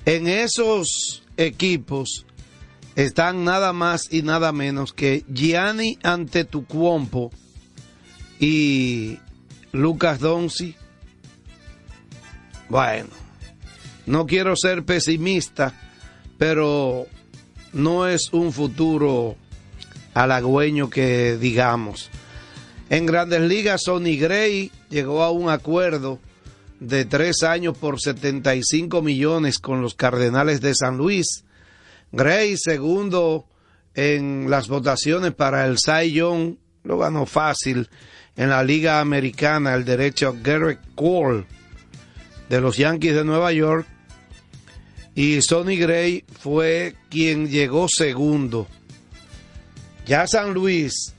en 0.04 0.28
esos 0.28 1.24
equipos 1.36 2.24
están 2.96 3.44
nada 3.44 3.72
más 3.72 4.12
y 4.12 4.22
nada 4.22 4.52
menos 4.52 4.92
que 4.92 5.24
Gianni 5.32 5.98
Antetokounmpo 6.02 7.30
y 8.38 9.18
Lucas 9.72 10.20
Donzi. 10.20 10.74
Bueno, 12.68 13.08
no 14.06 14.26
quiero 14.26 14.56
ser 14.56 14.84
pesimista, 14.84 15.74
pero 16.38 17.06
no 17.72 18.06
es 18.06 18.32
un 18.32 18.52
futuro 18.52 19.36
halagüeño 20.14 20.90
que 20.90 21.36
digamos. 21.36 22.10
En 22.90 23.06
Grandes 23.06 23.40
Ligas, 23.40 23.82
Sonny 23.84 24.16
Gray 24.16 24.70
llegó 24.90 25.22
a 25.22 25.30
un 25.30 25.50
acuerdo 25.50 26.20
de 26.80 27.04
tres 27.04 27.42
años 27.42 27.76
por 27.76 28.00
75 28.00 29.02
millones 29.02 29.58
con 29.58 29.80
los 29.80 29.94
Cardenales 29.94 30.60
de 30.60 30.74
San 30.74 30.96
Luis. 30.96 31.44
Gray, 32.14 32.56
segundo 32.56 33.46
en 33.94 34.48
las 34.48 34.68
votaciones 34.68 35.34
para 35.34 35.66
el 35.66 35.78
Cy 35.78 36.12
Young, 36.12 36.56
lo 36.84 36.98
ganó 36.98 37.26
fácil 37.26 37.88
en 38.36 38.50
la 38.50 38.62
Liga 38.62 39.00
Americana, 39.00 39.74
el 39.74 39.84
derecho 39.84 40.36
Garrett 40.40 40.78
Cole 40.94 41.44
de 42.48 42.60
los 42.60 42.76
Yankees 42.76 43.16
de 43.16 43.24
Nueva 43.24 43.52
York. 43.52 43.86
Y 45.16 45.42
Sonny 45.42 45.76
Gray 45.76 46.24
fue 46.40 46.94
quien 47.10 47.48
llegó 47.48 47.86
segundo. 47.88 48.68
Ya 50.06 50.28
San 50.28 50.54
Luis 50.54 51.14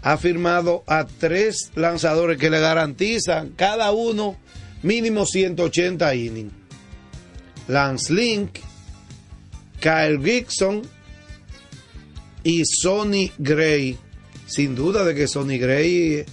ha 0.00 0.16
firmado 0.16 0.84
a 0.86 1.06
tres 1.06 1.70
lanzadores 1.74 2.38
que 2.38 2.48
le 2.48 2.60
garantizan 2.60 3.50
cada 3.50 3.92
uno 3.92 4.38
mínimo 4.82 5.26
180 5.26 6.14
innings. 6.14 6.52
Lance 7.68 8.12
Link, 8.12 8.58
Kyle 9.80 10.20
Gibson 10.22 10.82
y 12.42 12.64
Sonny 12.64 13.32
Gray. 13.38 13.98
Sin 14.46 14.74
duda 14.74 15.04
de 15.04 15.14
que 15.14 15.28
Sonny 15.28 15.58
Gray 15.58 16.24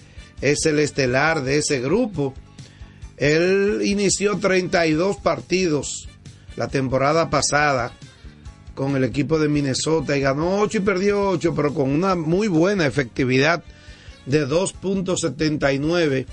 es 0.41 0.65
el 0.65 0.79
estelar 0.79 1.43
de 1.43 1.57
ese 1.57 1.79
grupo. 1.79 2.33
Él 3.17 3.81
inició 3.83 4.37
32 4.37 5.17
partidos 5.17 6.07
la 6.55 6.67
temporada 6.67 7.29
pasada 7.29 7.93
con 8.75 8.95
el 8.95 9.03
equipo 9.03 9.39
de 9.39 9.49
Minnesota 9.49 10.15
y 10.17 10.21
ganó 10.21 10.59
8 10.59 10.77
y 10.77 10.81
perdió 10.81 11.29
8, 11.29 11.53
pero 11.55 11.73
con 11.73 11.89
una 11.89 12.15
muy 12.15 12.47
buena 12.47 12.85
efectividad 12.85 13.63
de 14.27 14.47
2.79 14.47 16.25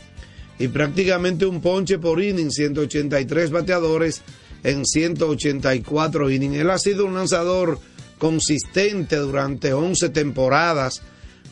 y 0.59 0.69
prácticamente 0.69 1.47
un 1.47 1.61
ponche 1.61 1.99
por 1.99 2.23
inning, 2.23 2.51
183 2.51 3.51
bateadores 3.51 4.23
en 4.65 4.85
184 4.85 6.31
innings. 6.31 6.57
Él 6.57 6.71
ha 6.71 6.79
sido 6.79 7.07
un 7.07 7.15
lanzador 7.15 7.79
consistente 8.19 9.15
durante 9.17 9.73
11 9.73 10.09
temporadas 10.09 11.03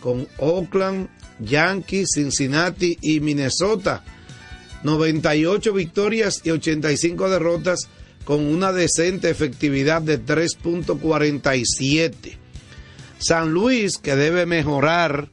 con 0.00 0.26
Oakland, 0.38 1.08
Yankees, 1.38 2.08
Cincinnati 2.14 2.98
y 3.00 3.20
Minnesota. 3.20 4.02
98 4.82 5.72
victorias 5.72 6.40
y 6.42 6.50
85 6.50 7.30
derrotas 7.30 7.88
con 8.24 8.44
una 8.44 8.72
decente 8.72 9.30
efectividad 9.30 10.02
de 10.02 10.20
3.47. 10.20 12.36
San 13.18 13.52
Luis, 13.52 13.98
que 13.98 14.16
debe 14.16 14.46
mejorar 14.46 15.28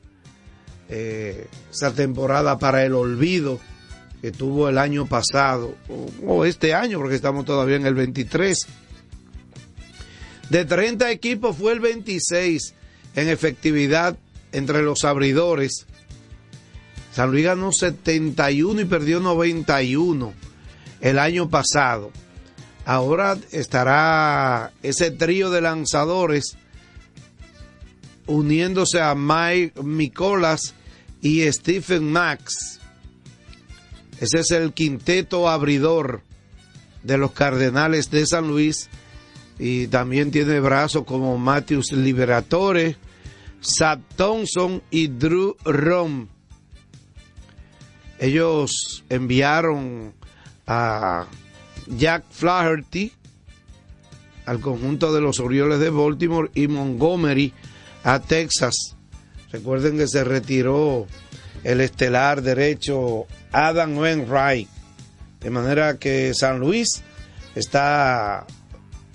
eh, 0.89 1.47
esa 1.71 1.91
temporada 1.93 2.59
para 2.59 2.85
el 2.85 2.93
olvido 2.93 3.59
que 4.21 4.31
tuvo 4.31 4.69
el 4.69 4.77
año 4.77 5.05
pasado, 5.05 5.75
o, 6.25 6.45
este 6.45 6.73
año, 6.73 6.99
porque 6.99 7.15
estamos 7.15 7.45
todavía 7.45 7.77
en 7.77 7.85
el 7.85 7.95
23. 7.95 8.57
De 10.49 10.65
30 10.65 11.11
equipos 11.11 11.55
fue 11.55 11.73
el 11.73 11.79
26 11.79 12.73
en 13.15 13.29
efectividad 13.29 14.17
entre 14.51 14.81
los 14.81 15.05
abridores. 15.05 15.85
San 17.13 17.31
Luis 17.31 17.45
ganó 17.45 17.71
71 17.71 18.81
y 18.81 18.85
perdió 18.85 19.19
91 19.19 20.33
el 21.01 21.19
año 21.19 21.49
pasado. 21.49 22.11
Ahora 22.85 23.37
estará 23.51 24.71
ese 24.81 25.11
trío 25.11 25.49
de 25.51 25.61
lanzadores 25.61 26.57
uniéndose 28.25 29.01
a 29.01 29.15
Mike 29.15 29.81
Nicolas 29.83 30.73
y 31.21 31.51
Stephen 31.51 32.11
Max. 32.11 32.78
Ese 34.19 34.39
es 34.39 34.51
el 34.51 34.73
quinteto 34.73 35.47
abridor 35.47 36.21
de 37.03 37.17
los 37.17 37.31
Cardenales 37.31 38.11
de 38.11 38.25
San 38.25 38.47
Luis 38.47 38.89
y 39.57 39.87
también 39.87 40.31
tiene 40.31 40.59
brazos 40.59 41.05
como 41.05 41.37
Matthews 41.37 41.93
Liberatore, 41.93 42.97
Sad 43.61 43.99
Thompson 44.17 44.81
y 44.91 45.07
Drew 45.07 45.55
Rom. 45.63 46.27
Ellos 48.19 49.03
enviaron 49.07 50.13
a 50.67 51.25
Jack 51.87 52.25
Flaherty 52.29 53.13
al 54.45 54.59
conjunto 54.59 55.13
de 55.13 55.21
los 55.21 55.39
Orioles 55.39 55.79
de 55.79 55.89
Baltimore 55.89 56.51
y 56.53 56.67
Montgomery 56.67 57.53
a 58.03 58.19
Texas. 58.19 58.97
Recuerden 59.51 59.97
que 59.97 60.07
se 60.07 60.23
retiró 60.23 61.07
el 61.63 61.81
estelar 61.81 62.41
derecho 62.41 63.25
Adam 63.51 63.97
Wainwright. 63.97 64.69
De 65.39 65.49
manera 65.49 65.97
que 65.97 66.33
San 66.33 66.59
Luis 66.59 67.01
está 67.55 68.45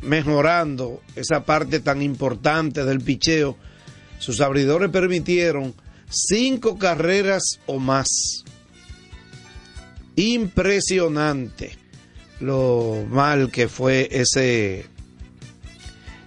mejorando 0.03 1.03
esa 1.17 1.45
parte 1.45 1.81
tan 1.81 2.03
importante 2.03 2.85
del 2.85 3.01
picheo. 3.01 3.57
Sus 4.19 4.41
abridores 4.41 4.91
permitieron 4.91 5.75
cinco 6.09 6.79
carreras 6.79 7.61
o 7.67 7.79
más. 7.79 8.45
Impresionante 10.17 11.77
lo 12.41 13.07
mal 13.09 13.51
que 13.51 13.69
fue 13.69 14.09
ese, 14.11 14.87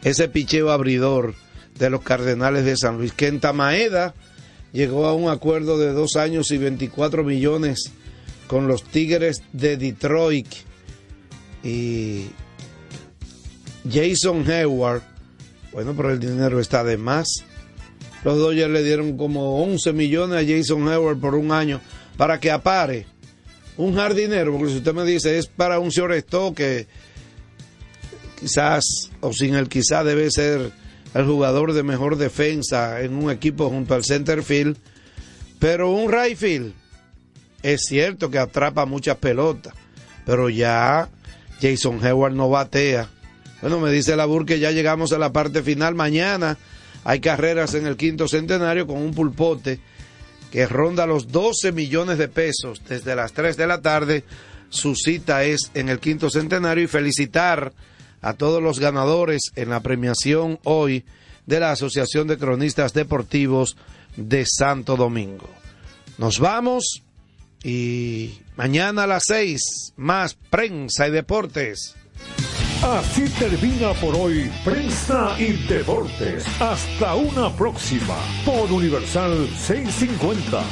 ese 0.03 0.29
picheo 0.29 0.71
abridor 0.71 1.35
de 1.77 1.89
los 1.89 2.01
Cardenales 2.01 2.65
de 2.65 2.75
San 2.75 2.97
Luis. 2.97 3.13
Kenta 3.13 3.53
Maeda 3.53 4.13
llegó 4.77 5.07
a 5.07 5.15
un 5.15 5.27
acuerdo 5.27 5.79
de 5.79 5.91
dos 5.91 6.17
años 6.17 6.51
y 6.51 6.59
24 6.59 7.23
millones 7.23 7.91
con 8.45 8.67
los 8.67 8.83
Tigres 8.83 9.41
de 9.51 9.75
Detroit. 9.75 10.47
Y 11.63 12.27
Jason 13.91 14.49
Hayward, 14.49 15.01
bueno, 15.71 15.95
pero 15.97 16.11
el 16.11 16.19
dinero 16.19 16.59
está 16.59 16.83
de 16.83 16.95
más. 16.95 17.43
Los 18.23 18.37
Dodgers 18.37 18.71
le 18.71 18.83
dieron 18.83 19.17
como 19.17 19.63
11 19.63 19.93
millones 19.93 20.43
a 20.43 20.47
Jason 20.47 20.87
Hayward 20.87 21.17
por 21.17 21.33
un 21.33 21.51
año 21.51 21.81
para 22.15 22.39
que 22.39 22.51
apare 22.51 23.07
un 23.77 23.95
jardinero, 23.95 24.51
porque 24.51 24.71
si 24.71 24.77
usted 24.77 24.93
me 24.93 25.05
dice 25.05 25.39
es 25.39 25.47
para 25.47 25.79
un 25.79 25.89
shortstop 25.89 26.55
que 26.55 26.87
quizás, 28.39 28.83
o 29.21 29.33
sin 29.33 29.55
el 29.55 29.69
quizás 29.69 30.05
debe 30.05 30.29
ser 30.29 30.71
el 31.17 31.25
jugador 31.25 31.73
de 31.73 31.83
mejor 31.83 32.17
defensa 32.17 33.01
en 33.01 33.15
un 33.15 33.31
equipo 33.31 33.69
junto 33.69 33.95
al 33.95 34.03
center 34.03 34.43
field, 34.43 34.77
pero 35.59 35.91
un 35.91 36.11
right 36.11 36.39
es 37.63 37.81
cierto 37.87 38.29
que 38.29 38.37
atrapa 38.37 38.85
muchas 38.85 39.17
pelotas, 39.17 39.73
pero 40.25 40.49
ya 40.49 41.09
Jason 41.61 42.03
Hayward 42.05 42.33
no 42.33 42.49
batea. 42.49 43.09
Bueno, 43.61 43.79
me 43.79 43.91
dice 43.91 44.15
la 44.15 44.25
Bur 44.25 44.45
que 44.45 44.59
ya 44.59 44.71
llegamos 44.71 45.11
a 45.11 45.17
la 45.17 45.33
parte 45.33 45.63
final. 45.63 45.95
Mañana 45.95 46.57
hay 47.03 47.19
carreras 47.19 47.73
en 47.73 47.87
el 47.87 47.97
quinto 47.97 48.27
centenario 48.27 48.85
con 48.85 48.97
un 48.97 49.13
pulpote 49.13 49.79
que 50.51 50.67
ronda 50.67 51.07
los 51.07 51.29
12 51.29 51.71
millones 51.71 52.19
de 52.19 52.27
pesos 52.27 52.83
desde 52.87 53.15
las 53.15 53.33
3 53.33 53.57
de 53.57 53.67
la 53.67 53.81
tarde. 53.81 54.23
Su 54.69 54.95
cita 54.95 55.43
es 55.43 55.71
en 55.73 55.89
el 55.89 55.99
quinto 55.99 56.29
centenario 56.29 56.83
y 56.83 56.87
felicitar 56.87 57.73
a 58.21 58.33
todos 58.33 58.61
los 58.61 58.79
ganadores 58.79 59.51
en 59.55 59.69
la 59.69 59.81
premiación 59.81 60.59
hoy 60.63 61.05
de 61.45 61.59
la 61.59 61.71
Asociación 61.71 62.27
de 62.27 62.37
Cronistas 62.37 62.93
Deportivos 62.93 63.77
de 64.15 64.45
Santo 64.45 64.95
Domingo. 64.95 65.49
Nos 66.17 66.39
vamos 66.39 67.03
y 67.63 68.39
mañana 68.55 69.03
a 69.03 69.07
las 69.07 69.23
6 69.27 69.93
más 69.97 70.35
prensa 70.49 71.07
y 71.07 71.11
deportes. 71.11 71.95
Así 72.83 73.27
termina 73.39 73.93
por 73.93 74.15
hoy 74.15 74.51
Prensa 74.63 75.35
y 75.39 75.53
Deportes. 75.67 76.45
Hasta 76.61 77.15
una 77.15 77.49
próxima 77.55 78.15
por 78.45 78.71
Universal 78.71 79.49
650. 79.57 80.63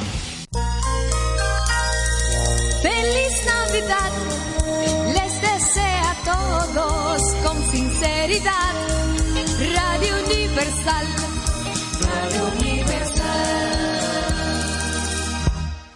Feliz 2.82 3.46
Navidad, 3.46 4.12
con 6.76 7.64
sinceridad. 7.72 8.74
Radio 9.76 10.16
Universal, 10.26 11.08
Radio 12.02 12.44
Universal. 12.60 13.15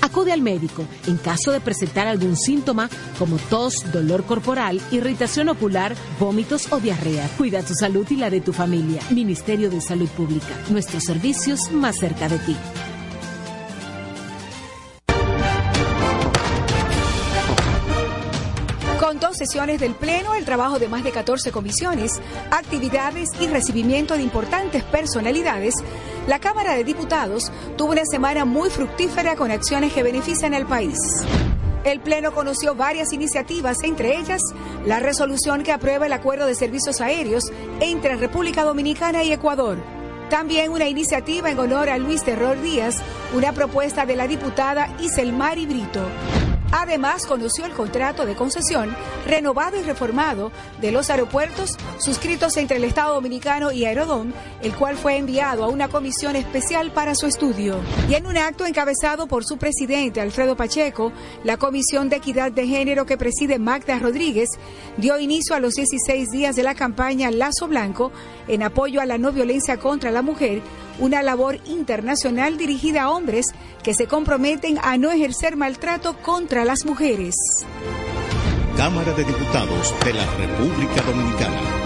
Acude 0.00 0.32
al 0.32 0.42
médico 0.42 0.84
en 1.06 1.16
caso 1.16 1.52
de 1.52 1.60
presentar 1.60 2.06
algún 2.06 2.36
síntoma 2.36 2.88
como 3.18 3.36
tos, 3.36 3.74
dolor 3.92 4.24
corporal, 4.24 4.80
irritación 4.90 5.48
ocular, 5.48 5.94
vómitos 6.18 6.72
o 6.72 6.80
diarrea. 6.80 7.28
Cuida 7.36 7.62
tu 7.62 7.74
salud 7.74 8.06
y 8.10 8.16
la 8.16 8.30
de 8.30 8.40
tu 8.40 8.52
familia. 8.52 9.00
Ministerio 9.10 9.70
de 9.70 9.80
Salud 9.80 10.08
Pública. 10.08 10.48
Nuestros 10.70 11.04
servicios 11.04 11.70
más 11.72 11.96
cerca 11.96 12.28
de 12.28 12.38
ti. 12.38 12.56
Con 19.00 19.20
dos 19.20 19.36
sesiones 19.36 19.78
del 19.78 19.94
Pleno, 19.94 20.34
el 20.34 20.44
trabajo 20.44 20.78
de 20.78 20.88
más 20.88 21.04
de 21.04 21.12
14 21.12 21.52
comisiones, 21.52 22.20
actividades 22.50 23.28
y 23.40 23.46
recibimiento 23.46 24.14
de 24.16 24.22
importantes 24.22 24.82
personalidades, 24.82 25.74
la 26.26 26.40
Cámara 26.40 26.74
de 26.74 26.84
Diputados 26.84 27.52
tuvo 27.76 27.92
una 27.92 28.04
semana 28.04 28.44
muy 28.44 28.70
fructífera 28.70 29.36
con 29.36 29.50
acciones 29.50 29.92
que 29.92 30.02
benefician 30.02 30.54
al 30.54 30.66
país. 30.66 30.98
El 31.84 32.00
Pleno 32.00 32.32
conoció 32.32 32.74
varias 32.74 33.12
iniciativas, 33.12 33.84
entre 33.84 34.18
ellas 34.18 34.42
la 34.84 34.98
resolución 34.98 35.62
que 35.62 35.70
aprueba 35.70 36.06
el 36.06 36.12
acuerdo 36.12 36.46
de 36.46 36.56
servicios 36.56 37.00
aéreos 37.00 37.44
entre 37.80 38.16
República 38.16 38.64
Dominicana 38.64 39.22
y 39.22 39.32
Ecuador. 39.32 39.78
También 40.28 40.72
una 40.72 40.88
iniciativa 40.88 41.50
en 41.50 41.60
honor 41.60 41.88
a 41.88 41.98
Luis 41.98 42.24
Terror 42.24 42.60
Díaz, 42.60 42.96
una 43.32 43.52
propuesta 43.52 44.04
de 44.04 44.16
la 44.16 44.26
diputada 44.26 44.88
Iselmari 44.98 45.66
Brito. 45.66 46.02
Además, 46.72 47.26
conoció 47.26 47.64
el 47.64 47.72
contrato 47.72 48.26
de 48.26 48.34
concesión 48.34 48.94
renovado 49.26 49.78
y 49.78 49.82
reformado 49.82 50.50
de 50.80 50.92
los 50.92 51.10
aeropuertos 51.10 51.76
suscritos 51.98 52.56
entre 52.56 52.76
el 52.78 52.84
Estado 52.84 53.14
Dominicano 53.14 53.72
y 53.72 53.84
Aerodón, 53.84 54.34
el 54.62 54.74
cual 54.74 54.96
fue 54.96 55.16
enviado 55.16 55.64
a 55.64 55.68
una 55.68 55.88
comisión 55.88 56.36
especial 56.36 56.90
para 56.90 57.14
su 57.14 57.26
estudio. 57.26 57.80
Y 58.08 58.14
en 58.14 58.26
un 58.26 58.36
acto 58.36 58.66
encabezado 58.66 59.26
por 59.26 59.44
su 59.44 59.58
presidente 59.58 60.20
Alfredo 60.20 60.56
Pacheco, 60.56 61.12
la 61.44 61.56
Comisión 61.56 62.08
de 62.08 62.16
Equidad 62.16 62.52
de 62.52 62.66
Género 62.66 63.06
que 63.06 63.16
preside 63.16 63.58
Magda 63.58 63.98
Rodríguez 63.98 64.48
dio 64.96 65.18
inicio 65.18 65.54
a 65.54 65.60
los 65.60 65.74
16 65.74 66.30
días 66.30 66.56
de 66.56 66.62
la 66.62 66.74
campaña 66.74 67.30
Lazo 67.30 67.68
Blanco 67.68 68.12
en 68.48 68.62
apoyo 68.62 69.00
a 69.00 69.06
la 69.06 69.18
no 69.18 69.32
violencia 69.32 69.78
contra 69.78 70.10
la 70.10 70.22
mujer 70.22 70.62
una 70.98 71.22
labor 71.22 71.58
internacional 71.66 72.56
dirigida 72.56 73.02
a 73.02 73.10
hombres 73.10 73.46
que 73.82 73.94
se 73.94 74.06
comprometen 74.06 74.78
a 74.82 74.96
no 74.96 75.10
ejercer 75.10 75.56
maltrato 75.56 76.16
contra 76.22 76.64
las 76.64 76.84
mujeres. 76.84 77.34
Cámara 78.76 79.12
de 79.12 79.24
Diputados 79.24 79.94
de 80.04 80.12
la 80.12 80.26
República 80.36 81.02
Dominicana. 81.02 81.85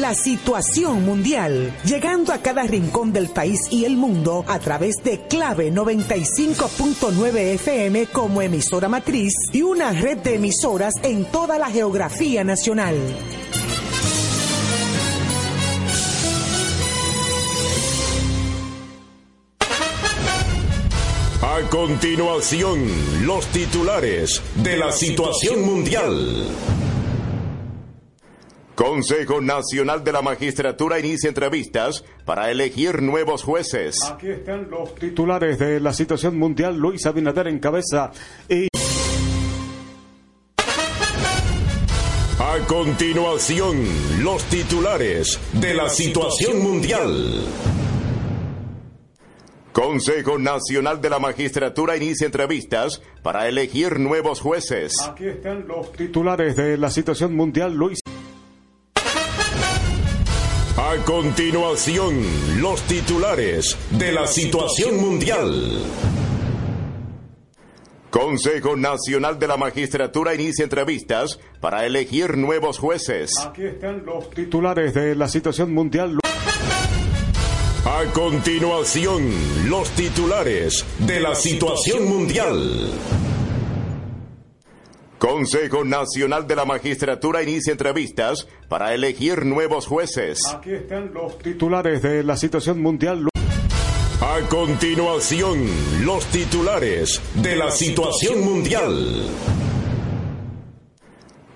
La 0.00 0.14
situación 0.14 1.04
mundial, 1.04 1.74
llegando 1.84 2.32
a 2.32 2.38
cada 2.38 2.62
rincón 2.62 3.12
del 3.12 3.28
país 3.28 3.60
y 3.70 3.84
el 3.84 3.96
mundo 3.96 4.44
a 4.46 4.58
través 4.58 4.96
de 5.02 5.26
Clave 5.28 5.72
95.9 5.72 7.36
FM 7.54 8.06
como 8.06 8.40
emisora 8.42 8.88
matriz 8.88 9.32
y 9.52 9.62
una 9.62 9.90
red 9.92 10.18
de 10.18 10.36
emisoras 10.36 10.94
en 11.02 11.24
toda 11.24 11.58
la 11.58 11.66
geografía 11.66 12.44
nacional. 12.44 12.96
A 21.42 21.68
continuación, 21.70 23.26
los 23.26 23.46
titulares 23.48 24.40
de 24.56 24.76
la 24.76 24.92
situación 24.92 25.64
mundial. 25.64 26.87
Consejo 28.78 29.40
Nacional 29.40 30.04
de 30.04 30.12
la 30.12 30.22
Magistratura 30.22 31.00
inicia 31.00 31.26
entrevistas 31.26 32.04
para 32.24 32.48
elegir 32.48 33.02
nuevos 33.02 33.42
jueces. 33.42 33.98
Aquí 34.08 34.28
están 34.28 34.70
los 34.70 34.94
titulares 34.94 35.58
de 35.58 35.80
la 35.80 35.92
situación 35.92 36.38
mundial. 36.38 36.76
Luis 36.76 37.04
Abinader 37.04 37.48
en 37.48 37.58
cabeza 37.58 38.12
y... 38.48 38.68
A 42.38 42.66
continuación, 42.68 43.84
los 44.22 44.44
titulares 44.44 45.40
de 45.54 45.74
la 45.74 45.88
situación 45.88 46.62
mundial. 46.62 47.46
Consejo 49.72 50.38
Nacional 50.38 51.00
de 51.00 51.10
la 51.10 51.18
Magistratura 51.18 51.96
inicia 51.96 52.26
entrevistas 52.26 53.02
para 53.24 53.48
elegir 53.48 53.98
nuevos 53.98 54.40
jueces. 54.40 54.94
Aquí 55.02 55.26
están 55.26 55.66
los 55.66 55.90
titulares 55.94 56.54
de 56.54 56.78
la 56.78 56.90
situación 56.90 57.34
mundial. 57.34 57.74
Luis. 57.74 57.98
A 60.80 60.96
continuación, 61.04 62.22
los 62.60 62.80
titulares 62.82 63.76
de 63.90 64.12
la 64.12 64.28
situación 64.28 64.96
mundial. 65.00 65.82
Consejo 68.10 68.76
Nacional 68.76 69.40
de 69.40 69.48
la 69.48 69.56
Magistratura 69.56 70.36
inicia 70.36 70.62
entrevistas 70.62 71.40
para 71.60 71.84
elegir 71.84 72.36
nuevos 72.36 72.78
jueces. 72.78 73.32
Aquí 73.44 73.64
están 73.64 74.06
los 74.06 74.30
titulares 74.30 74.94
de 74.94 75.16
la 75.16 75.26
situación 75.26 75.74
mundial. 75.74 76.16
A 77.84 78.04
continuación, 78.12 79.28
los 79.68 79.90
titulares 79.90 80.84
de 81.00 81.18
la 81.18 81.34
situación 81.34 82.08
mundial. 82.08 82.92
Consejo 85.18 85.84
Nacional 85.84 86.46
de 86.46 86.54
la 86.54 86.64
Magistratura 86.64 87.42
inicia 87.42 87.72
entrevistas 87.72 88.46
para 88.68 88.94
elegir 88.94 89.44
nuevos 89.44 89.86
jueces. 89.86 90.46
Aquí 90.46 90.70
están 90.70 91.12
los 91.12 91.38
titulares 91.38 92.02
de 92.02 92.22
la 92.22 92.36
situación 92.36 92.80
mundial. 92.80 93.28
A 94.20 94.40
continuación, 94.48 95.66
los 96.04 96.24
titulares 96.26 97.20
de 97.34 97.56
la 97.56 97.70
situación 97.72 98.44
mundial. 98.44 99.28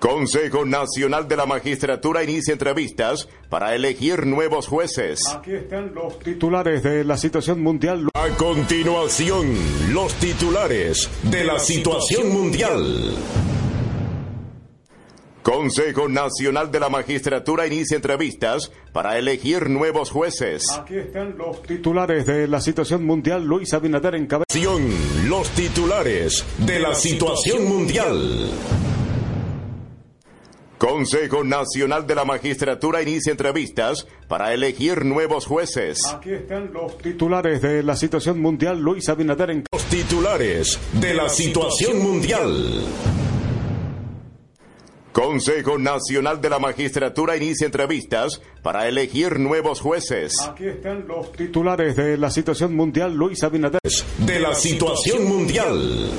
Consejo 0.03 0.65
Nacional 0.65 1.29
de 1.29 1.37
la 1.37 1.45
Magistratura 1.45 2.25
inicia 2.25 2.51
entrevistas 2.51 3.29
para 3.49 3.73
elegir 3.73 4.25
nuevos 4.25 4.67
jueces. 4.67 5.21
Aquí 5.33 5.53
están 5.53 5.93
los 5.95 6.19
titulares 6.19 6.83
de 6.83 7.05
la 7.05 7.15
situación 7.15 7.63
mundial. 7.63 8.09
A 8.13 8.27
continuación, 8.35 9.55
los 9.93 10.13
titulares 10.15 11.09
de 11.23 11.45
la 11.45 11.57
situación 11.57 12.33
mundial. 12.33 13.15
Consejo 15.41 16.09
Nacional 16.09 16.69
de 16.69 16.81
la 16.81 16.89
Magistratura 16.89 17.65
inicia 17.65 17.95
entrevistas 17.95 18.73
para 18.91 19.17
elegir 19.17 19.69
nuevos 19.69 20.11
jueces. 20.11 20.69
Aquí 20.71 20.97
están 20.97 21.37
los 21.37 21.63
titulares 21.63 22.25
de 22.25 22.49
la 22.49 22.59
situación 22.59 23.05
mundial. 23.05 23.45
Luis 23.45 23.73
Abinader 23.73 24.15
en 24.15 24.27
cabeza. 24.27 24.47
Los 25.27 25.49
titulares 25.51 26.45
de 26.57 26.79
la 26.79 26.93
situación 26.93 27.69
mundial. 27.69 28.49
Consejo 30.83 31.45
Nacional 31.45 32.05
de 32.05 32.13
la 32.13 32.25
Magistratura 32.25 33.01
inicia 33.01 33.31
entrevistas 33.31 34.05
para 34.27 34.53
elegir 34.53 35.05
nuevos 35.05 35.45
jueces. 35.45 36.01
Aquí 36.13 36.33
están 36.33 36.73
los 36.73 36.97
titulares 36.97 37.61
de 37.61 37.81
la 37.83 37.95
situación 37.95 38.41
mundial. 38.41 38.81
Luis 38.81 39.07
Abinader 39.07 39.51
en 39.51 39.63
Los 39.71 39.85
titulares 39.85 40.77
de 40.91 41.13
la 41.13 41.29
situación 41.29 42.03
mundial. 42.03 42.83
Consejo 45.13 45.77
Nacional 45.77 46.41
de 46.41 46.49
la 46.49 46.59
Magistratura 46.59 47.37
inicia 47.37 47.65
entrevistas 47.65 48.41
para 48.61 48.85
elegir 48.85 49.39
nuevos 49.39 49.79
jueces. 49.79 50.35
Aquí 50.41 50.65
están 50.65 51.07
los 51.07 51.31
titulares 51.31 51.95
de 51.95 52.17
la 52.17 52.29
situación 52.29 52.75
mundial. 52.75 53.15
Luis 53.15 53.41
Abinader. 53.41 53.79
De 54.17 54.39
la 54.41 54.53
situación 54.53 55.29
mundial. 55.29 56.09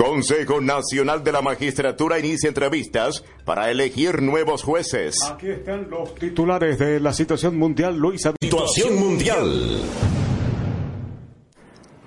Consejo 0.00 0.62
Nacional 0.62 1.22
de 1.22 1.30
la 1.30 1.42
Magistratura 1.42 2.18
inicia 2.18 2.48
entrevistas 2.48 3.22
para 3.44 3.70
elegir 3.70 4.22
nuevos 4.22 4.62
jueces. 4.62 5.14
Aquí 5.30 5.50
están 5.50 5.90
los 5.90 6.14
titulares 6.14 6.78
de 6.78 7.00
la 7.00 7.12
situación 7.12 7.58
mundial. 7.58 7.98
Luis 7.98 8.24
Abinader. 8.24 8.50
Situación 8.50 8.98
mundial. 8.98 9.82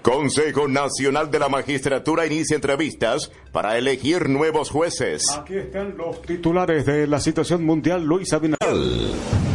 Consejo 0.02 0.68
Nacional 0.68 1.30
de 1.30 1.38
la 1.38 1.50
Magistratura 1.50 2.26
inicia 2.26 2.56
entrevistas 2.56 3.32
para 3.52 3.78
elegir 3.78 4.28
nuevos 4.28 4.72
jueces. 4.72 5.30
Aquí 5.30 5.58
están 5.58 5.96
los 5.96 6.20
titulares 6.24 6.88
de 6.88 7.06
la 7.06 7.20
situación 7.20 7.64
mundial. 7.64 8.04
Luis 8.04 8.34
Abinader. 8.34 9.53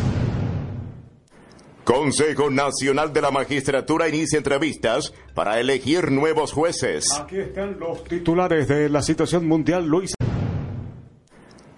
Consejo 1.88 2.50
Nacional 2.50 3.14
de 3.14 3.22
la 3.22 3.30
Magistratura 3.30 4.10
inicia 4.10 4.36
entrevistas 4.36 5.14
para 5.34 5.58
elegir 5.58 6.10
nuevos 6.10 6.52
jueces. 6.52 7.06
Aquí 7.18 7.38
están 7.38 7.78
los 7.80 8.04
titulares 8.04 8.68
de 8.68 8.90
la 8.90 9.00
situación 9.00 9.48
mundial. 9.48 9.86
Luis. 9.86 10.12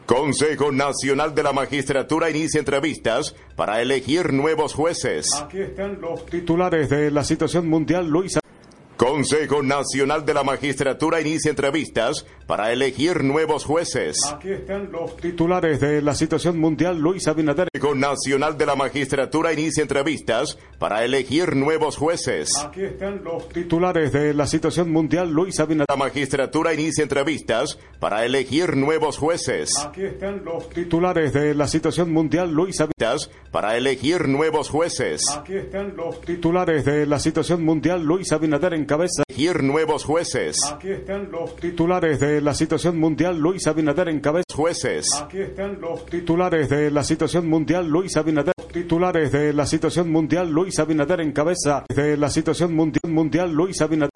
Consejo 0.07 0.73
Nacional 0.73 1.33
de 1.33 1.45
la 1.45 1.53
Magistratura 1.53 2.29
inicia 2.29 2.59
entrevistas 2.59 3.37
para 3.55 3.81
elegir 3.81 4.33
nuevos 4.33 4.75
jueces. 4.75 5.29
Aquí 5.41 5.61
están 5.61 6.01
los 6.01 6.27
titulares 6.27 6.91
de 6.91 7.13
la 7.13 7.23
situación 7.23 7.69
mundial. 7.69 8.09
Luis. 8.09 8.41
Consejo 9.01 9.63
Nacional 9.63 10.27
de 10.27 10.35
la 10.35 10.43
Magistratura 10.43 11.23
inicia 11.23 11.49
entrevistas 11.49 12.27
para 12.47 12.71
elegir 12.71 13.25
nuevos 13.25 13.65
jueces. 13.65 14.19
Aquí 14.31 14.51
están 14.51 14.93
los 14.93 15.17
titulares 15.17 15.81
de 15.81 16.03
la 16.03 16.15
situación 16.15 16.59
mundial. 16.59 16.99
Luis 16.99 17.27
Abinader. 17.27 17.69
Consejo 17.73 17.95
Nacional 17.95 18.59
de 18.59 18.67
la 18.67 18.77
Magistratura 18.77 19.55
inicia 19.55 19.81
entrevistas 19.81 20.59
para 20.79 21.03
elegir 21.03 21.57
nuevos 21.57 21.97
jueces. 21.97 22.51
Aquí 22.59 22.83
están 22.83 23.25
los 23.25 23.49
titulares 23.49 24.13
de 24.13 24.35
la 24.35 24.47
situación 24.47 24.93
mundial. 24.93 25.31
Luis 25.31 25.59
Abinader. 25.61 25.87
La 25.89 25.97
Magistratura 25.97 26.75
inicia 26.75 27.03
entrevistas 27.03 27.79
para 28.01 28.27
elegir 28.27 28.77
nuevos 28.77 29.17
jueces. 29.17 29.79
Aquí 29.79 30.03
están 30.03 30.45
los 30.45 30.69
titulares 30.69 31.33
de 31.33 31.55
la 31.55 31.69
situación 31.69 32.13
mundial. 32.13 32.53
Luis 32.53 32.79
Abinader. 32.83 33.31
Para 33.51 33.79
elegir 33.79 34.29
nuevos 34.29 34.69
jueces. 34.69 35.23
Aquí 35.31 35.55
están 35.55 35.97
los 35.97 36.21
titulares 36.21 36.85
de 36.85 37.07
la 37.07 37.19
situación 37.19 37.65
mundial. 37.65 38.03
Luis 38.03 38.31
Abinader 38.33 38.75
en 38.75 38.90
cabeza. 38.91 39.23
Elegir 39.29 39.63
nuevos 39.63 40.03
jueces. 40.03 40.57
Aquí 40.69 40.91
están 40.91 41.31
los 41.31 41.55
titulares 41.55 42.19
de 42.19 42.41
la 42.41 42.55
situación 42.55 42.99
mundial. 42.99 43.39
Luis 43.39 43.69
Abinader 43.69 44.09
en 44.09 44.19
cabeza. 44.19 44.45
Jueces. 44.53 45.07
Aquí 45.23 45.39
están 45.39 45.81
los 45.81 46.05
titulares 46.07 46.69
de 46.69 46.91
la 46.91 47.05
situación 47.05 47.49
mundial. 47.49 47.87
Luis 47.87 48.17
Abinader. 48.17 48.53
Titulares 48.73 49.31
de 49.31 49.53
la 49.53 49.67
situación 49.67 50.11
mundial. 50.11 50.51
Luis 50.51 50.81
Abinader 50.81 51.21
en 51.21 51.31
cabeza. 51.31 51.85
De 51.89 52.17
la 52.17 52.31
situación 52.31 52.75
mundial. 52.75 53.01
Mundial. 53.07 53.53
Luis 53.53 53.81
Abinader. 53.81 54.11